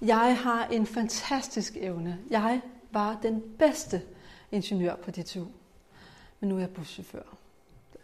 Jeg 0.00 0.38
har 0.38 0.66
en 0.66 0.86
fantastisk 0.86 1.76
evne. 1.76 2.18
Jeg 2.30 2.60
var 2.90 3.18
den 3.22 3.42
bedste 3.58 4.02
ingeniør 4.52 4.96
på 4.96 5.10
DTU. 5.10 5.46
Men 6.40 6.48
nu 6.48 6.56
er 6.56 6.60
jeg 6.60 6.70
buschauffør. 6.70 7.36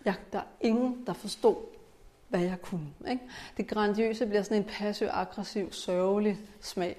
Jeg, 0.04 0.14
der 0.32 0.38
er 0.38 0.44
ingen, 0.60 1.02
der 1.06 1.12
forstod, 1.12 1.56
hvad 2.28 2.40
jeg 2.40 2.62
kunne. 2.62 2.86
Ikke? 3.10 3.22
Det 3.56 3.66
grandiøse 3.66 4.26
bliver 4.26 4.42
sådan 4.42 4.56
en 4.56 4.64
passiv-aggressiv, 4.64 5.72
sørgelig 5.72 6.38
smag. 6.60 6.96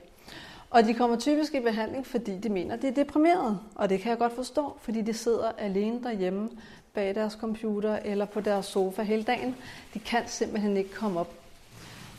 Og 0.70 0.86
de 0.86 0.93
kommer 0.93 1.18
typisk 1.20 1.53
i 1.53 1.60
behandling, 1.60 2.08
fordi 2.08 2.38
de 2.38 2.49
mener, 2.49 2.76
det 2.76 2.84
de 2.84 2.88
er 2.88 3.03
deprimeret. 3.06 3.60
Og 3.76 3.89
det 3.89 3.99
kan 3.99 4.10
jeg 4.10 4.18
godt 4.18 4.34
forstå, 4.34 4.78
fordi 4.82 5.01
de 5.01 5.14
sidder 5.14 5.51
alene 5.58 6.03
derhjemme 6.03 6.49
bag 6.93 7.16
deres 7.16 7.34
computer 7.34 7.95
eller 7.95 8.26
på 8.26 8.41
deres 8.41 8.66
sofa 8.66 9.01
hele 9.01 9.24
dagen. 9.24 9.56
De 9.93 9.99
kan 9.99 10.24
simpelthen 10.28 10.78
ikke 10.78 10.93
komme 10.93 11.20
op. 11.20 11.34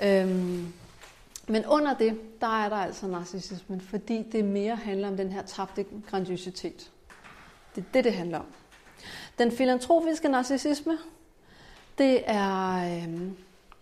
Øhm, 0.03 0.72
men 1.49 1.66
under 1.66 1.95
det, 1.95 2.41
der 2.41 2.64
er 2.64 2.68
der 2.68 2.76
altså 2.76 3.07
narcissismen, 3.07 3.80
fordi 3.80 4.22
det 4.32 4.45
mere 4.45 4.76
handler 4.76 5.09
om 5.09 5.16
den 5.16 5.32
her 5.32 5.43
tabte 5.43 5.87
grandiositet. 6.11 6.91
Det 7.74 7.80
er 7.80 7.93
det, 7.95 8.05
det 8.05 8.12
handler 8.12 8.39
om. 8.39 8.47
Den 9.39 9.53
filantropiske 9.53 10.28
narcissisme, 10.28 10.99
det 11.99 12.22
er 12.26 12.74
øh, 12.84 13.20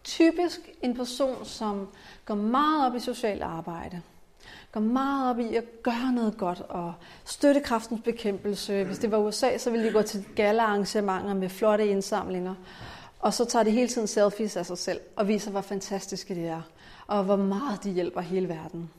typisk 0.04 0.60
en 0.82 0.96
person, 0.96 1.44
som 1.44 1.88
går 2.24 2.34
meget 2.34 2.86
op 2.86 2.94
i 2.94 3.00
socialt 3.00 3.42
arbejde. 3.42 4.02
Går 4.72 4.80
meget 4.80 5.30
op 5.30 5.38
i 5.38 5.56
at 5.56 5.82
gøre 5.82 6.12
noget 6.12 6.36
godt 6.38 6.60
og 6.60 6.94
støtte 7.24 7.60
kraftens 7.60 8.00
bekæmpelse. 8.04 8.84
Hvis 8.84 8.98
det 8.98 9.10
var 9.10 9.18
USA, 9.18 9.58
så 9.58 9.70
ville 9.70 9.86
de 9.86 9.92
gå 9.92 10.02
til 10.02 10.24
gala-arrangementer 10.36 11.34
med 11.34 11.48
flotte 11.48 11.86
indsamlinger. 11.86 12.54
Og 13.20 13.34
så 13.34 13.44
tager 13.44 13.62
de 13.62 13.70
hele 13.70 13.88
tiden 13.88 14.06
selfies 14.06 14.56
af 14.56 14.66
sig 14.66 14.78
selv 14.78 15.00
og 15.16 15.28
viser, 15.28 15.50
hvor 15.50 15.60
fantastiske 15.60 16.34
de 16.34 16.46
er, 16.46 16.62
og 17.06 17.24
hvor 17.24 17.36
meget 17.36 17.84
de 17.84 17.90
hjælper 17.90 18.20
hele 18.20 18.48
verden. 18.48 18.90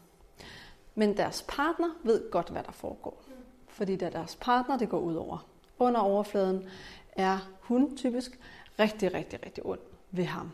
Men 0.95 1.17
deres 1.17 1.45
partner 1.47 1.89
ved 2.03 2.31
godt, 2.31 2.49
hvad 2.49 2.63
der 2.63 2.71
foregår. 2.71 3.21
Fordi 3.67 3.95
det 3.95 4.05
er 4.05 4.09
deres 4.09 4.37
partner, 4.41 4.77
det 4.77 4.89
går 4.89 4.99
ud 4.99 5.15
over. 5.15 5.45
Under 5.79 6.01
overfladen 6.01 6.69
er 7.11 7.49
hun 7.61 7.97
typisk 7.97 8.39
rigtig, 8.79 9.13
rigtig, 9.13 9.39
rigtig 9.45 9.65
ond 9.65 9.79
ved 10.11 10.25
ham. 10.25 10.51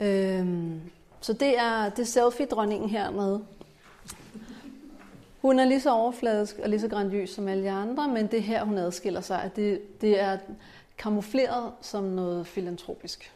Øhm, 0.00 0.80
så 1.20 1.32
det 1.32 1.58
er, 1.58 1.88
det 1.88 1.98
er 1.98 2.04
selfie-dronningen 2.04 2.90
hernede. 2.90 3.44
Hun 5.42 5.58
er 5.58 5.64
lige 5.64 5.80
så 5.80 5.92
overfladisk 5.92 6.58
og 6.58 6.68
lige 6.68 6.80
så 6.80 6.88
grandiøs 6.88 7.30
som 7.30 7.48
alle 7.48 7.62
de 7.62 7.70
andre, 7.70 8.08
men 8.08 8.26
det 8.26 8.42
her, 8.42 8.64
hun 8.64 8.78
adskiller 8.78 9.20
sig, 9.20 9.42
at 9.42 9.56
det, 9.56 10.00
det 10.00 10.20
er 10.20 10.38
kamufleret 10.98 11.72
som 11.80 12.04
noget 12.04 12.46
filantropisk. 12.46 13.32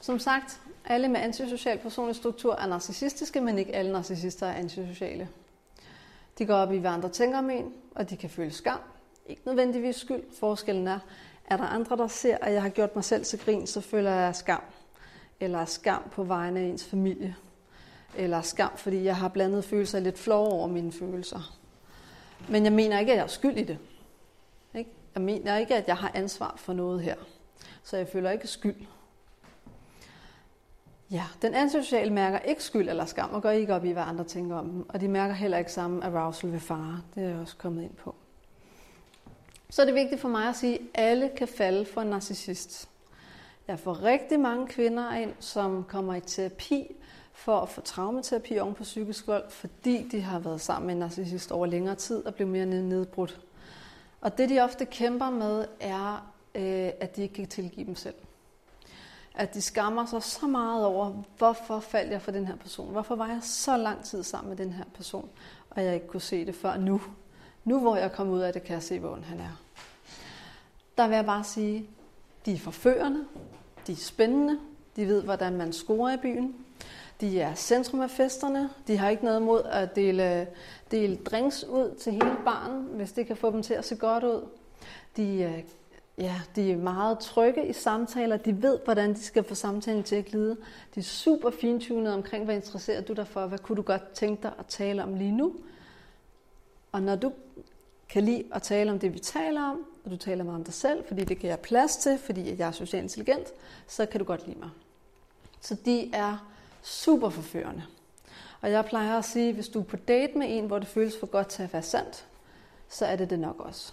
Som 0.00 0.18
sagt, 0.18 0.60
alle 0.84 1.08
med 1.08 1.20
antisocial 1.20 1.78
personlig 1.78 2.16
struktur 2.16 2.54
er 2.54 2.66
narcissistiske, 2.66 3.40
men 3.40 3.58
ikke 3.58 3.74
alle 3.74 3.92
narcissister 3.92 4.46
er 4.46 4.54
antisociale. 4.54 5.28
De 6.38 6.46
går 6.46 6.54
op 6.54 6.72
i, 6.72 6.78
hvad 6.78 6.90
andre 6.90 7.08
tænker 7.08 7.38
om 7.38 7.50
en, 7.50 7.72
og 7.94 8.10
de 8.10 8.16
kan 8.16 8.30
føle 8.30 8.50
skam. 8.50 8.80
Ikke 9.30 9.42
nødvendigvis 9.46 9.96
skyld. 9.96 10.22
Forskellen 10.40 10.88
er, 10.88 10.98
er 11.46 11.56
der 11.56 11.64
andre, 11.64 11.96
der 11.96 12.06
ser, 12.06 12.36
at 12.40 12.52
jeg 12.52 12.62
har 12.62 12.68
gjort 12.68 12.94
mig 12.94 13.04
selv 13.04 13.24
til 13.24 13.38
grin, 13.38 13.66
så 13.66 13.80
føler 13.80 14.10
jeg 14.10 14.36
skam. 14.36 14.62
Eller 15.40 15.64
skam 15.64 16.02
på 16.12 16.24
vegne 16.24 16.60
af 16.60 16.64
ens 16.64 16.84
familie. 16.84 17.36
Eller 18.16 18.42
skam, 18.42 18.70
fordi 18.76 19.04
jeg 19.04 19.16
har 19.16 19.28
blandet 19.28 19.64
følelser 19.64 20.00
lidt 20.00 20.18
flov 20.18 20.52
over 20.52 20.66
mine 20.66 20.92
følelser. 20.92 21.58
Men 22.48 22.64
jeg 22.64 22.72
mener 22.72 22.98
ikke, 22.98 23.12
at 23.12 23.18
jeg 23.18 23.24
er 23.24 23.28
skyld 23.28 23.56
i 23.56 23.64
det. 23.64 23.78
Ikke? 24.74 24.90
Jeg 25.14 25.22
mener 25.22 25.56
ikke, 25.56 25.74
at 25.74 25.88
jeg 25.88 25.96
har 25.96 26.10
ansvar 26.14 26.54
for 26.56 26.72
noget 26.72 27.02
her. 27.02 27.16
Så 27.82 27.96
jeg 27.96 28.08
føler 28.08 28.30
ikke 28.30 28.46
skyld. 28.46 28.86
Ja, 31.10 31.24
den 31.42 31.54
antisociale 31.54 32.12
mærker 32.12 32.38
ikke 32.38 32.62
skyld 32.62 32.88
eller 32.88 33.04
skam 33.04 33.30
og 33.30 33.42
går 33.42 33.50
ikke 33.50 33.74
op 33.74 33.84
i, 33.84 33.90
hvad 33.90 34.02
andre 34.02 34.24
tænker 34.24 34.56
om 34.56 34.70
dem. 34.70 34.88
Og 34.88 35.00
de 35.00 35.08
mærker 35.08 35.34
heller 35.34 35.58
ikke 35.58 35.72
samme 35.72 36.04
arousal 36.04 36.52
ved 36.52 36.60
fare. 36.60 37.02
Det 37.14 37.24
er 37.24 37.28
jeg 37.28 37.38
også 37.38 37.56
kommet 37.56 37.82
ind 37.82 37.94
på. 37.94 38.14
Så 39.70 39.82
er 39.82 39.86
det 39.86 39.94
vigtigt 39.94 40.20
for 40.20 40.28
mig 40.28 40.48
at 40.48 40.56
sige, 40.56 40.74
at 40.74 40.80
alle 40.94 41.30
kan 41.36 41.48
falde 41.48 41.84
for 41.84 42.00
en 42.00 42.08
narcissist. 42.08 42.88
Jeg 43.68 43.78
får 43.78 44.02
rigtig 44.02 44.40
mange 44.40 44.66
kvinder 44.66 45.14
ind, 45.14 45.32
som 45.40 45.84
kommer 45.84 46.14
i 46.14 46.20
terapi 46.20 46.96
for 47.32 47.60
at 47.60 47.68
få 47.68 47.80
traumaterapi 47.80 48.58
oven 48.58 48.74
på 48.74 48.82
psykisk 48.82 49.26
vold, 49.26 49.50
fordi 49.50 50.08
de 50.08 50.20
har 50.20 50.38
været 50.38 50.60
sammen 50.60 50.86
med 50.86 50.94
en 50.94 50.98
narcissist 50.98 51.52
over 51.52 51.66
længere 51.66 51.94
tid 51.94 52.26
og 52.26 52.34
blevet 52.34 52.52
mere 52.52 52.66
nedbrudt. 52.66 53.40
Og 54.20 54.38
det, 54.38 54.48
de 54.48 54.60
ofte 54.60 54.84
kæmper 54.84 55.30
med, 55.30 55.64
er, 55.80 56.32
øh, 56.54 56.90
at 57.00 57.16
de 57.16 57.22
ikke 57.22 57.34
kan 57.34 57.48
tilgive 57.48 57.86
dem 57.86 57.96
selv. 57.96 58.14
At 59.34 59.54
de 59.54 59.60
skammer 59.60 60.06
sig 60.06 60.22
så 60.22 60.46
meget 60.46 60.84
over, 60.84 61.22
hvorfor 61.38 61.80
faldt 61.80 62.12
jeg 62.12 62.22
for 62.22 62.30
den 62.30 62.46
her 62.46 62.56
person? 62.56 62.92
Hvorfor 62.92 63.16
var 63.16 63.26
jeg 63.26 63.40
så 63.42 63.76
lang 63.76 64.04
tid 64.04 64.22
sammen 64.22 64.48
med 64.48 64.56
den 64.56 64.72
her 64.72 64.84
person, 64.94 65.28
og 65.70 65.84
jeg 65.84 65.94
ikke 65.94 66.06
kunne 66.06 66.20
se 66.20 66.46
det 66.46 66.54
før 66.54 66.76
nu? 66.76 67.00
Nu 67.64 67.80
hvor 67.80 67.96
jeg 67.96 68.04
er 68.04 68.08
kommet 68.08 68.34
ud 68.34 68.40
af 68.40 68.52
det, 68.52 68.62
kan 68.62 68.74
jeg 68.74 68.82
se, 68.82 68.98
hvor 68.98 69.18
han 69.24 69.40
er. 69.40 69.60
Der 70.98 71.08
vil 71.08 71.14
jeg 71.14 71.26
bare 71.26 71.44
sige, 71.44 71.88
de 72.46 72.52
er 72.52 72.58
forførende, 72.58 73.24
de 73.86 73.92
er 73.92 73.96
spændende, 73.96 74.58
de 74.96 75.06
ved, 75.06 75.22
hvordan 75.22 75.56
man 75.56 75.72
scorer 75.72 76.14
i 76.14 76.16
byen, 76.16 76.54
de 77.20 77.40
er 77.40 77.54
centrum 77.54 78.00
af 78.00 78.10
festerne, 78.10 78.70
de 78.86 78.96
har 78.96 79.08
ikke 79.08 79.24
noget 79.24 79.42
mod 79.42 79.62
at 79.64 79.96
dele, 79.96 80.46
dele 80.90 81.16
drinks 81.16 81.64
ud 81.64 81.94
til 81.94 82.12
hele 82.12 82.36
barnen, 82.44 82.84
hvis 82.84 83.12
det 83.12 83.26
kan 83.26 83.36
få 83.36 83.50
dem 83.50 83.62
til 83.62 83.74
at 83.74 83.84
se 83.84 83.96
godt 83.96 84.24
ud. 84.24 84.48
De, 85.16 85.62
ja, 86.18 86.40
de 86.56 86.72
er 86.72 86.76
meget 86.76 87.18
trygge 87.18 87.66
i 87.66 87.72
samtaler, 87.72 88.36
de 88.36 88.62
ved, 88.62 88.78
hvordan 88.84 89.14
de 89.14 89.22
skal 89.22 89.44
få 89.44 89.54
samtalen 89.54 90.02
til 90.02 90.16
at 90.16 90.24
glide. 90.24 90.56
De 90.94 91.00
er 91.00 91.04
super 91.04 91.50
fintunede 91.50 92.14
omkring, 92.14 92.44
hvad 92.44 92.54
interesserer 92.54 93.00
du 93.00 93.12
dig 93.12 93.26
for, 93.26 93.46
hvad 93.46 93.58
kunne 93.58 93.76
du 93.76 93.82
godt 93.82 94.12
tænke 94.12 94.42
dig 94.42 94.52
at 94.58 94.66
tale 94.66 95.02
om 95.02 95.14
lige 95.14 95.32
nu. 95.32 95.54
Og 96.92 97.02
når 97.02 97.16
du 97.16 97.32
kan 98.08 98.24
lide 98.24 98.44
at 98.52 98.62
tale 98.62 98.90
om 98.90 98.98
det, 98.98 99.14
vi 99.14 99.18
taler 99.18 99.62
om, 99.62 99.86
og 100.04 100.10
du 100.10 100.16
taler 100.16 100.44
meget 100.44 100.58
om 100.58 100.64
dig 100.64 100.74
selv, 100.74 101.04
fordi 101.08 101.24
det 101.24 101.38
giver 101.38 101.50
jeg 101.50 101.60
plads 101.60 101.96
til, 101.96 102.18
fordi 102.18 102.58
jeg 102.58 102.68
er 102.68 102.72
socialt 102.72 103.02
intelligent, 103.02 103.48
så 103.86 104.06
kan 104.06 104.18
du 104.18 104.24
godt 104.24 104.46
lide 104.46 104.58
mig. 104.58 104.70
Så 105.60 105.76
de 105.84 106.10
er 106.14 106.46
super 106.82 107.30
forførende. 107.30 107.82
Og 108.60 108.70
jeg 108.70 108.84
plejer 108.84 109.18
at 109.18 109.24
sige, 109.24 109.48
at 109.48 109.54
hvis 109.54 109.68
du 109.68 109.80
er 109.80 109.84
på 109.84 109.96
date 109.96 110.38
med 110.38 110.46
en, 110.50 110.66
hvor 110.66 110.78
det 110.78 110.88
føles 110.88 111.14
for 111.20 111.26
godt 111.26 111.48
til 111.48 111.62
at 111.62 111.72
være 111.72 111.82
sandt, 111.82 112.26
så 112.88 113.06
er 113.06 113.16
det 113.16 113.30
det 113.30 113.38
nok 113.38 113.60
også. 113.60 113.92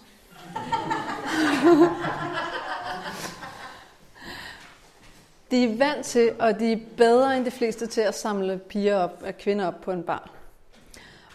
de 5.50 5.64
er 5.64 5.76
vant 5.76 6.06
til, 6.06 6.32
og 6.38 6.60
de 6.60 6.72
er 6.72 6.78
bedre 6.96 7.36
end 7.36 7.44
de 7.44 7.50
fleste 7.50 7.86
til 7.86 8.00
at 8.00 8.14
samle 8.14 8.58
piger 8.58 8.96
op, 8.96 9.24
kvinder 9.38 9.66
op 9.66 9.80
på 9.80 9.92
en 9.92 10.02
bar. 10.02 10.37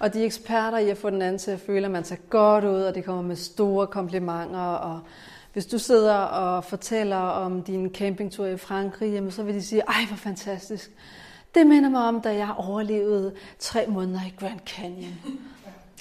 Og 0.04 0.14
de 0.14 0.22
er 0.22 0.26
eksperter 0.26 0.78
i 0.78 0.89
at 0.89 0.97
få 0.97 1.10
den 1.10 1.22
anden 1.22 1.39
til 1.39 1.51
at 1.51 1.60
føle, 1.60 1.86
at 1.86 1.91
man 1.91 2.04
ser 2.04 2.16
godt 2.16 2.66
ud, 2.66 2.82
og 2.82 2.95
det 2.95 3.06
kommer 3.06 3.22
med 3.22 3.36
store 3.36 3.88
komplimenter. 3.88 4.60
Og 4.60 4.99
hvis 5.54 5.66
du 5.66 5.80
sidder 5.80 6.16
og 6.16 6.64
fortæller 6.64 7.18
om 7.18 7.64
din 7.64 7.93
campingtur 7.95 8.45
i 8.45 8.58
Frankrig, 8.58 9.14
jamen, 9.14 9.32
så 9.32 9.43
vil 9.43 9.56
de 9.56 9.64
sige, 9.64 9.82
ej 9.82 10.06
hvor 10.08 10.18
fantastisk. 10.18 10.91
Det 11.56 11.68
minder 11.68 11.89
mig 11.89 12.08
om, 12.08 12.22
da 12.22 12.36
jeg 12.36 12.54
overlevede 12.58 13.36
tre 13.60 13.88
måneder 13.88 14.20
i 14.28 14.34
Grand 14.39 14.60
Canyon. 14.66 15.14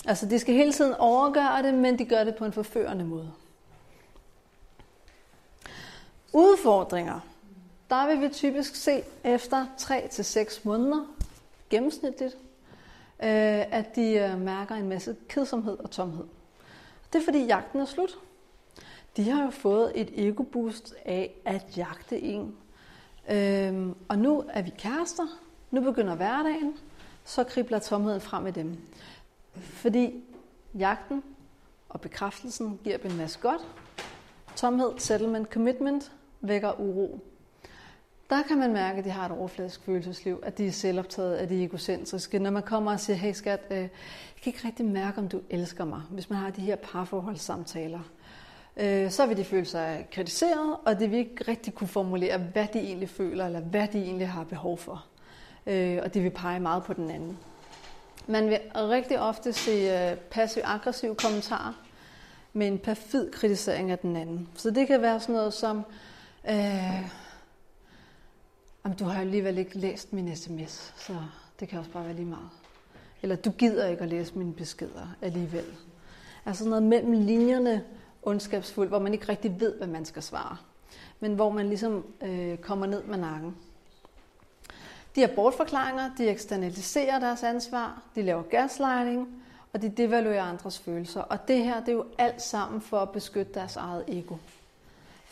Altså, 0.06 0.26
de 0.26 0.38
skal 0.38 0.54
hele 0.54 0.72
tiden 0.72 0.94
overgøre 0.94 1.62
det, 1.62 1.74
men 1.74 1.98
de 1.98 2.04
gør 2.04 2.24
det 2.24 2.34
på 2.34 2.44
en 2.44 2.52
forførende 2.52 3.04
måde. 3.04 3.32
Udfordringer. 6.32 7.20
Der 7.90 8.06
vil 8.06 8.20
vi 8.20 8.28
typisk 8.28 8.74
se 8.74 9.02
efter 9.24 9.66
3-6 9.80 10.60
måneder, 10.64 11.06
gennemsnitligt, 11.70 12.36
øh, 13.22 13.78
at 13.78 13.96
de 13.96 14.12
øh, 14.12 14.40
mærker 14.40 14.74
en 14.74 14.88
masse 14.88 15.16
kedsomhed 15.28 15.78
og 15.78 15.90
tomhed. 15.90 16.24
Det 17.12 17.20
er 17.20 17.24
fordi 17.24 17.44
jagten 17.44 17.80
er 17.80 17.84
slut. 17.84 18.18
De 19.16 19.30
har 19.30 19.44
jo 19.44 19.50
fået 19.50 19.92
et 19.94 20.10
ego-boost 20.28 20.94
af 21.04 21.34
at 21.44 21.64
jagte 21.76 22.20
en. 22.20 22.56
Øhm, 23.30 23.94
og 24.08 24.18
nu 24.18 24.44
er 24.48 24.62
vi 24.62 24.72
kærester, 24.78 25.26
nu 25.70 25.80
begynder 25.80 26.14
hverdagen, 26.14 26.76
så 27.24 27.44
kribler 27.44 27.78
tomheden 27.78 28.20
frem 28.20 28.42
med 28.42 28.52
dem. 28.52 28.76
Fordi 29.54 30.24
jagten 30.78 31.22
og 31.88 32.00
bekræftelsen 32.00 32.80
giver 32.84 32.96
dem 32.96 33.10
en 33.10 33.16
masse 33.16 33.38
godt. 33.40 33.60
Tomhed, 34.56 34.90
settlement, 34.98 35.48
commitment 35.48 36.12
vækker 36.40 36.80
uro. 36.80 37.20
Der 38.32 38.42
kan 38.42 38.58
man 38.58 38.72
mærke, 38.72 38.98
at 38.98 39.04
de 39.04 39.10
har 39.10 39.26
et 39.26 39.32
overfladisk 39.32 39.80
følelsesliv, 39.84 40.42
at 40.42 40.58
de 40.58 40.66
er 40.66 40.72
selvoptaget, 40.72 41.36
at 41.36 41.48
de 41.48 41.60
er 41.60 41.64
egocentriske. 41.64 42.38
Når 42.38 42.50
man 42.50 42.62
kommer 42.62 42.92
og 42.92 43.00
siger, 43.00 43.16
hey 43.16 43.32
skat, 43.32 43.60
øh, 43.70 43.78
jeg 43.78 43.88
kan 44.42 44.52
ikke 44.52 44.66
rigtig 44.68 44.86
mærke, 44.86 45.18
om 45.18 45.28
du 45.28 45.40
elsker 45.50 45.84
mig, 45.84 46.02
hvis 46.10 46.30
man 46.30 46.38
har 46.38 46.50
de 46.50 46.60
her 46.60 46.76
parforholdssamtaler. 46.76 48.00
Øh, 48.76 49.10
så 49.10 49.26
vil 49.26 49.36
de 49.36 49.44
føle 49.44 49.64
sig 49.64 50.08
kritiseret, 50.12 50.76
og 50.84 51.00
de 51.00 51.08
vil 51.08 51.18
ikke 51.18 51.44
rigtig 51.48 51.74
kunne 51.74 51.88
formulere, 51.88 52.38
hvad 52.38 52.66
de 52.72 52.78
egentlig 52.78 53.08
føler, 53.08 53.46
eller 53.46 53.60
hvad 53.60 53.88
de 53.92 53.98
egentlig 53.98 54.28
har 54.28 54.44
behov 54.44 54.78
for. 54.78 55.04
Øh, 55.66 55.98
og 56.02 56.14
de 56.14 56.20
vil 56.20 56.30
pege 56.30 56.60
meget 56.60 56.82
på 56.82 56.92
den 56.92 57.10
anden. 57.10 57.38
Man 58.26 58.48
vil 58.48 58.58
rigtig 58.74 59.20
ofte 59.20 59.52
se 59.52 59.70
øh, 59.70 60.16
passiv-aggressive 60.16 61.14
kommentarer 61.14 61.72
med 62.52 62.66
en 62.66 62.78
perfid 62.78 63.30
kritisering 63.30 63.90
af 63.90 63.98
den 63.98 64.16
anden. 64.16 64.48
Så 64.54 64.70
det 64.70 64.86
kan 64.86 65.02
være 65.02 65.20
sådan 65.20 65.34
noget 65.34 65.54
som, 65.54 65.84
øh, 66.48 67.21
Jamen, 68.84 68.98
du 68.98 69.04
har 69.04 69.20
alligevel 69.20 69.58
ikke 69.58 69.78
læst 69.78 70.12
min 70.12 70.36
sms, 70.36 70.94
så 70.96 71.16
det 71.60 71.68
kan 71.68 71.78
også 71.78 71.90
bare 71.90 72.04
være 72.04 72.14
lige 72.14 72.26
meget. 72.26 72.48
Eller 73.22 73.36
du 73.36 73.50
gider 73.50 73.86
ikke 73.86 74.02
at 74.02 74.08
læse 74.08 74.38
mine 74.38 74.54
beskeder 74.54 75.16
alligevel. 75.22 75.64
Altså 76.46 76.68
noget 76.68 76.82
mellem 76.82 77.12
linjerne 77.12 77.84
ondskabsfuldt, 78.22 78.90
hvor 78.90 78.98
man 78.98 79.12
ikke 79.12 79.28
rigtig 79.28 79.60
ved, 79.60 79.76
hvad 79.76 79.86
man 79.86 80.04
skal 80.04 80.22
svare. 80.22 80.56
Men 81.20 81.34
hvor 81.34 81.50
man 81.50 81.68
ligesom 81.68 82.06
øh, 82.20 82.58
kommer 82.58 82.86
ned 82.86 83.02
med 83.02 83.18
nakken. 83.18 83.56
De 85.14 85.20
har 85.20 85.30
bortforklaringer, 85.34 86.10
de 86.18 86.28
eksternaliserer 86.28 87.20
deres 87.20 87.42
ansvar, 87.42 88.02
de 88.14 88.22
laver 88.22 88.42
gaslighting, 88.42 89.42
og 89.72 89.82
de 89.82 89.88
devaluerer 89.88 90.42
andres 90.42 90.78
følelser. 90.78 91.20
Og 91.20 91.48
det 91.48 91.64
her, 91.64 91.80
det 91.80 91.88
er 91.88 91.92
jo 91.92 92.04
alt 92.18 92.42
sammen 92.42 92.80
for 92.80 92.98
at 92.98 93.10
beskytte 93.10 93.54
deres 93.54 93.76
eget 93.76 94.04
ego. 94.08 94.34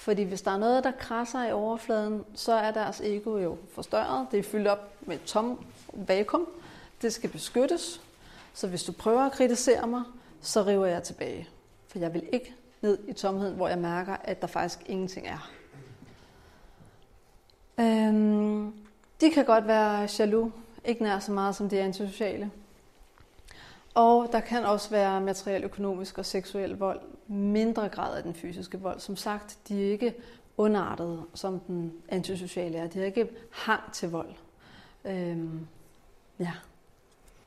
Fordi 0.01 0.23
hvis 0.23 0.43
der 0.43 0.51
er 0.51 0.59
noget, 0.59 0.85
der 0.85 0.91
krasser 0.91 1.45
i 1.45 1.53
overfladen, 1.53 2.25
så 2.35 2.53
er 2.53 2.71
deres 2.71 3.01
ego 3.01 3.37
jo 3.37 3.57
forstørret. 3.75 4.27
Det 4.31 4.39
er 4.39 4.43
fyldt 4.43 4.69
op 4.69 4.93
med 5.01 5.17
et 5.17 5.23
tom 5.23 5.65
vakuum. 5.93 6.47
Det 7.03 7.13
skal 7.13 7.31
beskyttes. 7.31 8.01
Så 8.55 8.69
hvis 8.69 8.83
du 8.83 8.93
prøver 8.93 9.21
at 9.21 9.33
kritisere 9.33 9.87
mig, 9.87 10.03
så 10.41 10.63
river 10.63 10.87
jeg 10.87 11.03
tilbage. 11.03 11.49
For 11.89 11.99
jeg 11.99 12.15
vil 12.15 12.23
ikke 12.33 12.55
ned 12.81 12.99
i 13.09 13.13
tomheden, 13.13 13.57
hvor 13.57 13.69
jeg 13.69 13.79
mærker, 13.79 14.17
at 14.25 14.41
der 14.41 14.47
faktisk 14.47 14.79
ingenting 14.87 15.27
er. 15.27 15.51
Øhm, 17.81 18.73
de 19.21 19.31
kan 19.31 19.45
godt 19.45 19.67
være 19.67 20.09
jaloux, 20.19 20.53
ikke 20.85 21.03
nær 21.03 21.19
så 21.19 21.33
meget 21.33 21.57
som 21.57 21.69
de 21.69 21.81
antisociale. 21.81 22.51
Og 23.95 24.29
der 24.33 24.41
kan 24.41 24.65
også 24.65 24.91
være 24.91 25.21
materiel, 25.21 25.65
økonomisk 25.65 26.19
og 26.19 26.27
seksuel 26.27 26.71
vold. 26.71 27.01
Mindre 27.31 27.89
grad 27.89 28.17
af 28.17 28.23
den 28.23 28.35
fysiske 28.35 28.81
vold. 28.81 29.01
Som 29.01 29.17
sagt, 29.17 29.59
de 29.69 29.87
er 29.87 29.93
ikke 29.93 30.15
underartet, 30.57 31.25
som 31.35 31.61
den 31.61 31.93
antisociale 32.09 32.79
er. 32.79 32.87
De 32.87 32.99
har 32.99 33.07
ikke 33.07 33.29
hang 33.53 33.93
til 33.93 34.11
vold. 34.11 34.35
Øhm, 35.05 35.67
ja. 36.39 36.53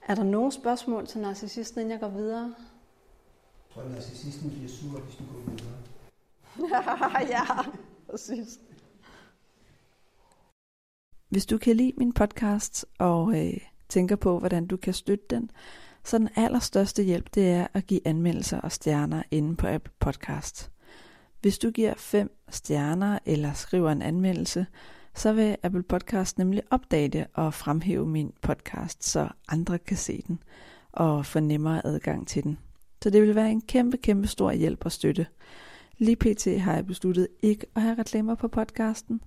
Er 0.08 0.16
der 0.16 0.24
nogle 0.24 0.52
spørgsmål 0.52 1.08
til 1.08 1.22
narcissisten, 1.22 1.80
inden 1.82 1.92
jeg 1.92 2.00
går 2.00 2.10
videre? 2.10 2.44
Jeg 2.44 3.74
tror, 3.74 3.82
at 3.82 3.92
narcissisten 3.92 4.52
bliver 4.52 4.70
sur, 4.70 5.00
hvis 5.00 5.16
du 5.16 5.24
går 5.24 5.40
videre. 5.52 5.74
ja, 7.38 7.72
præcis. 8.10 8.60
Hvis 11.30 11.46
du 11.46 11.58
kan 11.58 11.76
lide 11.76 11.94
min 11.98 12.14
podcast 12.14 12.86
og 13.00 13.46
øh, 13.46 13.58
tænker 13.90 14.16
på, 14.16 14.40
hvordan 14.40 14.68
du 14.68 14.78
kan 14.78 14.94
støtte 14.94 15.26
den, 15.30 15.52
så 16.06 16.18
den 16.18 16.30
allerstørste 16.36 17.04
hjælp, 17.04 17.36
det 17.36 17.50
er 17.50 17.68
at 17.74 17.88
give 17.88 18.08
anmeldelser 18.08 18.60
og 18.60 18.72
stjerner 18.72 19.24
inde 19.32 19.56
på 19.56 19.68
Apple 19.68 19.94
Podcast. 20.00 20.72
Hvis 21.42 21.58
du 21.58 21.72
giver 21.72 21.94
fem 21.98 22.38
stjerner 22.50 23.20
eller 23.26 23.54
skriver 23.54 23.92
en 23.92 24.02
anmeldelse, 24.02 24.66
så 25.16 25.34
vil 25.34 25.58
Apple 25.64 25.84
Podcast 25.84 26.38
nemlig 26.38 26.64
opdage 26.70 27.08
det 27.08 27.26
og 27.34 27.54
fremhæve 27.54 28.08
min 28.08 28.34
podcast, 28.42 29.04
så 29.04 29.30
andre 29.48 29.80
kan 29.80 29.98
se 29.98 30.24
den 30.28 30.40
og 30.92 31.26
få 31.26 31.40
nemmere 31.40 31.86
adgang 31.86 32.28
til 32.28 32.44
den. 32.44 32.58
Så 33.04 33.10
det 33.10 33.22
vil 33.22 33.36
være 33.36 33.52
en 33.52 33.62
kæmpe, 33.62 33.98
kæmpe 33.98 34.28
stor 34.28 34.52
hjælp 34.52 34.86
og 34.86 34.92
støtte. 34.92 35.26
Lige 35.98 36.16
pt. 36.16 36.48
har 36.62 36.74
jeg 36.74 36.86
besluttet 36.86 37.28
ikke 37.42 37.66
at 37.76 37.82
have 37.82 37.96
reklamer 38.00 38.36
på 38.36 38.48
podcasten. 38.48 39.22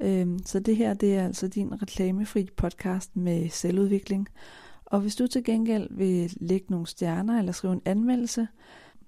Øhm, 0.00 0.38
så 0.46 0.60
det 0.60 0.76
her 0.76 0.94
det 0.94 1.16
er 1.16 1.24
altså 1.24 1.48
din 1.48 1.82
reklamefri 1.82 2.48
podcast 2.56 3.16
med 3.16 3.48
selvudvikling. 3.48 4.28
Og 4.92 5.00
hvis 5.00 5.16
du 5.16 5.26
til 5.26 5.44
gengæld 5.44 5.88
vil 5.90 6.36
lægge 6.40 6.66
nogle 6.68 6.86
stjerner 6.86 7.38
eller 7.38 7.52
skrive 7.52 7.72
en 7.72 7.82
anmeldelse, 7.84 8.48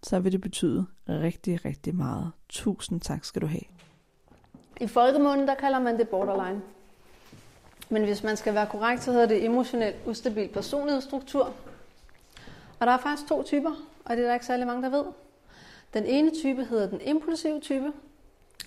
så 0.03 0.18
vil 0.18 0.32
det 0.32 0.41
betyde 0.41 0.87
rigtig, 1.09 1.64
rigtig 1.64 1.95
meget. 1.95 2.32
Tusind 2.49 3.01
tak 3.01 3.24
skal 3.24 3.43
du 3.43 3.47
have. 3.47 3.62
I 4.80 4.87
folkemunden, 4.87 5.49
der 5.49 5.55
kalder 5.55 5.78
man 5.78 5.99
det 5.99 6.09
borderline. 6.09 6.62
Men 7.89 8.05
hvis 8.05 8.22
man 8.22 8.37
skal 8.37 8.55
være 8.55 8.66
korrekt, 8.66 9.03
så 9.03 9.12
hedder 9.12 9.26
det 9.26 9.45
emotionelt 9.45 9.97
ustabil 10.07 10.49
personlighedsstruktur. 10.49 11.55
Og 12.80 12.87
der 12.87 12.93
er 12.93 12.99
faktisk 12.99 13.28
to 13.28 13.43
typer, 13.43 13.72
og 14.05 14.16
det 14.16 14.22
er 14.22 14.26
der 14.26 14.35
ikke 14.35 14.47
særlig 14.47 14.66
mange, 14.66 14.82
der 14.82 14.89
ved. 14.89 15.05
Den 15.95 16.05
ene 16.07 16.30
type 16.30 16.64
hedder 16.64 16.89
den 16.89 17.01
impulsive 17.01 17.61
type, 17.61 17.93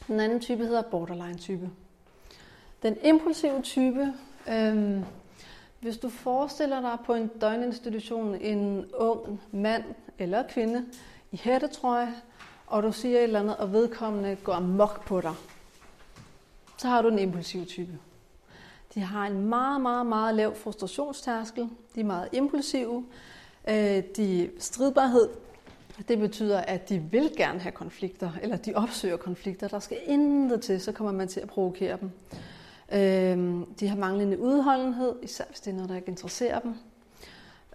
den 0.07 0.20
anden 0.20 0.39
type 0.39 0.65
hedder 0.65 0.82
borderline 0.82 1.38
type. 1.38 1.70
Den 2.84 2.97
impulsive 3.03 3.61
type, 3.61 4.13
øhm, 4.49 5.03
hvis 5.80 5.97
du 5.97 6.09
forestiller 6.09 6.82
dig 6.82 6.97
på 7.05 7.13
en 7.13 7.28
døgninstitution 7.28 8.36
en 8.36 8.86
ung 8.93 9.41
mand 9.51 9.84
eller 10.19 10.43
kvinde 10.49 10.86
i 11.32 11.38
hættetrøje, 11.43 12.13
og 12.67 12.84
du 12.84 12.91
siger 12.91 13.17
et 13.17 13.23
eller 13.23 13.39
andet, 13.39 13.57
og 13.57 13.73
vedkommende 13.73 14.38
går 14.43 14.53
amok 14.53 15.05
på 15.05 15.21
dig, 15.21 15.34
så 16.78 16.88
har 16.88 17.01
du 17.01 17.07
en 17.07 17.19
impulsiv 17.19 17.65
type. 17.65 17.99
De 18.93 18.99
har 18.99 19.28
en 19.28 19.45
meget, 19.49 19.82
meget, 19.82 20.05
meget 20.05 20.36
lav 20.36 20.55
frustrationstærskel. 20.55 21.69
De 21.95 21.99
er 21.99 22.05
meget 22.05 22.30
impulsive. 22.32 23.05
Øh, 23.69 24.03
de 24.17 24.49
stridbarhed, 24.59 25.30
det 26.07 26.19
betyder, 26.19 26.59
at 26.59 26.89
de 26.89 26.99
vil 26.99 27.32
gerne 27.38 27.59
have 27.59 27.71
konflikter, 27.71 28.32
eller 28.41 28.57
de 28.57 28.73
opsøger 28.75 29.17
konflikter. 29.17 29.67
Der 29.67 29.80
skal 29.80 29.97
intet 30.05 30.61
til, 30.61 30.82
så 30.82 30.91
kommer 30.91 31.13
man 31.13 31.28
til 31.28 31.39
at 31.39 31.47
provokere 31.47 31.97
dem. 32.01 32.11
Øh, 32.91 33.65
de 33.79 33.88
har 33.88 33.95
manglende 33.95 34.39
udholdenhed, 34.39 35.15
især 35.23 35.45
hvis 35.49 35.59
det 35.59 35.71
er 35.71 35.75
noget, 35.75 35.89
der 35.89 35.95
ikke 35.95 36.07
interesserer 36.07 36.59
dem. 36.59 36.75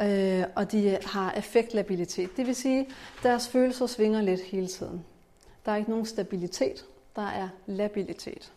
Øh, 0.00 0.44
og 0.56 0.72
de 0.72 0.98
har 1.04 1.32
affektlabilitet, 1.32 2.36
det 2.36 2.46
vil 2.46 2.54
sige, 2.54 2.80
at 2.80 2.86
deres 3.22 3.48
følelser 3.48 3.86
svinger 3.86 4.22
lidt 4.22 4.40
hele 4.40 4.66
tiden. 4.66 5.04
Der 5.66 5.72
er 5.72 5.76
ikke 5.76 5.90
nogen 5.90 6.06
stabilitet, 6.06 6.84
der 7.16 7.26
er 7.26 7.48
labilitet 7.66 8.52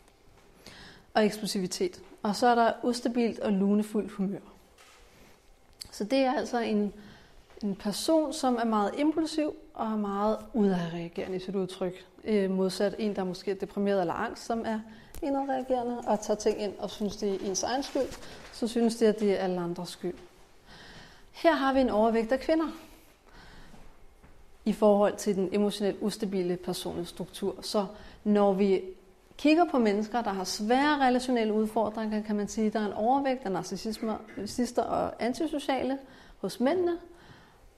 og 1.14 1.26
eksplosivitet. 1.26 2.02
Og 2.24 2.36
så 2.36 2.48
er 2.48 2.56
der 2.56 2.74
ustabilt 2.84 3.40
og 3.40 3.52
lunefuldt 3.52 4.12
humør. 4.12 4.40
Så 5.92 6.04
det 6.04 6.20
er 6.20 6.34
altså 6.34 6.60
en, 6.60 6.94
en 7.64 7.76
person, 7.76 8.34
som 8.34 8.56
er 8.56 8.66
meget 8.66 8.92
impulsiv 8.98 9.56
og 9.74 9.86
er 9.86 9.98
meget 9.98 10.38
udadreagerende 10.54 11.38
i 11.38 11.40
sit 11.40 11.56
udtryk. 11.56 12.06
Øh, 12.24 12.52
modsat 12.52 12.96
en, 13.00 13.16
der 13.16 13.24
måske 13.24 13.52
er 13.52 13.56
deprimeret 13.56 14.02
eller 14.02 14.14
angst, 14.14 14.46
som 14.46 14.64
er 14.66 14.80
indadreagerende 15.22 15.98
og 16.08 16.22
tager 16.22 16.38
ting 16.38 16.62
ind 16.62 16.74
og 16.80 16.90
synes, 16.90 17.18
det 17.18 17.34
er 17.34 17.50
ens 17.50 17.64
egen 17.64 17.84
skyld, 17.84 18.18
så 18.54 18.68
synes 18.68 18.96
det, 18.96 19.06
at 19.06 19.20
det 19.20 19.32
er 19.32 19.38
alle 19.38 19.62
andres 19.62 19.90
skyld. 19.90 20.14
Her 21.32 21.54
har 21.54 21.74
vi 21.74 21.80
en 21.80 21.90
overvægt 21.90 22.32
af 22.32 22.40
kvinder 22.40 22.68
i 24.66 24.74
forhold 24.74 25.16
til 25.16 25.36
den 25.36 25.50
emotionelt 25.52 25.98
ustabile 26.02 26.58
personlige 26.58 27.06
struktur. 27.06 27.56
Så 27.62 27.86
når 28.24 28.54
vi 28.54 28.82
kigger 29.38 29.66
på 29.72 29.80
mennesker, 29.80 30.22
der 30.22 30.34
har 30.34 30.44
svære 30.44 31.08
relationelle 31.08 31.54
udfordringer, 31.54 32.24
kan 32.24 32.36
man 32.36 32.48
sige, 32.48 32.68
at 32.68 32.74
der 32.74 32.80
er 32.80 32.86
en 32.86 32.94
overvægt 32.94 33.46
af 33.46 33.52
narcissister 33.52 34.84
og 34.84 35.14
antisociale 35.20 35.98
hos 36.38 36.60
mændene, 36.60 36.98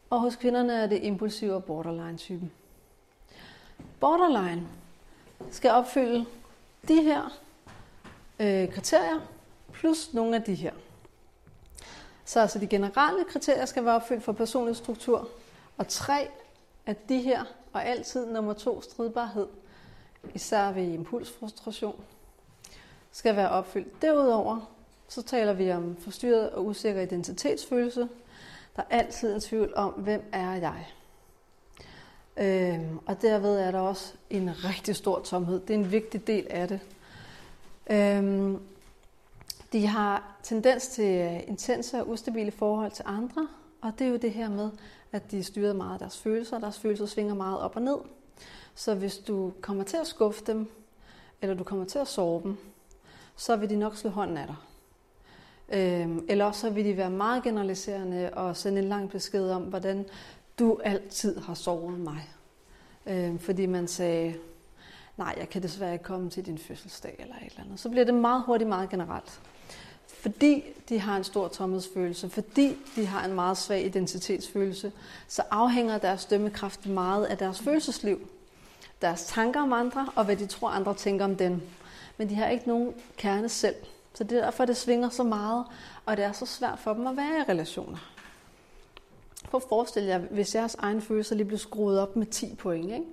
og 0.09 0.19
hos 0.19 0.35
kvinderne 0.35 0.73
er 0.73 0.87
det 0.87 1.03
impulsive 1.03 1.53
og 1.53 1.63
borderline-typen. 1.63 2.51
Borderline 3.99 4.67
skal 5.51 5.71
opfylde 5.71 6.25
de 6.87 7.01
her 7.01 7.39
øh, 8.39 8.73
kriterier, 8.73 9.19
plus 9.73 10.13
nogle 10.13 10.35
af 10.35 10.43
de 10.43 10.55
her. 10.55 10.71
Så 12.25 12.39
altså 12.39 12.59
de 12.59 12.67
generelle 12.67 13.25
kriterier 13.29 13.65
skal 13.65 13.85
være 13.85 13.95
opfyldt 13.95 14.23
for 14.23 14.31
personlig 14.31 14.75
struktur, 14.75 15.29
og 15.77 15.87
tre 15.87 16.29
af 16.85 16.95
de 16.95 17.21
her, 17.21 17.43
og 17.73 17.85
altid 17.85 18.25
nummer 18.25 18.53
to, 18.53 18.81
stridbarhed, 18.81 19.47
især 20.33 20.71
ved 20.71 20.83
impulsfrustration, 20.83 22.03
skal 23.11 23.35
være 23.35 23.49
opfyldt. 23.49 24.01
Derudover 24.01 24.71
så 25.07 25.21
taler 25.21 25.53
vi 25.53 25.71
om 25.71 25.97
forstyrret 25.99 26.49
og 26.49 26.65
usikker 26.65 27.01
identitetsfølelse. 27.01 28.09
Der 28.75 28.81
er 28.89 28.97
altid 28.97 29.33
en 29.33 29.41
tvivl 29.41 29.73
om, 29.75 29.91
hvem 29.91 30.23
er 30.31 30.53
jeg? 30.53 30.85
Øhm, 32.39 32.99
og 33.05 33.21
derved 33.21 33.59
er 33.59 33.71
der 33.71 33.79
også 33.79 34.13
en 34.29 34.49
rigtig 34.63 34.95
stor 34.95 35.19
tomhed. 35.19 35.59
Det 35.59 35.69
er 35.69 35.77
en 35.77 35.91
vigtig 35.91 36.27
del 36.27 36.47
af 36.49 36.67
det. 36.67 36.79
Øhm, 37.89 38.59
de 39.73 39.87
har 39.87 40.37
tendens 40.43 40.87
til 40.87 41.21
øh, 41.21 41.47
intense 41.47 42.01
og 42.01 42.09
ustabile 42.09 42.51
forhold 42.51 42.91
til 42.91 43.05
andre, 43.07 43.47
og 43.81 43.91
det 43.99 44.07
er 44.07 44.11
jo 44.11 44.17
det 44.17 44.31
her 44.31 44.49
med, 44.49 44.69
at 45.11 45.31
de 45.31 45.43
styrer 45.43 45.73
meget 45.73 45.93
af 45.93 45.99
deres 45.99 46.17
følelser. 46.17 46.59
Deres 46.59 46.79
følelser 46.79 47.05
svinger 47.05 47.33
meget 47.33 47.59
op 47.59 47.75
og 47.75 47.81
ned. 47.81 47.97
Så 48.75 48.95
hvis 48.95 49.17
du 49.17 49.53
kommer 49.61 49.83
til 49.83 49.97
at 49.97 50.07
skuffe 50.07 50.43
dem, 50.47 50.71
eller 51.41 51.55
du 51.55 51.63
kommer 51.63 51.85
til 51.85 51.99
at 51.99 52.07
sove 52.07 52.43
dem, 52.43 52.57
så 53.35 53.55
vil 53.55 53.69
de 53.69 53.75
nok 53.75 53.95
slå 53.95 54.09
hånden 54.09 54.37
af 54.37 54.47
dig. 54.47 54.55
Øhm, 55.69 56.25
eller 56.29 56.51
så 56.51 56.69
vil 56.69 56.85
de 56.85 56.97
være 56.97 57.09
meget 57.09 57.43
generaliserende 57.43 58.29
og 58.33 58.57
sende 58.57 58.81
en 58.81 58.87
lang 58.87 59.09
besked 59.09 59.49
om, 59.49 59.63
hvordan 59.63 60.05
du 60.59 60.79
altid 60.83 61.39
har 61.39 61.53
sovet 61.53 61.99
mig. 61.99 62.29
Øh, 63.05 63.39
fordi 63.39 63.65
man 63.65 63.87
sagde, 63.87 64.35
nej, 65.17 65.35
jeg 65.37 65.49
kan 65.49 65.63
desværre 65.63 65.93
ikke 65.93 66.05
komme 66.05 66.29
til 66.29 66.45
din 66.45 66.57
fødselsdag 66.57 67.15
eller 67.19 67.35
et 67.35 67.45
eller 67.45 67.63
andet. 67.63 67.79
Så 67.79 67.89
bliver 67.89 68.05
det 68.05 68.13
meget 68.13 68.43
hurtigt 68.45 68.69
meget 68.69 68.89
generelt. 68.89 69.39
Fordi 70.07 70.63
de 70.89 70.99
har 70.99 71.17
en 71.17 71.23
stor 71.23 71.47
tomhedsfølelse, 71.47 72.29
fordi 72.29 72.77
de 72.95 73.05
har 73.05 73.25
en 73.25 73.33
meget 73.33 73.57
svag 73.57 73.85
identitetsfølelse, 73.85 74.91
så 75.27 75.43
afhænger 75.51 75.97
deres 75.97 76.25
dømmekraft 76.25 76.85
meget 76.85 77.25
af 77.25 77.37
deres 77.37 77.59
følelsesliv 77.59 78.29
deres 79.01 79.25
tanker 79.25 79.61
om 79.61 79.73
andre, 79.73 80.09
og 80.15 80.25
hvad 80.25 80.35
de 80.35 80.45
tror, 80.45 80.69
andre 80.69 80.93
tænker 80.93 81.25
om 81.25 81.35
dem. 81.35 81.61
Men 82.17 82.29
de 82.29 82.35
har 82.35 82.47
ikke 82.47 82.67
nogen 82.67 82.93
kerne 83.17 83.49
selv. 83.49 83.75
Så 84.13 84.23
det 84.23 84.37
er 84.37 84.43
derfor, 84.43 84.65
det 84.65 84.77
svinger 84.77 85.09
så 85.09 85.23
meget, 85.23 85.65
og 86.05 86.17
det 86.17 86.25
er 86.25 86.31
så 86.31 86.45
svært 86.45 86.79
for 86.79 86.93
dem 86.93 87.07
at 87.07 87.17
være 87.17 87.39
i 87.39 87.51
relationer. 87.51 87.97
Prøv 89.47 89.61
at 89.63 89.69
forestille 89.69 90.09
jer, 90.09 90.17
hvis 90.17 90.55
jeres 90.55 90.75
egen 90.75 91.01
følelser 91.01 91.35
lige 91.35 91.47
blev 91.47 91.57
skruet 91.57 91.99
op 91.99 92.15
med 92.15 92.25
10 92.25 92.55
point, 92.55 92.91
ikke? 92.91 93.05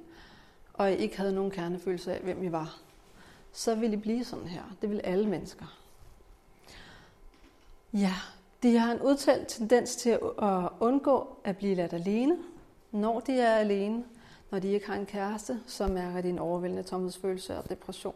og 0.72 0.93
I 0.93 0.97
ikke 0.97 1.16
havde 1.16 1.35
nogen 1.35 1.51
kernefølelse 1.51 2.14
af, 2.14 2.20
hvem 2.20 2.43
I 2.43 2.53
var, 2.53 2.78
så 3.53 3.74
ville 3.74 3.97
I 3.97 4.01
blive 4.01 4.24
sådan 4.24 4.49
her. 4.49 4.62
Det 4.82 4.91
vil 4.91 5.01
alle 5.05 5.28
mennesker. 5.28 5.64
Ja, 7.93 8.14
de 8.62 8.78
har 8.78 8.93
en 8.93 9.01
udtalt 9.01 9.49
tendens 9.49 9.97
til 9.97 10.11
at 10.43 10.68
undgå 10.80 11.37
at 11.45 11.57
blive 11.57 11.74
ladt 11.74 11.93
alene, 11.93 12.37
når 12.93 13.20
de 13.20 13.41
er 13.41 13.55
alene, 13.55 14.05
når 14.51 14.59
de 14.59 14.68
ikke 14.68 14.87
har 14.87 14.95
en 14.95 15.07
kæreste, 15.07 15.61
så 15.66 15.87
mærker 15.87 16.20
de 16.20 16.28
en 16.28 16.39
overvældende 16.39 16.82
tomhedsfølelse 16.82 17.59
og 17.59 17.68
depression. 17.70 18.14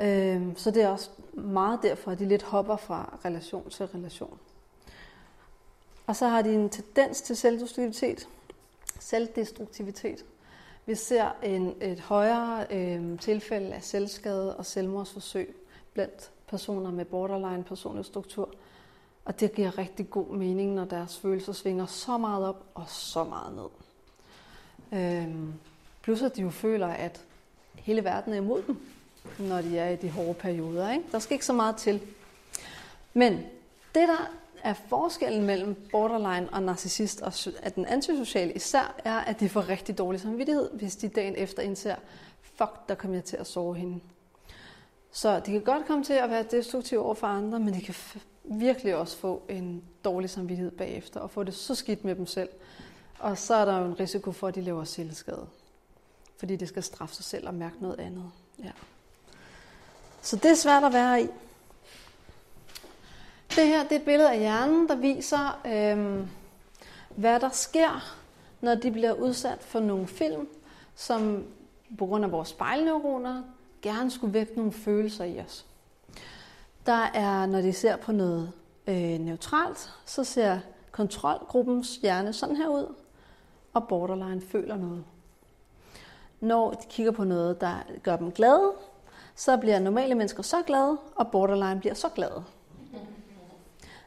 Øhm, 0.00 0.56
så 0.56 0.70
det 0.70 0.82
er 0.82 0.88
også 0.88 1.10
meget 1.32 1.78
derfor, 1.82 2.10
at 2.10 2.18
de 2.18 2.28
lidt 2.28 2.42
hopper 2.42 2.76
fra 2.76 3.18
relation 3.24 3.70
til 3.70 3.86
relation. 3.86 4.38
Og 6.10 6.16
så 6.16 6.28
har 6.28 6.42
de 6.42 6.54
en 6.54 6.68
tendens 6.68 7.20
til 7.20 7.36
selvdestruktivitet. 7.36 8.28
Selvdestruktivitet. 8.98 10.24
Vi 10.86 10.94
ser 10.94 11.30
en, 11.42 11.74
et 11.80 12.00
højere 12.00 12.66
øh, 12.70 13.18
tilfælde 13.18 13.74
af 13.74 13.82
selvskade 13.82 14.56
og 14.56 14.66
selvmordsforsøg 14.66 15.56
blandt 15.94 16.30
personer 16.48 16.90
med 16.90 17.04
borderline 17.04 17.64
personlig 17.64 18.04
struktur. 18.04 18.54
Og 19.24 19.40
det 19.40 19.52
giver 19.52 19.78
rigtig 19.78 20.10
god 20.10 20.28
mening, 20.28 20.74
når 20.74 20.84
deres 20.84 21.18
følelser 21.18 21.52
svinger 21.52 21.86
så 21.86 22.18
meget 22.18 22.46
op 22.48 22.64
og 22.74 22.84
så 22.88 23.24
meget 23.24 23.54
ned. 23.54 23.68
Øhm, 25.00 25.54
plus 26.02 26.22
at 26.22 26.36
de 26.36 26.42
jo 26.42 26.50
føler, 26.50 26.88
at 26.88 27.20
hele 27.74 28.04
verden 28.04 28.32
er 28.32 28.36
imod 28.36 28.62
dem, 28.62 28.76
når 29.38 29.62
de 29.62 29.78
er 29.78 29.88
i 29.88 29.96
de 29.96 30.10
hårde 30.10 30.34
perioder. 30.34 30.92
Ikke? 30.92 31.04
Der 31.12 31.18
skal 31.18 31.34
ikke 31.34 31.46
så 31.46 31.52
meget 31.52 31.76
til. 31.76 32.00
Men 33.14 33.32
det, 33.94 34.08
der 34.08 34.39
er 34.64 34.72
forskellen 34.72 35.46
mellem 35.46 35.88
borderline 35.90 36.48
og 36.52 36.62
narcissist 36.62 37.20
og 37.20 37.32
at 37.62 37.74
den 37.74 37.86
antisociale 37.86 38.52
især, 38.52 38.94
er, 39.04 39.18
at 39.18 39.40
de 39.40 39.48
får 39.48 39.68
rigtig 39.68 39.98
dårlig 39.98 40.20
samvittighed, 40.20 40.70
hvis 40.72 40.96
de 40.96 41.08
dagen 41.08 41.36
efter 41.36 41.62
indser, 41.62 41.94
fuck, 42.42 42.88
der 42.88 42.94
kommer 42.94 43.16
jeg 43.16 43.24
til 43.24 43.36
at 43.36 43.46
sove 43.46 43.76
hende. 43.76 44.00
Så 45.12 45.40
de 45.40 45.52
kan 45.52 45.60
godt 45.60 45.86
komme 45.86 46.04
til 46.04 46.12
at 46.12 46.30
være 46.30 46.42
destruktive 46.42 47.00
over 47.00 47.14
for 47.14 47.26
andre, 47.26 47.60
men 47.60 47.74
de 47.74 47.80
kan 47.80 47.94
virkelig 48.44 48.96
også 48.96 49.16
få 49.16 49.42
en 49.48 49.82
dårlig 50.04 50.30
samvittighed 50.30 50.70
bagefter, 50.70 51.20
og 51.20 51.30
få 51.30 51.42
det 51.42 51.54
så 51.54 51.74
skidt 51.74 52.04
med 52.04 52.14
dem 52.14 52.26
selv. 52.26 52.48
Og 53.18 53.38
så 53.38 53.54
er 53.54 53.64
der 53.64 53.78
jo 53.78 53.84
en 53.84 54.00
risiko 54.00 54.32
for, 54.32 54.48
at 54.48 54.54
de 54.54 54.60
laver 54.60 54.84
selvskade. 54.84 55.46
Fordi 56.38 56.56
det 56.56 56.68
skal 56.68 56.82
straffe 56.82 57.14
sig 57.14 57.24
selv 57.24 57.48
og 57.48 57.54
mærke 57.54 57.76
noget 57.80 58.00
andet. 58.00 58.30
Ja. 58.64 58.70
Så 60.22 60.36
det 60.36 60.50
er 60.50 60.54
svært 60.54 60.84
at 60.84 60.92
være 60.92 61.22
i. 61.22 61.28
Det 63.56 63.66
her 63.66 63.82
det 63.82 63.92
er 63.92 63.96
et 63.96 64.04
billede 64.04 64.30
af 64.30 64.38
hjernen, 64.38 64.88
der 64.88 64.94
viser, 64.94 65.60
øh, 65.66 66.26
hvad 67.16 67.40
der 67.40 67.48
sker, 67.48 68.16
når 68.60 68.74
de 68.74 68.90
bliver 68.90 69.12
udsat 69.12 69.62
for 69.62 69.80
nogle 69.80 70.06
film, 70.06 70.48
som 70.94 71.44
på 71.98 72.06
grund 72.06 72.24
af 72.24 72.32
vores 72.32 72.48
spejlneuroner 72.48 73.42
gerne 73.82 74.10
skulle 74.10 74.34
vække 74.34 74.56
nogle 74.56 74.72
følelser 74.72 75.24
i 75.24 75.40
os. 75.40 75.66
Der 76.86 77.10
er, 77.14 77.46
når 77.46 77.60
de 77.60 77.72
ser 77.72 77.96
på 77.96 78.12
noget 78.12 78.52
øh, 78.86 79.18
neutralt, 79.18 79.90
så 80.06 80.24
ser 80.24 80.58
kontrolgruppens 80.90 81.96
hjerne 81.96 82.32
sådan 82.32 82.56
her 82.56 82.68
ud, 82.68 82.94
og 83.74 83.88
borderline 83.88 84.40
føler 84.40 84.76
noget. 84.76 85.04
Når 86.40 86.70
de 86.70 86.86
kigger 86.88 87.12
på 87.12 87.24
noget, 87.24 87.60
der 87.60 87.74
gør 88.02 88.16
dem 88.16 88.32
glade, 88.32 88.72
så 89.34 89.56
bliver 89.56 89.78
normale 89.78 90.14
mennesker 90.14 90.42
så 90.42 90.62
glade, 90.66 90.98
og 91.16 91.30
borderline 91.30 91.80
bliver 91.80 91.94
så 91.94 92.08
glade. 92.08 92.44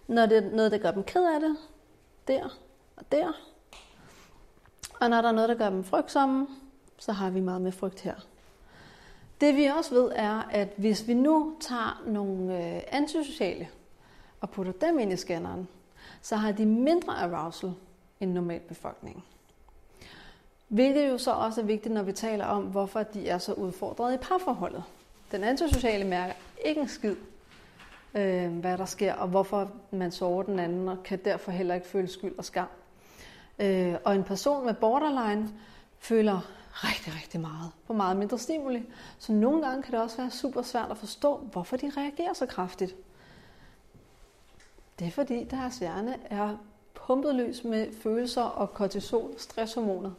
Når 0.07 0.25
det 0.25 0.37
er 0.37 0.51
noget, 0.51 0.71
der 0.71 0.77
gør 0.77 0.91
dem 0.91 1.03
ked 1.03 1.25
af 1.35 1.39
det, 1.39 1.57
der 2.27 2.49
og 2.95 3.11
der. 3.11 3.31
Og 5.01 5.09
når 5.09 5.21
der 5.21 5.29
er 5.29 5.33
noget, 5.33 5.49
der 5.49 5.55
gør 5.55 5.69
dem 5.69 5.83
frygtsomme, 5.83 6.47
så 6.97 7.11
har 7.11 7.29
vi 7.29 7.39
meget 7.39 7.61
med 7.61 7.71
frygt 7.71 8.01
her. 8.01 8.15
Det 9.41 9.55
vi 9.55 9.65
også 9.65 9.93
ved 9.93 10.11
er, 10.15 10.41
at 10.51 10.67
hvis 10.77 11.07
vi 11.07 11.13
nu 11.13 11.55
tager 11.59 12.03
nogle 12.07 12.57
øh, 12.57 12.81
antisociale 12.87 13.69
og 14.41 14.49
putter 14.49 14.71
dem 14.71 14.99
ind 14.99 15.13
i 15.13 15.17
scanneren, 15.17 15.67
så 16.21 16.35
har 16.35 16.51
de 16.51 16.65
mindre 16.65 17.13
arousal 17.13 17.73
end 18.19 18.31
normal 18.31 18.59
befolkning. 18.59 19.25
Hvilket 20.67 21.09
jo 21.09 21.17
så 21.17 21.31
også 21.31 21.61
er 21.61 21.65
vigtigt, 21.65 21.93
når 21.93 22.03
vi 22.03 22.11
taler 22.11 22.45
om, 22.45 22.63
hvorfor 22.63 23.03
de 23.03 23.29
er 23.29 23.37
så 23.37 23.53
udfordrede 23.53 24.13
i 24.13 24.17
parforholdet. 24.17 24.83
Den 25.31 25.43
antisociale 25.43 26.03
mærker 26.03 26.33
ikke 26.65 26.81
en 26.81 26.87
skid, 26.87 27.15
øh, 28.15 28.51
hvad 28.51 28.77
der 28.77 28.85
sker, 28.85 29.13
og 29.13 29.27
hvorfor 29.27 29.71
man 29.91 30.11
sover 30.11 30.43
den 30.43 30.59
anden, 30.59 30.89
og 30.89 31.03
kan 31.03 31.19
derfor 31.25 31.51
heller 31.51 31.75
ikke 31.75 31.87
føle 31.87 32.07
skyld 32.07 32.37
og 32.37 32.45
skam. 32.45 32.67
Øh, 33.59 33.95
og 34.03 34.15
en 34.15 34.23
person 34.23 34.65
med 34.65 34.73
borderline 34.73 35.49
føler 35.99 36.39
rigtig, 36.73 37.13
rigtig 37.15 37.41
meget 37.41 37.71
på 37.87 37.93
meget 37.93 38.17
mindre 38.17 38.37
stimuli. 38.37 38.83
Så 39.19 39.31
nogle 39.31 39.67
gange 39.67 39.83
kan 39.83 39.93
det 39.93 40.01
også 40.01 40.17
være 40.17 40.31
super 40.31 40.61
svært 40.61 40.91
at 40.91 40.97
forstå, 40.97 41.37
hvorfor 41.37 41.77
de 41.77 41.91
reagerer 41.97 42.33
så 42.33 42.45
kraftigt. 42.45 42.95
Det 44.99 45.07
er 45.07 45.11
fordi 45.11 45.43
deres 45.43 45.77
hjerne 45.79 46.17
er 46.29 46.57
pumpet 46.93 47.35
løs 47.35 47.63
med 47.63 47.87
følelser 48.03 48.41
og 48.41 48.73
kortisol, 48.73 49.31
stresshormoner. 49.37 50.11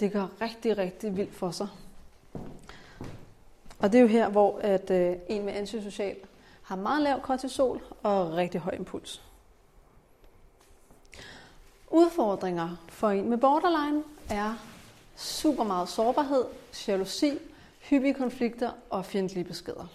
Det 0.00 0.12
gør 0.12 0.26
rigtig, 0.40 0.78
rigtig 0.78 1.16
vildt 1.16 1.34
for 1.34 1.50
sig. 1.50 1.68
Og 3.78 3.92
det 3.92 3.94
er 3.94 4.02
jo 4.02 4.06
her, 4.06 4.28
hvor 4.28 4.58
at, 4.58 4.90
øh, 4.90 5.16
en 5.28 5.44
med 5.44 5.52
antisocial 5.52 6.16
har 6.66 6.76
meget 6.76 7.02
lav 7.02 7.20
kortisol 7.20 7.82
og 8.02 8.32
rigtig 8.32 8.60
høj 8.60 8.74
impuls. 8.74 9.22
Udfordringer 11.90 12.76
for 12.88 13.10
en 13.10 13.30
med 13.30 13.38
borderline 13.38 14.02
er 14.30 14.54
super 15.16 15.64
meget 15.64 15.88
sårbarhed, 15.88 16.44
jalousi, 16.88 17.38
hyppige 17.80 18.14
konflikter 18.14 18.70
og 18.90 19.04
fjendtlige 19.04 19.44
beskeder. 19.44 19.86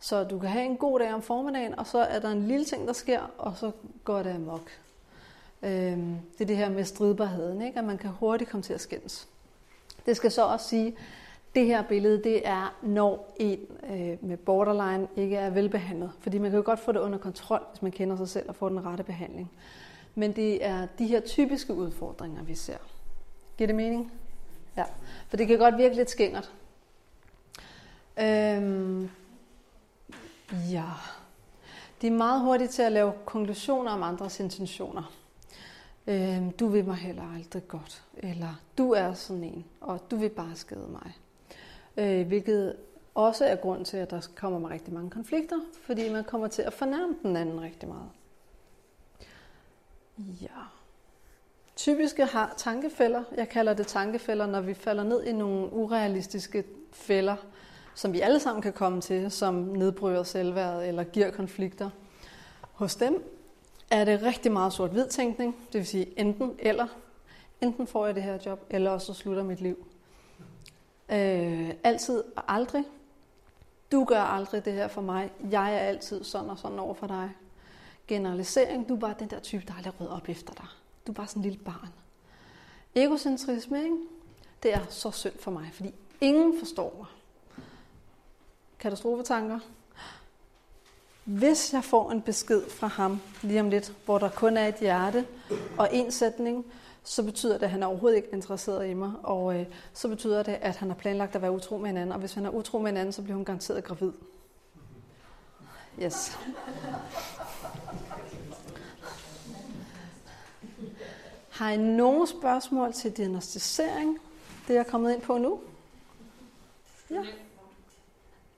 Så 0.00 0.24
du 0.24 0.38
kan 0.38 0.50
have 0.50 0.64
en 0.64 0.76
god 0.76 0.98
dag 0.98 1.14
om 1.14 1.22
formiddagen, 1.22 1.78
og 1.78 1.86
så 1.86 1.98
er 1.98 2.18
der 2.18 2.30
en 2.30 2.48
lille 2.48 2.64
ting, 2.64 2.86
der 2.86 2.92
sker, 2.92 3.20
og 3.38 3.56
så 3.56 3.70
går 4.04 4.22
det 4.22 4.30
amok. 4.34 4.70
Øhm, 5.62 6.16
det 6.32 6.40
er 6.40 6.46
det 6.46 6.56
her 6.56 6.68
med 6.68 6.84
stridbarheden, 6.84 7.62
ikke? 7.62 7.78
at 7.78 7.84
man 7.84 7.98
kan 7.98 8.10
hurtigt 8.10 8.50
komme 8.50 8.62
til 8.62 8.72
at 8.72 8.80
skændes. 8.80 9.28
Det 10.06 10.16
skal 10.16 10.30
så 10.30 10.46
også 10.46 10.68
sige, 10.68 10.96
det 11.58 11.66
her 11.66 11.82
billede, 11.82 12.24
det 12.24 12.48
er, 12.48 12.76
når 12.82 13.34
en 13.36 13.58
øh, 13.90 14.24
med 14.24 14.36
borderline 14.36 15.08
ikke 15.16 15.36
er 15.36 15.50
velbehandlet. 15.50 16.12
Fordi 16.20 16.38
man 16.38 16.50
kan 16.50 16.56
jo 16.56 16.62
godt 16.64 16.80
få 16.80 16.92
det 16.92 17.00
under 17.00 17.18
kontrol, 17.18 17.66
hvis 17.70 17.82
man 17.82 17.92
kender 17.92 18.16
sig 18.16 18.28
selv 18.28 18.48
og 18.48 18.56
får 18.56 18.68
den 18.68 18.84
rette 18.84 19.04
behandling. 19.04 19.50
Men 20.14 20.32
det 20.32 20.64
er 20.64 20.86
de 20.98 21.06
her 21.06 21.20
typiske 21.20 21.74
udfordringer, 21.74 22.42
vi 22.42 22.54
ser. 22.54 22.76
Giver 23.56 23.66
det 23.66 23.76
mening? 23.76 24.12
Ja. 24.76 24.84
For 25.28 25.36
det 25.36 25.46
kan 25.46 25.58
godt 25.58 25.78
virke 25.78 25.96
lidt 25.96 26.10
skængert. 26.10 26.52
Øhm, 28.20 29.10
ja. 30.70 30.84
De 32.02 32.06
er 32.06 32.10
meget 32.10 32.40
hurtige 32.40 32.68
til 32.68 32.82
at 32.82 32.92
lave 32.92 33.12
konklusioner 33.24 33.90
om 33.90 34.02
andres 34.02 34.40
intentioner. 34.40 35.12
Øhm, 36.06 36.50
du 36.50 36.66
vil 36.66 36.84
mig 36.84 36.96
heller 36.96 37.34
aldrig 37.34 37.68
godt. 37.68 38.02
Eller 38.16 38.60
du 38.78 38.92
er 38.92 39.12
sådan 39.12 39.44
en, 39.44 39.64
og 39.80 40.10
du 40.10 40.16
vil 40.16 40.28
bare 40.28 40.56
skade 40.56 40.88
mig. 40.90 41.12
Øh, 41.98 42.26
hvilket 42.26 42.76
også 43.14 43.44
er 43.44 43.56
grund 43.56 43.84
til, 43.84 43.96
at 43.96 44.10
der 44.10 44.28
kommer 44.34 44.58
med 44.58 44.70
rigtig 44.70 44.94
mange 44.94 45.10
konflikter, 45.10 45.56
fordi 45.82 46.12
man 46.12 46.24
kommer 46.24 46.48
til 46.48 46.62
at 46.62 46.72
fornærme 46.72 47.14
den 47.22 47.36
anden 47.36 47.60
rigtig 47.60 47.88
meget. 47.88 48.08
Ja. 50.42 50.46
Typiske 51.76 52.24
har 52.24 52.54
tankefælder. 52.56 53.22
Jeg 53.36 53.48
kalder 53.48 53.74
det 53.74 53.86
tankefælder, 53.86 54.46
når 54.46 54.60
vi 54.60 54.74
falder 54.74 55.04
ned 55.04 55.24
i 55.24 55.32
nogle 55.32 55.72
urealistiske 55.72 56.64
fælder, 56.92 57.36
som 57.94 58.12
vi 58.12 58.20
alle 58.20 58.40
sammen 58.40 58.62
kan 58.62 58.72
komme 58.72 59.00
til, 59.00 59.30
som 59.30 59.54
nedbryder 59.54 60.22
selvværdet 60.22 60.88
eller 60.88 61.04
giver 61.04 61.30
konflikter. 61.30 61.90
Hos 62.72 62.96
dem 62.96 63.22
er 63.90 64.04
det 64.04 64.22
rigtig 64.22 64.52
meget 64.52 64.72
sort-hvid 64.72 65.08
tænkning, 65.08 65.56
det 65.72 65.78
vil 65.78 65.86
sige 65.86 66.18
enten 66.20 66.54
eller. 66.58 66.86
Enten 67.60 67.86
får 67.86 68.06
jeg 68.06 68.14
det 68.14 68.22
her 68.22 68.38
job, 68.46 68.66
eller 68.70 68.90
også 68.90 69.14
slutter 69.14 69.42
mit 69.42 69.60
liv. 69.60 69.86
Øh, 71.10 71.70
altid 71.84 72.24
og 72.36 72.54
aldrig. 72.54 72.84
Du 73.92 74.04
gør 74.04 74.20
aldrig 74.20 74.64
det 74.64 74.72
her 74.72 74.88
for 74.88 75.00
mig. 75.00 75.30
Jeg 75.50 75.74
er 75.74 75.78
altid 75.78 76.24
sådan 76.24 76.50
og 76.50 76.58
sådan 76.58 76.78
over 76.78 76.94
for 76.94 77.06
dig. 77.06 77.30
Generalisering. 78.06 78.88
Du 78.88 78.94
er 78.94 78.98
bare 78.98 79.14
den 79.18 79.30
der 79.30 79.40
type, 79.40 79.64
der 79.68 79.74
aldrig 79.74 80.00
rød 80.00 80.08
op 80.08 80.28
efter 80.28 80.54
dig. 80.54 80.66
Du 81.06 81.12
er 81.12 81.14
bare 81.14 81.26
sådan 81.26 81.40
en 81.40 81.50
lille 81.50 81.64
barn. 81.64 81.88
Egocentrisme, 82.94 83.82
ikke? 83.82 83.96
det 84.62 84.74
er 84.74 84.80
så 84.88 85.10
synd 85.10 85.38
for 85.38 85.50
mig, 85.50 85.70
fordi 85.72 85.94
ingen 86.20 86.58
forstår 86.58 86.94
mig. 86.98 87.06
Katastrofetanker. 88.78 89.58
Hvis 91.24 91.72
jeg 91.72 91.84
får 91.84 92.10
en 92.10 92.22
besked 92.22 92.70
fra 92.70 92.86
ham 92.86 93.20
lige 93.42 93.60
om 93.60 93.70
lidt, 93.70 93.92
hvor 94.04 94.18
der 94.18 94.28
kun 94.28 94.56
er 94.56 94.68
et 94.68 94.74
hjerte 94.80 95.26
og 95.78 95.88
en 95.92 96.12
sætning, 96.12 96.64
så 97.08 97.22
betyder 97.22 97.52
det, 97.58 97.62
at 97.62 97.70
han 97.70 97.82
er 97.82 97.86
overhovedet 97.86 98.16
ikke 98.16 98.28
interesseret 98.32 98.88
i 98.88 98.94
mig, 98.94 99.12
og 99.22 99.60
øh, 99.60 99.66
så 99.92 100.08
betyder 100.08 100.42
det, 100.42 100.58
at 100.60 100.76
han 100.76 100.88
har 100.88 100.96
planlagt 100.96 101.34
at 101.34 101.42
være 101.42 101.52
utro 101.52 101.78
med 101.78 101.90
en 101.90 101.96
anden, 101.96 102.12
og 102.12 102.18
hvis 102.18 102.34
han 102.34 102.46
er 102.46 102.50
utro 102.50 102.78
med 102.78 102.90
en 102.90 102.96
anden, 102.96 103.12
så 103.12 103.22
bliver 103.22 103.36
hun 103.36 103.44
garanteret 103.44 103.84
gravid. 103.84 104.12
Yes. 106.02 106.38
Har 111.50 111.70
I 111.70 111.76
nogen 111.76 112.26
spørgsmål 112.26 112.92
til 112.92 113.12
diagnostisering? 113.16 114.18
Det 114.66 114.74
er 114.74 114.78
jeg 114.78 114.86
kommet 114.86 115.14
ind 115.14 115.22
på 115.22 115.38
nu. 115.38 115.60
Ja. 117.10 117.24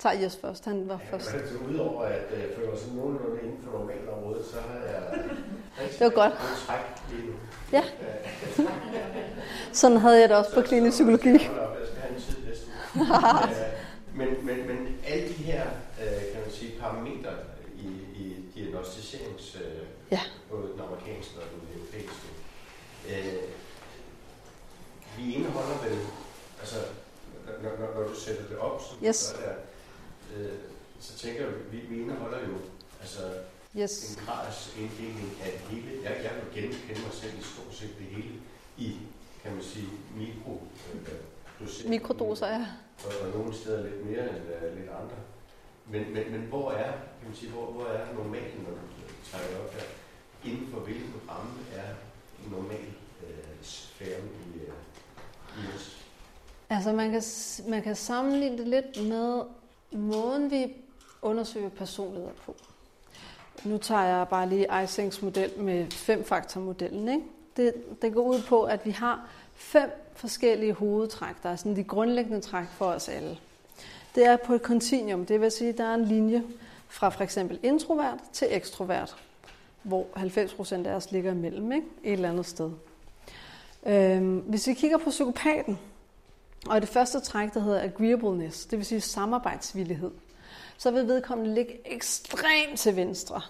Tag 0.03 0.23
Jes 0.23 0.37
først, 0.37 0.65
han 0.65 0.89
var 0.89 1.01
ja, 1.05 1.17
først. 1.17 1.35
Altså, 1.35 1.55
udover 1.71 2.03
at 2.03 2.23
uh, 2.33 2.57
føler 2.57 2.77
sådan 2.77 2.95
nogenlunde 2.95 3.43
inden 3.43 3.59
for 3.65 3.79
normalområdet, 3.79 4.47
så 4.47 4.57
har 4.61 4.79
jeg 4.79 5.21
det 5.81 6.01
var 6.01 6.11
godt. 6.11 6.33
Ja. 7.73 7.85
Sådan 9.73 9.97
havde 9.97 10.21
jeg 10.21 10.29
det 10.29 10.37
også 10.37 10.55
på 10.55 10.61
klinisk 10.61 10.95
psykologi. 10.95 11.49
Men, 14.15 14.29
men, 14.47 14.67
men 14.67 14.99
alle 15.07 15.29
de 15.29 15.33
her, 15.33 15.63
øh, 16.03 16.33
kan 16.33 16.41
man 16.41 16.51
sige, 16.51 16.81
parametre 16.81 17.33
i, 17.79 17.89
i 18.15 18.45
diagnostiserings, 18.55 19.57
øh, 19.57 19.87
ja. 20.11 20.21
både 20.51 20.63
den 20.73 20.81
amerikanske 20.81 21.35
og 21.37 21.47
den 21.53 21.79
europæiske, 21.79 22.27
øh, 23.09 23.43
vi 25.17 25.35
indeholder 25.35 25.89
vel, 25.89 25.99
altså 26.61 26.77
når, 27.63 27.71
når, 27.79 28.01
når 28.01 28.09
du 28.09 28.15
sætter 28.15 28.43
det 28.49 28.59
op, 28.59 28.83
så, 28.83 29.07
yes. 29.07 29.37
der, 29.39 29.53
øh, 30.37 30.59
så 31.01 31.19
tænker 31.19 31.41
jeg, 31.45 31.53
vi, 31.73 31.77
vi 31.77 32.03
indeholder 32.03 32.39
jo 32.49 32.55
altså, 33.01 33.23
yes. 33.79 34.17
en 34.17 34.25
grads 34.27 34.75
inddeling 34.79 35.33
af 35.45 35.51
det 35.53 35.61
hele. 35.61 36.03
Jeg, 36.05 36.13
jeg 36.25 36.33
vil 36.35 36.63
genkende 36.63 37.01
mig 37.01 37.13
selv 37.13 37.39
i 37.39 37.43
stort 37.43 37.75
set 37.75 37.99
det 37.99 38.07
hele 38.07 38.35
i, 38.79 38.97
kan 39.43 39.53
man 39.53 39.63
sige, 39.63 39.89
mikro, 40.17 40.63
øh, 40.95 41.89
Mikrodoser, 41.89 42.47
ja. 42.47 42.67
og, 43.05 43.13
og 43.23 43.39
nogle 43.39 43.55
steder 43.55 43.83
lidt 43.83 44.07
mere 44.07 44.23
end 44.23 44.37
uh, 44.37 44.79
lidt 44.79 44.89
andre. 44.89 45.17
Men, 45.87 46.15
men, 46.15 46.33
men 46.33 46.41
hvor 46.41 46.73
er, 46.73 46.93
kan 46.93 47.27
man 47.29 47.37
sige, 47.37 47.53
hvor, 47.53 47.67
hvor 47.67 47.85
er 47.85 48.15
normalen, 48.15 48.63
når 48.63 48.71
du 48.71 48.79
trækker 49.31 49.59
op 49.59 49.73
her? 49.73 49.83
Inden 50.45 50.69
for 50.73 50.81
hvilken 50.81 51.15
ramme 51.29 51.53
er 51.77 51.95
normal 52.51 52.87
uh, 53.23 53.29
sfæren 53.63 54.29
i, 54.47 54.59
uh, 54.59 55.65
i 55.65 55.77
os? 55.77 56.07
Altså 56.71 56.93
man 56.93 57.11
kan, 57.11 57.23
man 57.71 57.83
kan 57.83 57.97
sammenligne 57.97 58.59
det 58.59 58.69
lidt 58.69 59.09
med 59.09 59.43
måden, 59.93 60.51
vi 60.51 60.77
undersøger 61.23 61.69
personligheder 61.69 62.35
på. 62.47 62.55
Nu 63.65 63.79
tager 63.79 64.03
jeg 64.05 64.29
bare 64.29 64.49
lige 64.49 64.67
Isings 64.85 65.23
model 65.23 65.51
med 65.59 65.91
femfaktormodellen. 65.91 67.09
Ikke? 67.09 67.25
Det, 67.57 67.75
det 68.03 68.15
går 68.15 68.23
ud 68.23 68.43
på, 68.49 68.63
at 68.63 68.87
vi 68.87 68.91
har 68.91 69.29
fem 69.55 69.91
forskellige 70.15 70.73
hovedtræk, 70.73 71.35
der 71.43 71.49
er 71.49 71.57
sådan 71.57 71.77
de 71.77 71.85
grundlæggende 71.85 72.41
træk 72.41 72.67
for 72.69 72.87
os 72.87 73.09
alle. 73.09 73.39
Det 74.15 74.27
er 74.27 74.37
på 74.37 74.55
et 74.55 74.63
kontinuum, 74.63 75.27
det 75.27 75.41
vil 75.41 75.51
sige, 75.51 75.69
at 75.69 75.79
der 75.79 75.85
er 75.85 75.95
en 75.95 76.05
linje 76.05 76.45
fra 76.89 77.09
for 77.09 77.23
eksempel 77.23 77.59
introvert 77.63 78.19
til 78.33 78.49
ekstrovert, 78.51 79.17
hvor 79.83 80.07
90% 80.17 80.87
af 80.87 80.95
os 80.95 81.13
ligger 81.13 81.33
imellem, 81.33 81.73
ikke? 81.73 81.87
et 82.03 82.13
eller 82.13 82.31
andet 82.31 82.47
sted. 82.47 82.71
Øhm, 83.87 84.39
hvis 84.39 84.67
vi 84.67 84.75
kigger 84.75 84.99
på 84.99 85.11
psykopaten, 85.11 85.79
og 86.67 86.81
det 86.81 86.89
første 86.89 87.21
træk, 87.21 87.55
der 87.55 87.61
hedder 87.61 87.83
agreeableness, 87.83 88.67
det 88.67 88.79
vil 88.79 88.87
sige 88.87 89.01
samarbejdsvillighed, 89.01 90.11
så 90.79 90.91
vil 90.91 91.07
vedkommende 91.09 91.55
ligge 91.55 91.93
ekstremt 91.93 92.79
til 92.79 92.97
venstre 92.97 93.41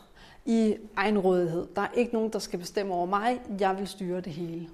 i 0.45 0.77
egenrådighed. 0.97 1.67
Der 1.77 1.83
er 1.83 1.89
ikke 1.95 2.13
nogen, 2.13 2.33
der 2.33 2.39
skal 2.39 2.59
bestemme 2.59 2.95
over 2.95 3.07
mig. 3.07 3.41
Jeg 3.61 3.79
vil 3.79 3.89
styre 3.89 4.21
det 4.21 4.33
hele. 4.33 4.69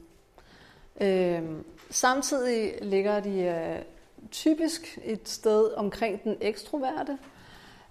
Øhm, 1.00 1.64
samtidig 1.90 2.74
ligger 2.82 3.20
de 3.20 3.40
øh, 3.40 3.82
typisk 4.30 4.98
et 5.04 5.28
sted 5.28 5.72
omkring 5.76 6.24
den 6.24 6.36
ekstroverte. 6.40 7.18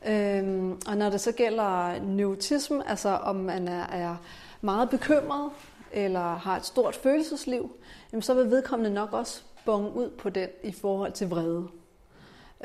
Øhm, 0.05 0.71
og 0.87 0.97
når 0.97 1.09
det 1.09 1.21
så 1.21 1.31
gælder 1.31 1.99
neurotisme, 2.01 2.89
altså 2.89 3.09
om 3.09 3.35
man 3.35 3.67
er, 3.67 3.87
er 3.87 4.15
meget 4.61 4.89
bekymret 4.89 5.51
eller 5.91 6.35
har 6.35 6.57
et 6.57 6.65
stort 6.65 6.95
følelsesliv, 6.95 7.71
jamen 8.11 8.21
så 8.21 8.33
vil 8.33 8.51
vedkommende 8.51 8.93
nok 8.93 9.13
også 9.13 9.41
bonge 9.65 9.95
ud 9.95 10.09
på 10.09 10.29
den 10.29 10.49
i 10.63 10.71
forhold 10.71 11.11
til 11.11 11.29
vrede. 11.29 11.67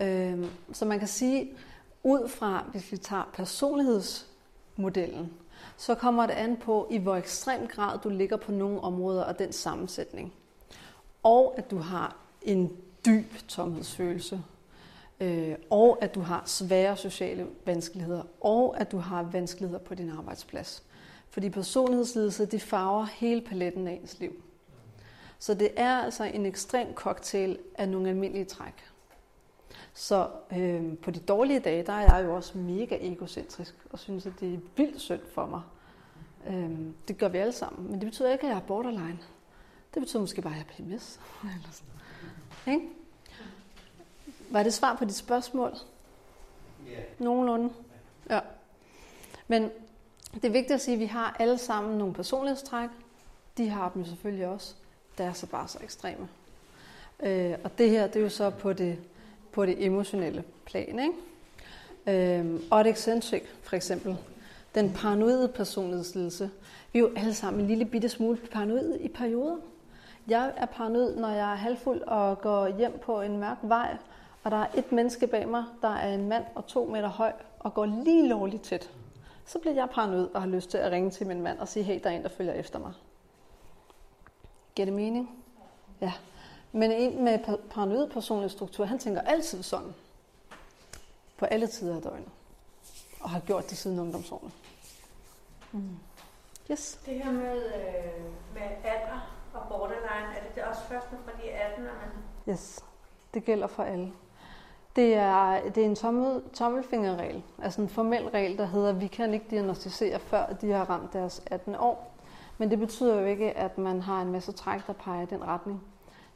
Øhm, 0.00 0.46
så 0.72 0.84
man 0.84 0.98
kan 0.98 1.08
sige, 1.08 1.52
ud 2.02 2.28
fra, 2.28 2.64
hvis 2.72 2.92
vi 2.92 2.96
tager 2.96 3.30
personlighedsmodellen, 3.32 5.32
så 5.76 5.94
kommer 5.94 6.26
det 6.26 6.34
an 6.34 6.56
på, 6.56 6.88
i 6.90 6.98
hvor 6.98 7.16
ekstrem 7.16 7.66
grad 7.66 7.98
du 7.98 8.08
ligger 8.08 8.36
på 8.36 8.52
nogle 8.52 8.80
områder 8.80 9.22
og 9.22 9.38
den 9.38 9.52
sammensætning. 9.52 10.32
Og 11.22 11.54
at 11.58 11.70
du 11.70 11.78
har 11.78 12.16
en 12.42 12.76
dyb 13.06 13.48
tomhedsfølelse. 13.48 14.42
Øh, 15.20 15.54
og 15.70 15.98
at 16.00 16.14
du 16.14 16.20
har 16.20 16.42
svære 16.46 16.96
sociale 16.96 17.46
vanskeligheder. 17.66 18.22
Og 18.40 18.80
at 18.80 18.92
du 18.92 18.98
har 18.98 19.22
vanskeligheder 19.22 19.80
på 19.80 19.94
din 19.94 20.10
arbejdsplads. 20.10 20.82
Fordi 21.30 21.50
personlighedslidelse, 21.50 22.46
de 22.46 22.60
farver 22.60 23.04
hele 23.04 23.40
paletten 23.40 23.86
af 23.86 23.92
ens 23.92 24.20
liv. 24.20 24.42
Så 25.40 25.54
det 25.54 25.70
er 25.76 25.96
altså 25.96 26.24
en 26.24 26.46
ekstrem 26.46 26.94
cocktail 26.94 27.58
af 27.74 27.88
nogle 27.88 28.08
almindelige 28.08 28.44
træk. 28.44 28.90
Så 29.94 30.28
øh, 30.56 30.98
på 30.98 31.10
de 31.10 31.20
dårlige 31.20 31.60
dage, 31.60 31.82
der 31.82 31.92
er 31.92 32.16
jeg 32.16 32.24
jo 32.24 32.34
også 32.34 32.58
mega 32.58 32.98
egocentrisk 33.00 33.74
og 33.90 33.98
synes, 33.98 34.26
at 34.26 34.32
det 34.40 34.54
er 34.54 34.58
vildt 34.76 35.00
synd 35.00 35.20
for 35.34 35.46
mig. 35.46 35.62
Øh, 36.46 36.78
det 37.08 37.18
gør 37.18 37.28
vi 37.28 37.38
alle 37.38 37.52
sammen, 37.52 37.90
men 37.90 38.00
det 38.00 38.06
betyder 38.08 38.32
ikke, 38.32 38.44
at 38.44 38.50
jeg 38.50 38.56
er 38.56 38.66
borderline. 38.66 39.18
Det 39.94 40.02
betyder 40.02 40.20
måske 40.20 40.42
bare, 40.42 40.52
at 40.52 40.58
jeg 40.58 40.66
er 40.68 40.84
PMS. 40.84 41.20
Eller 41.42 41.70
sådan. 41.72 42.74
Ikke? 42.74 42.88
Var 44.50 44.62
det 44.62 44.74
svar 44.74 44.96
på 44.96 45.04
dit 45.04 45.16
spørgsmål? 45.16 45.72
Ja. 46.86 47.00
Nogenlunde? 47.18 47.72
Ja. 48.30 48.40
Men 49.48 49.70
det 50.34 50.44
er 50.44 50.50
vigtigt 50.52 50.70
at 50.70 50.80
sige, 50.80 50.94
at 50.94 51.00
vi 51.00 51.06
har 51.06 51.36
alle 51.38 51.58
sammen 51.58 51.98
nogle 51.98 52.14
personlighedstræk. 52.14 52.90
De 53.58 53.68
har 53.68 53.88
dem 53.88 54.04
selvfølgelig 54.04 54.46
også. 54.46 54.74
Der 55.18 55.24
er 55.24 55.32
så 55.32 55.46
bare 55.46 55.68
så 55.68 55.78
ekstreme. 55.82 56.28
Øh, 57.22 57.54
og 57.64 57.78
det 57.78 57.90
her, 57.90 58.06
det 58.06 58.16
er 58.16 58.20
jo 58.20 58.28
så 58.28 58.50
på 58.50 58.72
det 58.72 58.98
på 59.52 59.66
det 59.66 59.84
emotionelle 59.84 60.44
plan. 60.64 60.98
Ikke? 60.98 62.40
Øh, 62.40 62.60
og 62.70 62.80
et 62.80 62.86
eccentric, 62.86 63.42
for 63.62 63.76
eksempel. 63.76 64.16
Den 64.74 64.92
paranoide 64.92 65.48
personlighedslidelse. 65.48 66.50
Vi 66.92 66.98
er 66.98 67.00
jo 67.00 67.10
alle 67.16 67.34
sammen 67.34 67.60
en 67.60 67.66
lille 67.66 67.84
bitte 67.84 68.08
smule 68.08 68.36
paranoid 68.36 68.94
i 69.00 69.08
perioder. 69.08 69.56
Jeg 70.28 70.52
er 70.56 70.66
paranoid, 70.66 71.16
når 71.16 71.28
jeg 71.28 71.52
er 71.52 71.56
halvfuld 71.56 72.00
og 72.00 72.40
går 72.40 72.78
hjem 72.78 72.98
på 73.02 73.20
en 73.20 73.38
mørk 73.38 73.58
vej, 73.62 73.96
og 74.44 74.50
der 74.50 74.56
er 74.56 74.66
et 74.76 74.92
menneske 74.92 75.26
bag 75.26 75.48
mig, 75.48 75.64
der 75.82 75.94
er 75.94 76.14
en 76.14 76.28
mand 76.28 76.44
og 76.54 76.66
to 76.66 76.84
meter 76.84 77.08
høj, 77.08 77.32
og 77.58 77.74
går 77.74 77.86
lige 77.86 78.28
lovligt 78.28 78.62
tæt. 78.62 78.90
Så 79.46 79.58
bliver 79.58 79.74
jeg 79.74 79.88
paranoid 79.92 80.28
og 80.34 80.42
har 80.42 80.48
lyst 80.48 80.70
til 80.70 80.78
at 80.78 80.92
ringe 80.92 81.10
til 81.10 81.26
min 81.26 81.42
mand 81.42 81.58
og 81.58 81.68
sige, 81.68 81.82
hey, 81.82 82.00
der 82.04 82.10
er 82.10 82.14
en, 82.14 82.22
der 82.22 82.28
følger 82.28 82.52
efter 82.52 82.78
mig. 82.78 82.92
Giver 84.74 84.86
det 84.86 84.94
mening? 84.94 85.44
Ja. 86.00 86.12
Men 86.72 86.92
en 86.92 87.24
med 87.24 87.58
paranoid 87.70 88.10
personlig 88.10 88.50
struktur, 88.50 88.84
han 88.84 88.98
tænker 88.98 89.20
altid 89.20 89.62
sådan. 89.62 89.94
På 91.38 91.44
alle 91.44 91.66
tider 91.66 91.96
af 91.96 92.02
døgnet. 92.02 92.28
Og 93.20 93.30
har 93.30 93.40
gjort 93.40 93.70
det 93.70 93.78
siden 93.78 93.98
ungdomsårene. 93.98 94.50
Mm. 95.72 95.98
Yes. 96.70 97.00
Det 97.06 97.14
her 97.24 97.32
med, 97.32 97.56
øh, 97.56 98.24
med 98.54 98.62
alder 98.84 99.36
og 99.54 99.68
borderline, 99.68 100.36
er 100.36 100.42
det, 100.46 100.54
det 100.54 100.64
også 100.64 100.82
først 100.82 101.06
fra 101.06 101.32
de 101.42 101.50
18, 101.50 101.84
når 101.84 101.90
man... 101.92 102.54
Yes, 102.54 102.84
det 103.34 103.44
gælder 103.44 103.66
for 103.66 103.82
alle. 103.82 104.12
Det 104.96 105.14
er, 105.14 105.70
det 105.70 105.82
er 105.82 105.86
en 105.86 105.96
tommel, 105.96 106.42
tommelfingerregel, 106.54 107.42
altså 107.62 107.80
en 107.80 107.88
formel 107.88 108.28
regel, 108.28 108.58
der 108.58 108.66
hedder, 108.66 108.88
at 108.88 109.00
vi 109.00 109.06
kan 109.06 109.34
ikke 109.34 109.46
diagnostisere, 109.50 110.18
før 110.18 110.46
de 110.46 110.70
har 110.70 110.90
ramt 110.90 111.12
deres 111.12 111.42
18 111.46 111.74
år. 111.74 112.09
Men 112.60 112.70
det 112.70 112.78
betyder 112.78 113.20
jo 113.20 113.26
ikke, 113.26 113.56
at 113.56 113.78
man 113.78 114.00
har 114.00 114.22
en 114.22 114.32
masse 114.32 114.52
træk, 114.52 114.86
der 114.86 114.92
peger 114.92 115.22
i 115.22 115.26
den 115.26 115.44
retning. 115.44 115.82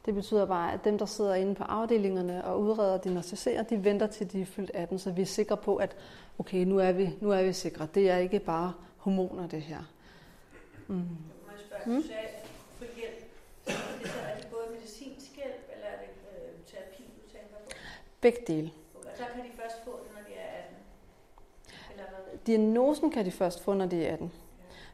Det 0.05 0.13
betyder 0.13 0.45
bare, 0.45 0.73
at 0.73 0.83
dem, 0.83 0.97
der 0.97 1.05
sidder 1.05 1.35
inde 1.35 1.55
på 1.55 1.63
afdelingerne 1.63 2.45
og 2.45 2.61
udreder 2.61 2.93
og 2.93 3.03
diagnostiserer, 3.03 3.63
de 3.63 3.83
venter 3.83 4.07
til 4.07 4.31
de 4.31 4.41
er 4.41 4.45
fyldt 4.45 4.71
18, 4.73 4.99
så 4.99 5.11
vi 5.11 5.21
er 5.21 5.25
sikre 5.25 5.57
på, 5.57 5.75
at 5.75 5.95
okay, 6.39 6.65
nu 6.65 6.79
er 6.79 6.91
vi, 6.91 7.09
nu 7.21 7.31
er 7.31 7.43
vi 7.43 7.53
sikre. 7.53 7.87
Det 7.93 8.09
er 8.09 8.17
ikke 8.17 8.39
bare 8.39 8.73
hormoner, 8.97 9.47
det 9.47 9.61
her. 9.61 9.79
Mm. 10.87 10.95
Mm. 11.85 12.01
social 12.01 12.25
hjælp. 12.95 13.31
Det 13.65 13.75
så, 14.07 14.19
er 14.19 14.37
det 14.37 14.47
både 14.51 14.63
medicinsk 14.71 15.35
hjælp, 15.35 15.69
eller 15.73 15.85
er 15.85 15.97
det 15.97 16.09
øh, 16.31 16.49
terapi, 16.67 17.03
du 17.03 17.31
tænker 17.31 17.55
på? 17.65 17.71
Begge 18.21 18.39
dele. 18.47 18.71
Og 18.95 19.01
så 19.15 19.23
kan 19.35 19.43
de 19.43 19.49
først 19.61 19.83
få 19.83 19.91
det, 19.91 20.11
når 20.15 20.21
de 20.29 20.33
er 20.39 20.63
18? 20.63 20.77
Eller 21.91 22.03
hvad? 22.09 22.39
Diagnosen 22.47 23.11
kan 23.11 23.25
de 23.25 23.31
først 23.31 23.63
få, 23.63 23.73
når 23.73 23.85
de 23.85 24.05
er 24.05 24.13
18. 24.13 24.31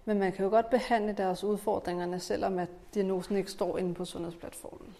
Men 0.05 0.19
man 0.19 0.31
kan 0.31 0.45
jo 0.45 0.49
godt 0.49 0.69
behandle 0.69 1.13
deres 1.13 1.43
udfordringerne, 1.43 2.19
selvom 2.19 2.59
at 2.59 2.69
diagnosen 2.93 3.35
ikke 3.35 3.51
står 3.51 3.77
inde 3.77 3.93
på 3.93 4.05
sundhedsplatformen. 4.05 4.95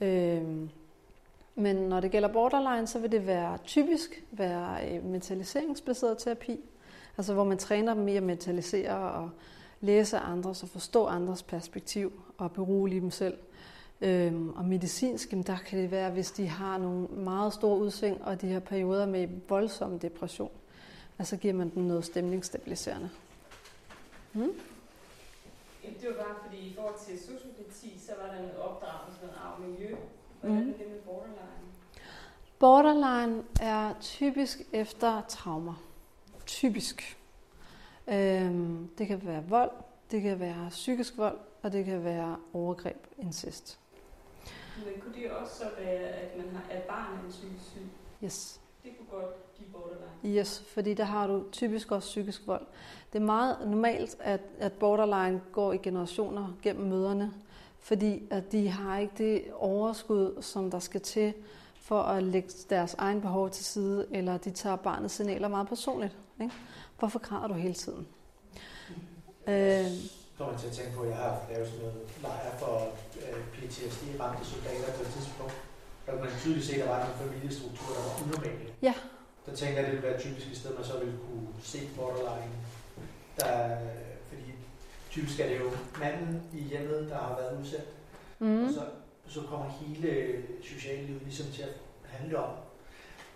Øhm, 0.00 0.70
men 1.54 1.76
når 1.76 2.00
det 2.00 2.10
gælder 2.10 2.28
borderline, 2.28 2.86
så 2.86 2.98
vil 2.98 3.12
det 3.12 3.26
være 3.26 3.58
typisk 3.64 4.24
være 4.32 4.88
øh, 4.88 5.04
mentaliseringsbaseret 5.04 6.18
terapi, 6.18 6.60
altså 7.16 7.34
hvor 7.34 7.44
man 7.44 7.58
træner 7.58 7.94
dem 7.94 8.08
i 8.08 8.16
at 8.16 8.22
mentalisere 8.22 9.12
og 9.12 9.30
læse 9.80 10.18
andres 10.18 10.62
og 10.62 10.68
forstå 10.68 11.06
andres 11.06 11.42
perspektiv 11.42 12.22
og 12.38 12.52
berolige 12.52 13.00
dem 13.00 13.10
selv. 13.10 13.38
Øhm, 14.00 14.48
og 14.48 14.64
medicinsk, 14.64 15.30
der 15.46 15.56
kan 15.66 15.78
det 15.78 15.90
være, 15.90 16.10
hvis 16.10 16.30
de 16.30 16.48
har 16.48 16.78
nogle 16.78 17.06
meget 17.06 17.52
store 17.52 17.78
udsving 17.78 18.24
og 18.24 18.40
de 18.40 18.52
har 18.52 18.60
perioder 18.60 19.06
med 19.06 19.28
voldsom 19.48 19.98
depression, 19.98 20.50
altså 21.18 21.36
giver 21.36 21.54
man 21.54 21.70
dem 21.74 21.82
noget 21.82 22.04
stemningsstabiliserende. 22.04 23.10
Mm. 24.32 24.52
Det 26.00 26.08
var 26.08 26.24
bare 26.24 26.34
fordi, 26.44 26.56
i 26.56 26.74
forhold 26.74 26.98
til 27.06 27.18
sociopati, 27.18 27.98
så 27.98 28.12
var 28.20 28.34
der 28.34 28.40
noget 28.40 28.58
opdragelse, 28.58 29.20
noget 29.20 29.36
arv 29.44 29.60
miljø. 29.60 29.96
Hvordan 30.40 30.64
mm. 30.64 30.70
er 30.70 30.76
det 30.76 30.90
med 30.90 31.00
borderline? 31.00 31.70
Borderline 32.58 33.44
er 33.60 33.94
typisk 34.00 34.60
efter 34.72 35.22
traumer. 35.28 35.82
Typisk. 36.46 37.18
Øhm, 38.08 38.88
det 38.98 39.06
kan 39.06 39.26
være 39.26 39.44
vold, 39.48 39.70
det 40.10 40.22
kan 40.22 40.40
være 40.40 40.66
psykisk 40.70 41.18
vold, 41.18 41.38
og 41.62 41.72
det 41.72 41.84
kan 41.84 42.04
være 42.04 42.36
overgreb, 42.52 43.06
incest. 43.18 43.78
Men 44.76 45.00
kunne 45.00 45.14
det 45.14 45.30
også 45.30 45.56
så 45.56 45.64
være, 45.78 46.08
at 46.08 46.36
man 46.36 46.54
har, 46.54 46.62
at 46.70 46.82
barn 46.82 47.18
er 47.18 47.24
en 47.24 47.30
psykisk 47.30 47.64
syg? 47.70 47.86
Yes. 48.24 48.59
Borderline? 49.10 50.38
Yes, 50.38 50.64
fordi 50.74 50.94
der 50.94 51.04
har 51.04 51.26
du 51.26 51.44
typisk 51.52 51.92
også 51.92 52.08
psykisk 52.08 52.46
vold. 52.46 52.66
Det 53.12 53.18
er 53.20 53.24
meget 53.24 53.56
normalt, 53.66 54.16
at, 54.20 54.40
at 54.58 54.72
borderline 54.72 55.40
går 55.52 55.72
i 55.72 55.76
generationer 55.76 56.56
gennem 56.62 56.88
møderne, 56.88 57.32
fordi 57.80 58.22
at 58.30 58.52
de 58.52 58.68
har 58.68 58.98
ikke 58.98 59.14
det 59.18 59.44
overskud, 59.54 60.42
som 60.42 60.70
der 60.70 60.78
skal 60.78 61.00
til 61.00 61.34
for 61.74 62.02
at 62.02 62.22
lægge 62.22 62.48
deres 62.70 62.94
egen 62.94 63.20
behov 63.20 63.50
til 63.50 63.64
side, 63.64 64.06
eller 64.10 64.36
de 64.36 64.50
tager 64.50 64.76
barnets 64.76 65.14
signaler 65.14 65.48
meget 65.48 65.68
personligt. 65.68 66.16
Ikke? 66.40 66.54
Hvorfor 66.98 67.18
græder 67.18 67.46
du 67.48 67.54
hele 67.54 67.74
tiden? 67.74 68.06
Øh, 69.46 69.86
Når 70.38 70.46
man 70.50 70.58
til 70.58 70.66
at 70.66 70.72
tænke 70.72 70.96
på, 70.96 71.02
at 71.02 71.08
jeg 71.08 71.16
har 71.16 71.40
lavet 71.52 71.68
sådan 71.68 71.80
noget 71.80 72.02
lejr 72.22 72.58
for 72.58 72.88
øh, 73.16 73.44
PTSD-ramte 73.54 74.44
soldater 74.44 74.92
på 74.96 75.02
et 75.02 75.08
tidspunkt, 75.08 75.52
der 76.10 76.16
kunne 76.16 76.30
man 76.30 76.40
tydeligt 76.40 76.66
se, 76.66 76.74
at 76.74 76.80
der 76.80 76.88
var 76.88 76.98
nogle 76.98 77.14
familiestrukturer, 77.24 77.94
der 77.96 78.02
var 78.08 78.14
unormale. 78.24 78.66
Ja. 78.82 78.94
Der 79.46 79.54
tænker 79.54 79.76
jeg, 79.76 79.84
at 79.84 79.86
det 79.86 79.94
ville 79.94 80.08
være 80.10 80.20
typisk 80.20 80.46
et 80.50 80.56
sted, 80.56 80.74
man 80.74 80.84
så 80.84 80.98
ville 80.98 81.18
kunne 81.26 81.48
se 81.62 81.78
borderline. 81.96 82.56
Der, 83.40 83.76
fordi 84.28 84.54
typisk 85.10 85.40
er 85.40 85.48
det 85.48 85.58
jo 85.58 85.70
manden 85.98 86.42
i 86.52 86.62
hjemmet, 86.62 87.10
der 87.10 87.18
har 87.18 87.36
været 87.40 87.60
udsat, 87.60 87.86
mm. 88.38 88.64
og 88.64 88.70
så, 88.72 88.82
så 89.26 89.40
kommer 89.42 89.66
hele 89.80 90.42
sociallivet 90.62 91.22
ligesom 91.22 91.46
til 91.52 91.62
at 91.62 91.74
handle 92.04 92.38
om, 92.38 92.54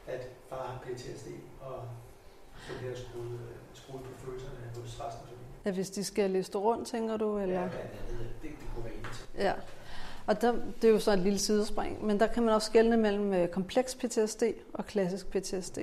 at 0.07 0.29
far 0.49 0.66
har 0.66 0.79
PTSD, 0.85 1.29
og 1.61 1.83
så 2.66 2.72
bliver 2.79 2.95
skruet, 2.97 3.41
skruet 3.75 4.03
på 4.03 4.11
følelserne 4.25 4.57
hos 4.75 5.01
resten 5.01 5.22
af 5.22 5.29
familien. 5.29 5.55
Ja, 5.64 5.70
hvis 5.70 5.91
de 5.91 6.05
skal 6.05 6.31
liste 6.31 6.59
rundt, 6.59 6.89
tænker 6.89 7.16
du? 7.16 7.39
Eller? 7.39 7.61
Ja, 7.61 7.64
det, 7.64 7.72
det 8.43 8.51
kunne 8.75 8.85
være 8.85 8.95
en 8.95 9.03
ting. 9.03 9.29
Ja. 9.39 9.53
Og 10.27 10.41
der, 10.41 10.53
det 10.83 10.89
er 10.89 10.93
jo 10.93 10.99
så 10.99 11.12
et 11.12 11.18
lille 11.18 11.39
sidespring, 11.39 12.07
men 12.07 12.20
der 12.20 12.27
kan 12.27 12.43
man 12.43 12.55
også 12.55 12.66
skelne 12.66 12.97
mellem 12.97 13.33
øh, 13.33 13.49
kompleks 13.49 13.95
PTSD 13.95 14.43
og 14.72 14.87
klassisk 14.87 15.31
PTSD. 15.31 15.79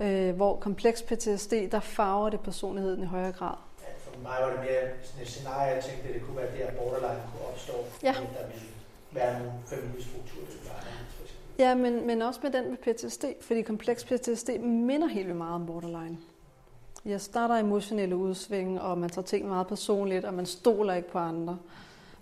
Øh, 0.00 0.36
hvor 0.36 0.56
kompleks 0.56 1.02
PTSD, 1.02 1.52
der 1.70 1.80
farver 1.80 2.30
det 2.30 2.40
personligheden 2.40 3.02
i 3.02 3.06
højere 3.06 3.32
grad. 3.32 3.54
Ja, 3.82 3.88
for 3.98 4.20
mig 4.22 4.36
var 4.40 4.50
det 4.50 4.60
mere 4.60 4.90
sådan 5.02 5.22
et 5.22 5.28
scenarie, 5.28 5.74
jeg 5.74 5.84
tænkte, 5.84 6.08
at 6.08 6.14
det 6.14 6.22
kunne 6.22 6.36
være 6.36 6.58
der, 6.58 6.70
borderline 6.70 7.22
kunne 7.32 7.46
opstå. 7.52 7.72
Ja. 8.02 8.12
Der 8.12 8.46
ville 8.46 8.68
være 9.12 9.38
nogle 9.38 9.52
familiestrukturer, 9.66 10.46
der 10.64 10.70
Ja, 11.58 11.74
men, 11.74 12.06
men 12.06 12.22
også 12.22 12.40
med 12.42 12.50
den 12.50 12.70
med 12.70 12.76
PTSD, 12.76 13.24
fordi 13.40 13.62
kompleks 13.62 14.04
PTSD 14.04 14.50
minder 14.60 15.06
helt 15.06 15.26
vildt 15.26 15.38
meget 15.38 15.54
om 15.54 15.66
borderline. 15.66 16.18
Jeg 17.04 17.20
starter 17.20 17.54
emotionelle 17.54 18.16
udsving, 18.16 18.80
og 18.80 18.98
man 18.98 19.10
tager 19.10 19.26
ting 19.26 19.48
meget 19.48 19.66
personligt, 19.66 20.24
og 20.24 20.34
man 20.34 20.46
stoler 20.46 20.94
ikke 20.94 21.10
på 21.10 21.18
andre. 21.18 21.58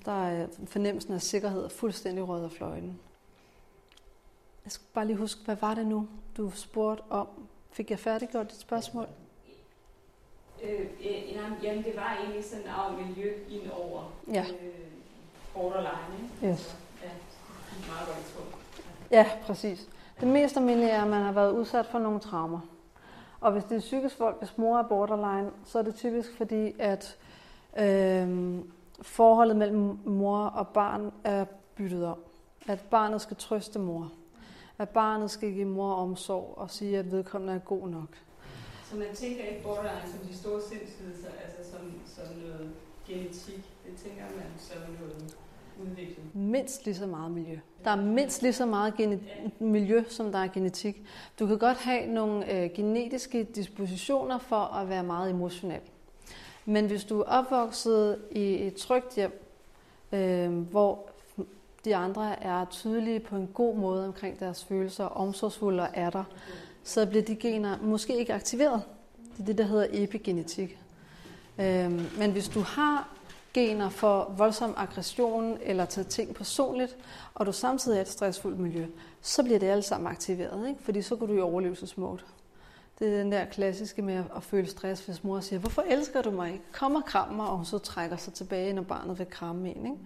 Der 0.06 0.26
er 0.28 0.46
fornemmelsen 0.66 1.14
af 1.14 1.22
sikkerhed 1.22 1.62
og 1.62 1.72
fuldstændig 1.72 2.28
rød 2.28 2.44
af 2.44 2.50
fløjten. 2.50 3.00
Jeg 4.64 4.72
skal 4.72 4.86
bare 4.94 5.06
lige 5.06 5.16
huske, 5.16 5.40
hvad 5.44 5.56
var 5.56 5.74
det 5.74 5.86
nu, 5.86 6.08
du 6.36 6.50
spurgte 6.50 7.02
om? 7.10 7.28
Fik 7.70 7.90
jeg 7.90 7.98
færdiggjort 7.98 8.50
dit 8.50 8.60
spørgsmål? 8.60 9.06
Øh, 10.62 10.80
øh, 10.80 11.32
jamen, 11.62 11.84
det 11.84 11.96
var 11.96 12.18
egentlig 12.22 12.44
sådan 12.44 12.66
en 12.66 13.06
miljø 13.06 13.32
ind 13.50 13.70
over 13.70 14.12
ja. 14.32 14.42
øh, 14.42 14.72
borderline. 15.54 16.30
Ikke? 16.42 16.52
Yes. 16.52 16.76
Ja, 17.02 17.08
meget 17.88 18.06
godt 18.06 18.56
Ja, 19.10 19.26
præcis. 19.42 19.88
Det 20.20 20.28
mest 20.28 20.56
almindelige 20.56 20.90
er, 20.90 21.02
at 21.02 21.08
man 21.08 21.22
har 21.22 21.32
været 21.32 21.52
udsat 21.52 21.86
for 21.86 21.98
nogle 21.98 22.20
traumer. 22.20 22.60
Og 23.40 23.52
hvis 23.52 23.64
det 23.64 23.76
er 23.76 23.80
psykisk 23.80 24.20
vold, 24.20 24.38
hvis 24.38 24.58
mor 24.58 24.78
er 24.78 24.88
borderline, 24.88 25.50
så 25.64 25.78
er 25.78 25.82
det 25.82 25.94
typisk 25.94 26.36
fordi, 26.36 26.72
at 26.78 27.16
øh, 27.78 28.58
forholdet 29.02 29.56
mellem 29.56 29.98
mor 30.04 30.38
og 30.38 30.68
barn 30.68 31.12
er 31.24 31.44
byttet 31.74 32.04
om. 32.06 32.18
At 32.68 32.80
barnet 32.80 33.20
skal 33.20 33.36
trøste 33.36 33.78
mor. 33.78 34.12
At 34.78 34.88
barnet 34.88 35.30
skal 35.30 35.52
give 35.52 35.64
mor 35.64 35.92
omsorg 35.94 36.54
og 36.56 36.70
sige, 36.70 36.98
at 36.98 37.12
vedkommende 37.12 37.54
er 37.54 37.58
god 37.58 37.88
nok. 37.88 38.08
Så 38.90 38.96
man 38.96 39.06
tænker 39.14 39.44
ikke 39.44 39.62
borderline 39.62 40.12
som 40.12 40.18
de 40.28 40.34
store 40.36 40.60
sindslidelser, 40.62 41.28
altså 41.44 41.70
som, 41.70 41.80
som 42.06 42.36
noget 42.36 42.70
genetik. 43.08 43.64
Det 43.86 43.96
tænker 44.04 44.22
man 44.36 44.46
som 44.58 44.78
noget 45.00 45.36
udvikling. 45.82 46.30
Mindst 46.34 46.84
lige 46.84 46.94
så 46.94 47.06
meget 47.06 47.30
miljø. 47.30 47.58
Der 47.84 47.90
er 47.90 47.96
mindst 47.96 48.42
lige 48.42 48.52
så 48.52 48.66
meget 48.66 48.94
gene- 48.94 49.20
miljø, 49.58 50.04
som 50.08 50.32
der 50.32 50.38
er 50.38 50.48
genetik. 50.48 51.02
Du 51.38 51.46
kan 51.46 51.58
godt 51.58 51.76
have 51.78 52.06
nogle 52.06 52.52
øh, 52.64 52.70
genetiske 52.74 53.44
dispositioner 53.44 54.38
for 54.38 54.56
at 54.56 54.88
være 54.88 55.02
meget 55.02 55.30
emotionel. 55.30 55.80
Men 56.66 56.86
hvis 56.86 57.04
du 57.04 57.20
er 57.20 57.24
opvokset 57.24 58.18
i 58.30 58.66
et 58.66 58.74
trygt 58.74 59.14
hjem, 59.14 59.42
øh, 60.12 60.58
hvor 60.58 61.08
de 61.84 61.96
andre 61.96 62.42
er 62.42 62.64
tydelige 62.64 63.20
på 63.20 63.36
en 63.36 63.46
god 63.54 63.76
måde 63.76 64.06
omkring 64.06 64.40
deres 64.40 64.64
følelser, 64.64 65.04
omsorgsfulde 65.04 65.82
og 65.82 65.88
er 65.94 66.10
der, 66.10 66.24
så 66.84 67.06
bliver 67.06 67.22
de 67.22 67.36
gener 67.36 67.78
måske 67.82 68.16
ikke 68.16 68.34
aktiveret. 68.34 68.82
Det 69.36 69.42
er 69.42 69.46
det, 69.46 69.58
der 69.58 69.64
hedder 69.64 69.86
epigenetik. 69.90 70.78
Øh, 71.58 72.18
men 72.18 72.32
hvis 72.32 72.48
du 72.48 72.60
har 72.60 73.08
gener 73.54 73.88
for 73.88 74.34
voldsom 74.36 74.74
aggression 74.76 75.58
eller 75.62 75.84
tage 75.84 76.04
ting 76.04 76.34
personligt, 76.34 76.96
og 77.34 77.46
du 77.46 77.52
samtidig 77.52 77.96
er 77.96 78.00
et 78.00 78.08
stressfuldt 78.08 78.58
miljø, 78.58 78.86
så 79.22 79.42
bliver 79.42 79.58
det 79.58 79.66
alle 79.66 79.82
sammen 79.82 80.10
aktiveret, 80.10 80.68
ikke? 80.68 80.82
fordi 80.82 81.02
så 81.02 81.16
går 81.16 81.26
du 81.26 81.32
i 81.32 81.40
overlevelsesmode. 81.40 82.18
Det 82.98 83.08
er 83.08 83.18
den 83.18 83.32
der 83.32 83.44
klassiske 83.44 84.02
med 84.02 84.24
at 84.36 84.42
føle 84.42 84.66
stress, 84.66 85.04
hvis 85.04 85.24
mor 85.24 85.40
siger, 85.40 85.60
hvorfor 85.60 85.82
elsker 85.82 86.22
du 86.22 86.30
mig 86.30 86.52
ikke? 86.52 86.64
Kom 86.72 86.94
og 86.94 87.04
kram 87.04 87.34
mig, 87.34 87.46
og 87.46 87.56
hun 87.56 87.64
så 87.64 87.78
trækker 87.78 88.16
sig 88.16 88.32
tilbage, 88.32 88.72
når 88.72 88.82
barnet 88.82 89.18
vil 89.18 89.26
kramme 89.30 89.68
en. 89.68 89.86
Ikke? 89.86 89.98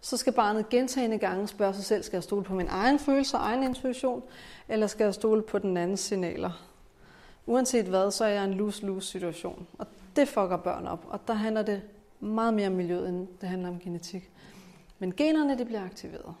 Så 0.00 0.16
skal 0.16 0.32
barnet 0.32 0.68
gentagende 0.68 1.18
gange 1.18 1.48
spørge 1.48 1.74
sig 1.74 1.84
selv, 1.84 2.02
skal 2.02 2.16
jeg 2.16 2.22
stole 2.22 2.44
på 2.44 2.54
min 2.54 2.66
egen 2.68 2.98
følelse 2.98 3.36
og 3.36 3.42
egen 3.42 3.62
intuition, 3.62 4.22
eller 4.68 4.86
skal 4.86 5.04
jeg 5.04 5.14
stole 5.14 5.42
på 5.42 5.58
den 5.58 5.76
andens 5.76 6.00
signaler? 6.00 6.50
Uanset 7.46 7.86
hvad, 7.86 8.10
så 8.10 8.24
er 8.24 8.28
jeg 8.28 8.44
en 8.44 8.54
lose-lose 8.54 9.06
situation. 9.06 9.66
Og 9.78 9.86
det 10.16 10.28
fucker 10.28 10.56
børn 10.56 10.86
op. 10.86 11.06
Og 11.08 11.20
der 11.28 11.34
handler 11.34 11.62
det 11.62 11.82
meget 12.20 12.54
mere 12.54 12.66
om 12.66 12.72
miljøet, 12.72 13.08
end 13.08 13.28
det 13.40 13.48
handler 13.48 13.68
om 13.68 13.78
genetik. 13.80 14.30
Men 14.98 15.14
generne, 15.16 15.58
det 15.58 15.66
bliver 15.66 15.84
aktiveret, 15.84 16.34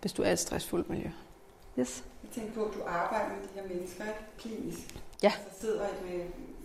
hvis 0.00 0.12
du 0.12 0.22
er 0.22 0.32
et 0.32 0.38
stressfuldt 0.38 0.90
miljø. 0.90 1.10
Yes. 1.78 2.04
Jeg 2.22 2.30
tænker 2.30 2.54
på, 2.54 2.64
at 2.64 2.74
du 2.74 2.78
arbejder 2.86 3.28
med 3.28 3.42
de 3.42 3.48
her 3.54 3.76
mennesker 3.76 4.04
ikke? 4.04 4.18
klinisk. 4.38 5.02
Ja. 5.22 5.32
Så 5.52 5.60
sidder 5.60 5.86
I 5.86 6.10
med 6.10 6.24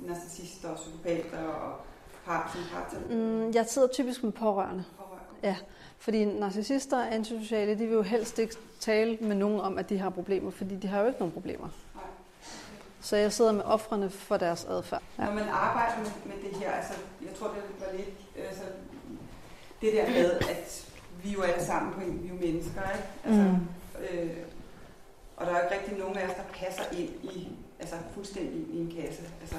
narcissister 0.10 0.70
og 0.70 0.76
psykopater 0.76 1.44
og 1.44 1.82
har 2.26 2.52
som 2.54 2.62
har 2.64 3.16
mm, 3.16 3.52
Jeg 3.54 3.66
sidder 3.68 3.88
typisk 3.88 4.24
med 4.24 4.32
pårørende. 4.32 4.84
pårørende. 4.98 5.24
Ja, 5.44 5.56
fordi 5.98 6.26
narcissister 6.26 6.98
og 6.98 7.14
antisociale, 7.14 7.72
de 7.72 7.86
vil 7.86 7.94
jo 7.94 8.02
helst 8.02 8.40
ikke 8.40 8.56
tale 8.80 9.18
med 9.22 9.36
nogen 9.36 9.62
om, 9.62 9.78
at 9.78 9.90
de 9.90 9.98
har 9.98 10.10
problemer, 10.10 10.52
fordi 10.52 10.76
de 10.76 10.88
har 10.88 11.02
jo 11.02 11.08
ikke 11.08 11.20
nogen 11.20 11.34
problemer. 11.34 11.68
Nej. 11.96 12.04
Så 13.02 13.16
jeg 13.16 13.34
sidder 13.34 13.52
med 13.52 13.64
offrene 13.64 14.10
for 14.10 14.38
deres 14.38 14.66
adfærd. 14.66 15.02
Ja. 15.20 15.26
Når 15.26 15.34
man 15.34 15.50
arbejder 15.50 15.98
med, 15.98 16.12
med 16.26 16.50
det 16.50 16.58
her, 16.58 16.72
altså, 16.72 16.94
jeg 17.26 17.34
tror, 17.40 17.48
det 17.48 17.64
var 17.80 17.98
lidt 17.98 18.10
altså, 18.48 18.64
det 19.82 19.94
der 19.94 20.10
med, 20.10 20.32
at 20.32 20.88
vi 21.24 21.30
jo 21.30 21.42
alle 21.42 21.66
sammen 21.66 21.94
på 21.94 22.02
en, 22.02 22.24
vi 22.24 22.28
er 22.28 22.34
jo 22.34 22.40
mennesker, 22.40 22.82
ikke? 22.82 23.08
Altså, 23.24 23.42
mm. 23.42 24.20
øh, 24.20 24.38
og 25.38 25.46
der 25.46 25.52
er 25.52 25.58
jo 25.58 25.64
ikke 25.64 25.76
rigtig 25.76 25.98
nogen 26.00 26.18
af 26.18 26.28
os, 26.28 26.36
der 26.36 26.44
passer 26.54 26.84
ind 26.92 27.10
i, 27.24 27.52
altså 27.80 27.96
fuldstændig 28.14 28.66
i 28.74 28.80
en 28.80 28.94
kasse. 29.02 29.24
Altså, 29.42 29.56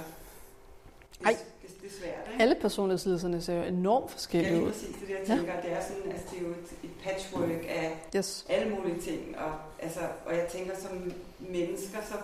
det, 1.19 1.27
Ej. 1.27 1.37
det, 1.63 1.81
det, 1.83 1.87
er 1.87 1.93
svært, 2.01 2.33
ikke? 2.33 2.43
Alle 2.43 2.57
personlighedslidelserne 2.61 3.41
ser 3.43 3.55
jo 3.55 3.63
enormt 3.63 4.11
forskellige 4.11 4.53
Ja, 4.53 4.59
ud. 4.59 4.65
lige 4.65 4.73
præcis 4.73 4.97
det, 5.01 5.11
jeg 5.11 5.27
tænker. 5.27 5.55
Ja. 5.55 5.61
Det 5.63 5.73
er 5.73 5.83
sådan, 5.83 6.13
altså, 6.13 6.27
det 6.31 6.39
er 6.39 6.43
jo 6.43 6.51
et, 6.51 6.71
et 6.85 6.91
patchwork 7.03 7.65
af 7.69 8.09
yes. 8.17 8.47
alle 8.49 8.75
mulige 8.75 9.01
ting. 9.01 9.39
Og, 9.39 9.53
altså, 9.79 10.01
og 10.27 10.37
jeg 10.37 10.47
tænker, 10.53 10.77
som 10.79 11.13
mennesker, 11.39 11.99
så 12.09 12.15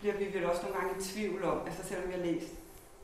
bliver 0.00 0.16
vi 0.16 0.34
vel 0.34 0.44
også 0.44 0.62
nogle 0.62 0.76
gange 0.76 1.00
i 1.00 1.02
tvivl 1.02 1.44
om, 1.44 1.58
altså 1.66 1.88
selvom 1.88 2.08
vi 2.08 2.12
har 2.12 2.24
læst 2.24 2.46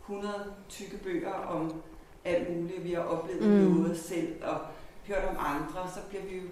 100 0.00 0.34
tykke 0.68 0.96
bøger 0.96 1.32
om 1.32 1.82
alt 2.24 2.56
muligt, 2.56 2.84
vi 2.84 2.92
har 2.92 3.02
oplevet 3.02 3.42
mm. 3.42 3.74
noget 3.76 3.98
selv 3.98 4.44
og 4.44 4.58
hørt 5.06 5.24
om 5.24 5.36
andre, 5.38 5.90
så 5.94 6.00
bliver 6.08 6.24
vi 6.24 6.36
jo, 6.36 6.42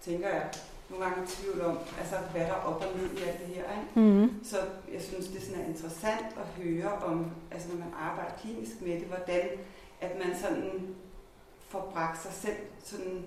tænker 0.00 0.28
jeg, 0.28 0.50
nogle 0.90 1.04
gange 1.04 1.22
i 1.24 1.26
tvivl 1.26 1.60
om, 1.60 1.78
altså 1.98 2.16
hvad 2.32 2.40
der 2.40 2.52
er 2.52 2.62
op 2.70 2.84
og 2.84 2.96
ned 2.96 3.10
i 3.18 3.22
alt 3.22 3.38
det 3.40 3.46
her. 3.46 3.64
Ikke? 3.78 4.00
Mm. 4.10 4.44
Så 4.44 4.56
jeg 4.92 5.02
synes, 5.02 5.26
det 5.26 5.36
er 5.36 5.46
sådan 5.46 5.66
interessant 5.66 6.26
at 6.36 6.62
høre 6.62 6.92
om, 6.92 7.30
altså 7.50 7.68
når 7.68 7.78
man 7.78 7.94
arbejder 8.00 8.30
klinisk 8.40 8.82
med 8.82 9.00
det, 9.00 9.06
hvordan 9.06 9.48
at 10.00 10.12
man 10.26 10.36
sådan 10.36 10.94
får 11.68 11.90
bragt 11.94 12.22
sig 12.22 12.32
selv 12.32 12.56
sådan 12.84 13.24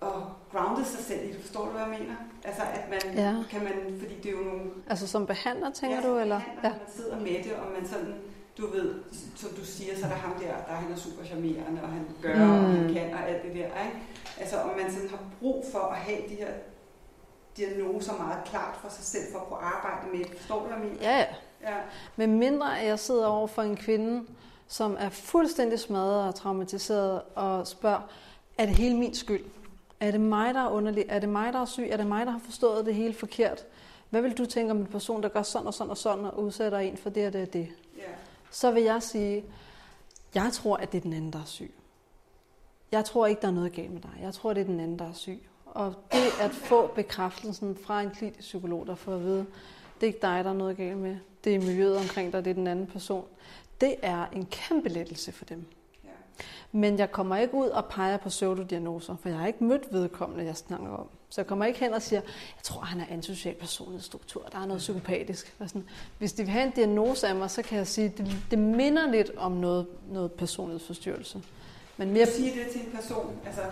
og 0.00 0.26
groundet 0.52 0.86
sig 0.86 1.04
selv 1.04 1.24
i 1.24 1.32
det. 1.32 1.40
Forstår 1.40 1.64
du, 1.64 1.70
hvad 1.70 1.80
jeg 1.80 1.90
mener? 2.00 2.14
Altså, 2.44 2.62
at 2.62 2.90
man 2.90 3.14
Ja. 3.14 3.34
kan 3.50 3.64
man, 3.64 3.98
fordi 4.00 4.14
det 4.14 4.26
er 4.26 4.32
jo 4.32 4.44
nogle... 4.44 4.70
Altså 4.86 5.06
som 5.06 5.26
behandler, 5.26 5.70
tænker 5.70 5.96
ja, 5.96 6.08
du? 6.08 6.18
Eller? 6.18 6.40
Ja. 6.64 6.68
Man 6.70 6.78
sidder 6.96 7.20
med 7.20 7.44
det, 7.44 7.52
og 7.52 7.66
man 7.80 7.88
sådan, 7.88 8.14
du 8.60 8.66
ved, 8.66 8.94
som 9.36 9.50
du 9.50 9.64
siger, 9.64 9.96
så 9.96 10.04
er 10.04 10.08
der 10.08 10.16
ham 10.16 10.40
der, 10.40 10.54
der 10.68 10.72
han 10.72 10.92
er 10.92 10.96
super 10.96 11.24
charmerende, 11.24 11.82
og 11.82 11.88
han 11.88 12.06
gør, 12.22 12.36
mm. 12.36 12.50
og 12.50 12.70
han 12.70 12.94
kan, 12.94 13.14
og 13.14 13.28
alt 13.28 13.42
det 13.42 13.54
der, 13.54 13.66
ikke? 13.84 13.98
Altså, 14.40 14.56
om 14.60 14.70
man 14.82 14.92
sådan 14.92 15.08
har 15.08 15.18
brug 15.40 15.64
for 15.72 15.78
at 15.78 15.96
have 15.96 16.20
de 16.28 16.34
her 16.34 16.52
diagnoser 17.56 18.16
meget 18.16 18.44
klart 18.44 18.76
for 18.82 18.88
sig 18.88 19.04
selv, 19.04 19.24
for 19.32 19.38
at 19.38 19.46
kunne 19.46 19.58
arbejde 19.58 20.16
med 20.16 20.24
det. 20.24 20.38
Forstår 20.38 20.60
du, 20.60 20.66
hvad 20.66 20.76
jeg 20.76 20.86
mener? 20.86 21.10
Ja, 21.10 21.18
ja. 21.18 21.26
ja. 21.62 21.76
Men 22.16 22.38
mindre 22.38 22.80
at 22.80 22.86
jeg 22.86 22.98
sidder 22.98 23.26
over 23.26 23.46
for 23.46 23.62
en 23.62 23.76
kvinde, 23.76 24.26
som 24.68 24.96
er 24.98 25.08
fuldstændig 25.08 25.78
smadret 25.78 26.28
og 26.28 26.34
traumatiseret, 26.34 27.22
og 27.34 27.66
spørger, 27.66 28.00
er 28.58 28.66
det 28.66 28.76
hele 28.76 28.96
min 28.96 29.14
skyld? 29.14 29.44
Er 30.00 30.10
det 30.10 30.20
mig, 30.20 30.54
der 30.54 30.60
er 30.60 30.68
underlig? 30.70 31.04
Er 31.08 31.18
det 31.18 31.28
mig, 31.28 31.52
der 31.52 31.60
er 31.60 31.64
syg? 31.64 31.88
Er 31.90 31.96
det 31.96 32.06
mig, 32.06 32.26
der 32.26 32.32
har 32.32 32.40
forstået 32.44 32.86
det 32.86 32.94
hele 32.94 33.14
forkert? 33.14 33.66
Hvad 34.10 34.22
vil 34.22 34.38
du 34.38 34.46
tænke 34.46 34.70
om 34.70 34.78
en 34.78 34.86
person, 34.86 35.22
der 35.22 35.28
gør 35.28 35.42
sådan 35.42 35.66
og 35.66 35.74
sådan 35.74 35.90
og 35.90 35.96
sådan, 35.96 36.24
og 36.24 36.42
udsætter 36.42 36.78
en 36.78 36.96
for 36.96 37.10
det 37.10 37.26
og 37.26 37.32
det 37.32 37.42
og 37.42 37.52
det? 37.52 37.68
Ja. 38.50 38.54
Så 38.54 38.70
vil 38.70 38.82
jeg 38.82 39.02
sige, 39.02 39.44
jeg 40.34 40.50
tror, 40.52 40.76
at 40.76 40.92
det 40.92 40.98
er 40.98 41.02
den 41.02 41.12
anden, 41.12 41.32
der 41.32 41.40
er 41.40 41.44
syg. 41.44 41.74
Jeg 42.92 43.04
tror 43.04 43.26
ikke, 43.26 43.42
der 43.42 43.48
er 43.48 43.52
noget 43.52 43.72
galt 43.72 43.92
med 43.92 44.00
dig. 44.00 44.18
Jeg 44.22 44.34
tror, 44.34 44.52
det 44.52 44.60
er 44.60 44.64
den 44.64 44.80
anden, 44.80 44.98
der 44.98 45.08
er 45.08 45.12
syg. 45.12 45.48
Og 45.66 45.94
det 46.12 46.40
at 46.40 46.50
få 46.50 46.86
bekræftelsen 46.86 47.76
fra 47.76 48.02
en 48.02 48.10
klinisk 48.10 48.40
psykolog, 48.40 48.86
der 48.86 48.94
får 48.94 49.14
at 49.14 49.24
vide, 49.24 49.46
det 49.94 50.02
er 50.02 50.06
ikke 50.06 50.18
dig, 50.22 50.44
der 50.44 50.50
er 50.50 50.54
noget 50.54 50.76
galt 50.76 50.98
med. 50.98 51.16
Det 51.44 51.54
er 51.54 51.58
miljøet 51.58 51.96
omkring 51.96 52.32
dig, 52.32 52.44
det 52.44 52.50
er 52.50 52.54
den 52.54 52.66
anden 52.66 52.86
person. 52.86 53.24
Det 53.80 53.94
er 54.02 54.26
en 54.26 54.46
kæmpe 54.46 54.88
lettelse 54.88 55.32
for 55.32 55.44
dem. 55.44 55.66
Men 56.72 56.98
jeg 56.98 57.12
kommer 57.12 57.36
ikke 57.36 57.54
ud 57.54 57.68
og 57.68 57.84
peger 57.84 58.16
på 58.16 58.28
pseudodiagnoser, 58.28 59.16
for 59.16 59.28
jeg 59.28 59.38
har 59.38 59.46
ikke 59.46 59.64
mødt 59.64 59.92
vedkommende, 59.92 60.44
jeg 60.44 60.56
snakker 60.56 60.88
om. 60.88 61.08
Så 61.30 61.40
jeg 61.40 61.46
kommer 61.46 61.64
ikke 61.64 61.80
hen 61.80 61.94
og 61.94 62.02
siger, 62.02 62.20
jeg 62.56 62.62
tror, 62.62 62.80
han 62.80 63.00
er 63.00 63.04
antisocial 63.10 63.54
personlighedsstruktur, 63.54 64.48
der 64.52 64.58
er 64.58 64.66
noget 64.66 64.78
psykopatisk. 64.78 65.54
Og 65.58 65.68
sådan, 65.68 65.84
hvis 66.18 66.32
de 66.32 66.42
vil 66.42 66.52
have 66.52 66.66
en 66.66 66.72
diagnose 66.72 67.28
af 67.28 67.34
mig, 67.34 67.50
så 67.50 67.62
kan 67.62 67.78
jeg 67.78 67.86
sige, 67.86 68.06
at 68.06 68.18
det, 68.18 68.36
det 68.50 68.58
minder 68.58 69.10
lidt 69.10 69.30
om 69.36 69.52
noget, 69.52 69.86
noget 70.08 70.32
personlighedsforstyrrelse. 70.32 71.42
Men 71.96 72.10
mere... 72.10 72.26
Sige 72.26 72.60
det 72.60 72.72
til 72.72 72.80
en 72.80 72.92
person, 72.92 73.40
altså, 73.46 73.62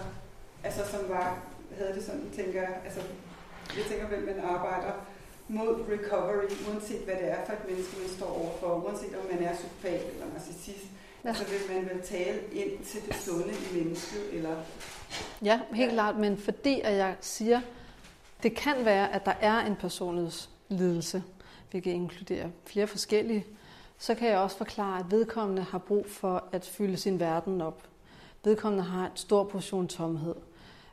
altså 0.65 0.81
som 0.91 1.01
var, 1.09 1.43
havde 1.79 1.95
det 1.95 2.05
sådan, 2.05 2.31
tænker 2.37 2.67
altså, 2.85 3.01
jeg 3.77 3.85
tænker 3.89 4.09
vel, 4.09 4.27
man 4.27 4.45
arbejder 4.45 4.93
mod 5.49 5.75
recovery, 5.95 6.49
uanset 6.69 7.01
hvad 7.05 7.15
det 7.15 7.31
er 7.31 7.45
for 7.47 7.53
et 7.53 7.65
menneske, 7.69 7.97
man 8.01 8.09
står 8.09 8.31
overfor, 8.43 8.87
uanset 8.87 9.17
om 9.17 9.25
man 9.33 9.43
er 9.49 9.55
psykopat 9.55 10.03
eller 10.13 10.27
narcissist, 10.35 10.87
ja. 11.29 11.35
så 11.35 11.45
vil 11.45 11.77
man 11.77 11.89
vel 11.95 12.03
tale 12.03 12.39
ind 12.53 12.85
til 12.85 13.01
det 13.07 13.17
sunde 13.17 13.53
i 13.53 13.79
mennesket, 13.79 14.21
eller... 14.33 14.57
Ja, 15.45 15.61
helt 15.73 15.89
ja. 15.89 15.95
klart, 15.95 16.17
men 16.17 16.39
fordi 16.39 16.81
at 16.81 16.97
jeg 16.97 17.17
siger, 17.21 17.61
det 18.43 18.55
kan 18.55 18.85
være, 18.85 19.13
at 19.13 19.27
der 19.27 19.35
er 19.41 19.67
en 19.67 19.77
personlighedslidelse, 19.77 21.23
hvilket 21.71 21.91
inkluderer 21.91 22.49
flere 22.65 22.87
forskellige, 22.87 23.47
så 23.99 24.15
kan 24.15 24.29
jeg 24.29 24.39
også 24.39 24.57
forklare, 24.57 24.99
at 24.99 25.11
vedkommende 25.11 25.63
har 25.63 25.79
brug 25.79 26.07
for 26.09 26.45
at 26.53 26.67
fylde 26.67 26.97
sin 26.97 27.21
verden 27.21 27.61
op. 27.61 27.83
Vedkommende 28.45 28.85
har 28.85 29.05
en 29.05 29.11
stor 29.15 29.45
portion 29.45 29.89
tomhed 29.89 30.35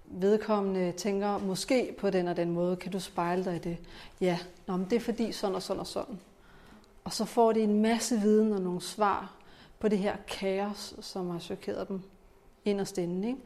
vedkommende 0.08 0.92
tænker 0.92 1.38
måske 1.38 1.96
på 1.98 2.10
den 2.10 2.28
og 2.28 2.38
den 2.38 2.52
måde, 2.52 2.76
kan 2.76 2.92
du 2.92 3.00
spejle 3.00 3.46
dig 3.46 3.56
i 3.56 3.60
det? 3.60 3.78
Ja, 4.22 4.40
Nå, 4.68 4.78
men 4.78 4.88
det 4.90 4.96
er 4.96 5.00
fordi 5.00 5.32
sådan 5.32 5.56
og 5.56 5.62
sådan 5.62 5.80
og 5.80 5.88
sådan. 5.88 6.20
Og 7.04 7.14
så 7.14 7.26
får 7.26 7.52
de 7.52 7.60
en 7.60 7.82
masse 7.82 8.20
viden 8.20 8.54
og 8.54 8.62
nogle 8.62 8.82
svar 8.82 9.34
på 9.86 9.90
det 9.90 10.00
her 10.00 10.16
kaos, 10.28 10.96
som 11.02 11.30
har 11.30 11.40
chokeret 11.40 11.88
dem 11.88 12.02
inderst 12.66 12.98
inde. 12.98 13.28
Ikke? 13.28 13.40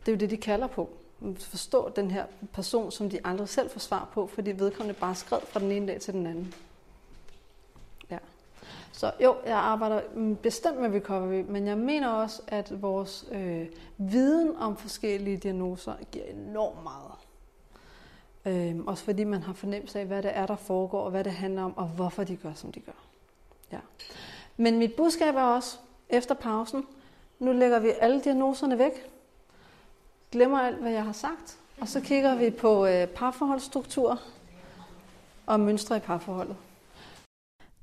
Det 0.00 0.08
er 0.08 0.12
jo 0.12 0.18
det, 0.18 0.30
de 0.30 0.36
kalder 0.36 0.66
på. 0.66 0.90
Forstå 1.36 1.92
den 1.96 2.10
her 2.10 2.26
person, 2.52 2.90
som 2.90 3.10
de 3.10 3.20
aldrig 3.24 3.48
selv 3.48 3.70
får 3.70 3.80
svar 3.80 4.08
på, 4.14 4.26
fordi 4.26 4.50
vedkommende 4.50 5.00
bare 5.00 5.14
skred 5.14 5.38
fra 5.48 5.60
den 5.60 5.72
ene 5.72 5.86
dag 5.86 6.00
til 6.00 6.14
den 6.14 6.26
anden. 6.26 6.54
Ja. 8.10 8.18
Så 8.92 9.12
jo, 9.22 9.36
jeg 9.46 9.56
arbejder 9.56 10.02
bestemt 10.42 10.80
med 10.80 10.90
recovery, 10.90 11.44
men 11.48 11.66
jeg 11.66 11.78
mener 11.78 12.08
også, 12.08 12.42
at 12.46 12.82
vores 12.82 13.28
øh, 13.32 13.66
viden 13.96 14.56
om 14.56 14.76
forskellige 14.76 15.36
diagnoser 15.36 15.94
giver 16.12 16.24
enormt 16.24 16.82
meget. 16.82 17.12
Øh, 18.46 18.84
også 18.86 19.04
fordi 19.04 19.24
man 19.24 19.42
har 19.42 19.52
fornemmelse 19.52 20.00
af, 20.00 20.06
hvad 20.06 20.22
det 20.22 20.30
er, 20.36 20.46
der 20.46 20.56
foregår, 20.56 21.00
og 21.00 21.10
hvad 21.10 21.24
det 21.24 21.32
handler 21.32 21.62
om, 21.62 21.76
og 21.76 21.88
hvorfor 21.88 22.24
de 22.24 22.36
gør, 22.36 22.52
som 22.54 22.72
de 22.72 22.80
gør. 22.80 23.06
Ja. 23.72 23.78
Men 24.56 24.78
mit 24.78 24.92
budskab 24.94 25.34
er 25.34 25.42
også, 25.42 25.78
efter 26.08 26.34
pausen, 26.34 26.84
nu 27.38 27.52
lægger 27.52 27.78
vi 27.78 27.90
alle 28.00 28.20
diagnoserne 28.20 28.78
væk, 28.78 28.92
glemmer 30.32 30.58
alt, 30.58 30.76
hvad 30.76 30.92
jeg 30.92 31.04
har 31.04 31.12
sagt, 31.12 31.58
og 31.80 31.88
så 31.88 32.00
kigger 32.00 32.36
vi 32.36 32.50
på 32.50 32.86
øh, 32.86 33.06
parforholdsstruktur 33.06 34.20
og 35.46 35.60
mønstre 35.60 35.96
i 35.96 36.00
parforholdet. 36.00 36.56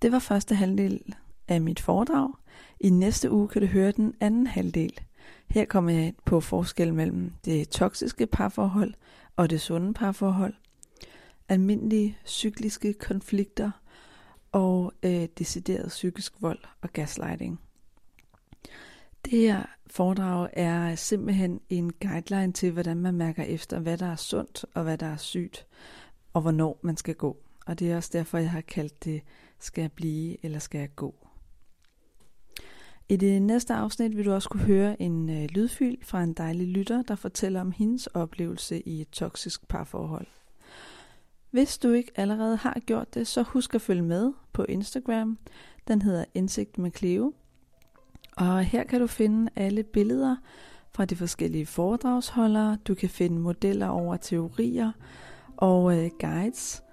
Det 0.02 0.12
var 0.12 0.20
første 0.20 0.56
halvdel 0.56 1.16
af 1.48 1.62
mit 1.62 1.80
foredrag. 1.80 2.30
I 2.80 2.90
næste 2.90 3.32
uge 3.32 3.48
kan 3.48 3.62
du 3.62 3.68
høre 3.68 3.92
den 3.92 4.14
anden 4.20 4.48
halvdel. 4.48 5.00
Her 5.50 5.66
kommer 5.66 5.92
jeg 5.92 6.14
på 6.26 6.40
forskel 6.40 6.94
mellem 6.94 7.32
det 7.46 7.70
toksiske 7.70 8.28
parforhold 8.28 8.94
og 9.36 9.50
det 9.50 9.62
sunde 9.62 9.94
parforhold, 9.94 10.54
almindelige 11.50 12.18
cykliske 12.26 12.94
konflikter 12.94 13.72
og 14.52 14.94
øh, 15.04 15.28
decideret 15.38 15.88
psykisk 15.88 16.34
vold 16.40 16.60
og 16.82 16.90
gaslighting. 16.94 17.60
Det 19.26 19.40
her 19.40 19.64
foredrag 19.88 20.50
er 20.54 20.96
simpelthen 20.96 21.62
en 21.70 21.94
guideline 21.94 22.54
til, 22.54 22.72
hvordan 22.72 22.98
man 22.98 23.16
mærker 23.16 23.44
efter, 23.44 23.80
hvad 23.80 23.98
der 23.98 24.12
er 24.12 24.16
sundt 24.16 24.66
og 24.74 24.84
hvad 24.84 24.98
der 24.98 25.08
er 25.08 25.18
sygt, 25.18 25.68
og 26.34 26.42
hvornår 26.42 26.80
man 26.82 26.98
skal 26.98 27.16
gå. 27.16 27.38
Og 27.66 27.80
det 27.80 27.92
er 27.92 27.96
også 27.96 28.10
derfor, 28.14 28.38
jeg 28.38 28.52
har 28.52 28.62
kaldt 28.62 29.04
det 29.04 29.22
skal 29.60 29.82
jeg 29.82 29.92
blive, 29.92 30.46
eller 30.46 30.60
skal 30.60 30.80
jeg 30.80 30.96
gå? 30.96 31.16
I 33.10 33.16
det 33.16 33.42
næste 33.42 33.74
afsnit 33.74 34.18
vil 34.18 34.26
du 34.26 34.34
også 34.34 34.50
kunne 34.50 34.64
høre 34.64 35.02
en 35.02 35.30
øh, 35.30 35.80
fra 36.04 36.24
en 36.24 36.34
dejlig 36.34 36.68
lytter, 36.68 37.02
der 37.02 37.16
fortæller 37.16 37.62
om 37.62 37.72
hendes 37.72 38.08
oplevelse 38.08 38.82
i 38.82 39.02
et 39.02 39.10
toksisk 39.10 39.68
parforhold. 39.68 40.28
Hvis 41.52 41.78
du 41.78 41.92
ikke 41.92 42.12
allerede 42.16 42.56
har 42.56 42.78
gjort 42.86 43.14
det, 43.14 43.28
så 43.28 43.42
husk 43.42 43.76
at 43.76 43.82
følge 43.82 44.02
med 44.02 44.34
på 44.54 44.64
Instagram. 44.64 45.38
Den 45.88 46.02
hedder 46.02 46.26
Indsigt 46.34 46.78
med 46.78 46.92
Cleo. 46.98 47.34
Og 48.38 48.64
her 48.64 48.84
kan 48.84 49.00
du 49.00 49.08
finde 49.08 49.52
alle 49.56 49.84
billeder 49.84 50.36
fra 50.92 51.06
de 51.06 51.16
forskellige 51.16 51.66
foredragsholdere. 51.66 52.78
Du 52.88 52.94
kan 52.94 53.10
finde 53.10 53.40
modeller 53.40 53.88
over 53.88 54.18
teorier 54.18 54.92
og 55.58 55.98
øh, 55.98 56.12
guides 56.20 56.84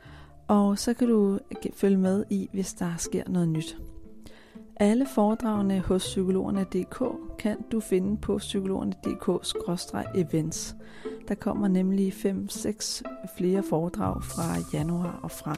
og 0.49 0.79
så 0.79 0.95
kan 0.95 1.09
du 1.09 1.39
øh, 1.51 1.73
følge 1.75 1.97
med 1.97 2.25
i, 2.31 2.49
hvis 2.53 2.75
der 2.75 2.97
sker 2.97 3.23
noget 3.29 3.49
nyt. 3.49 3.77
Alle 4.81 5.07
foredragene 5.07 5.81
hos 5.81 6.03
psykologerne.dk 6.03 7.03
kan 7.39 7.57
du 7.73 7.81
finde 7.81 8.17
på 8.17 8.39
psykologerne.dk-events. 8.39 10.75
Der 11.29 11.35
kommer 11.35 11.69
nemlig 11.69 12.13
5-6 12.13 13.03
flere 13.37 13.63
foredrag 13.71 14.25
fra 14.25 14.45
januar 14.73 15.21
og 15.23 15.31
frem. 15.31 15.57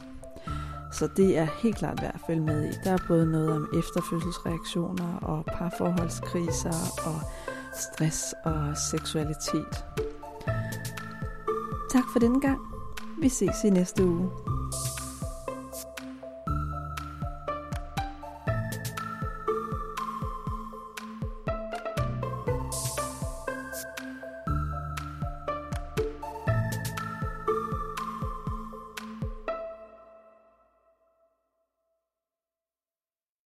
Så 0.93 1.09
det 1.17 1.37
er 1.37 1.47
helt 1.63 1.75
klart 1.75 2.01
værd 2.01 2.13
at 2.13 2.21
følge 2.27 2.41
med 2.41 2.65
i. 2.65 2.69
Der 2.83 2.91
er 2.91 2.97
både 3.07 3.31
noget 3.31 3.51
om 3.51 3.67
efterfødselsreaktioner 3.77 5.19
og 5.21 5.45
parforholdskriser 5.45 6.73
og 7.05 7.15
stress 7.75 8.33
og 8.45 8.77
seksualitet. 8.91 9.85
Tak 11.91 12.03
for 12.13 12.19
denne 12.19 12.41
gang. 12.41 12.59
Vi 13.21 13.29
ses 13.29 13.63
i 13.65 13.69
næste 13.69 14.05
uge. 14.05 14.29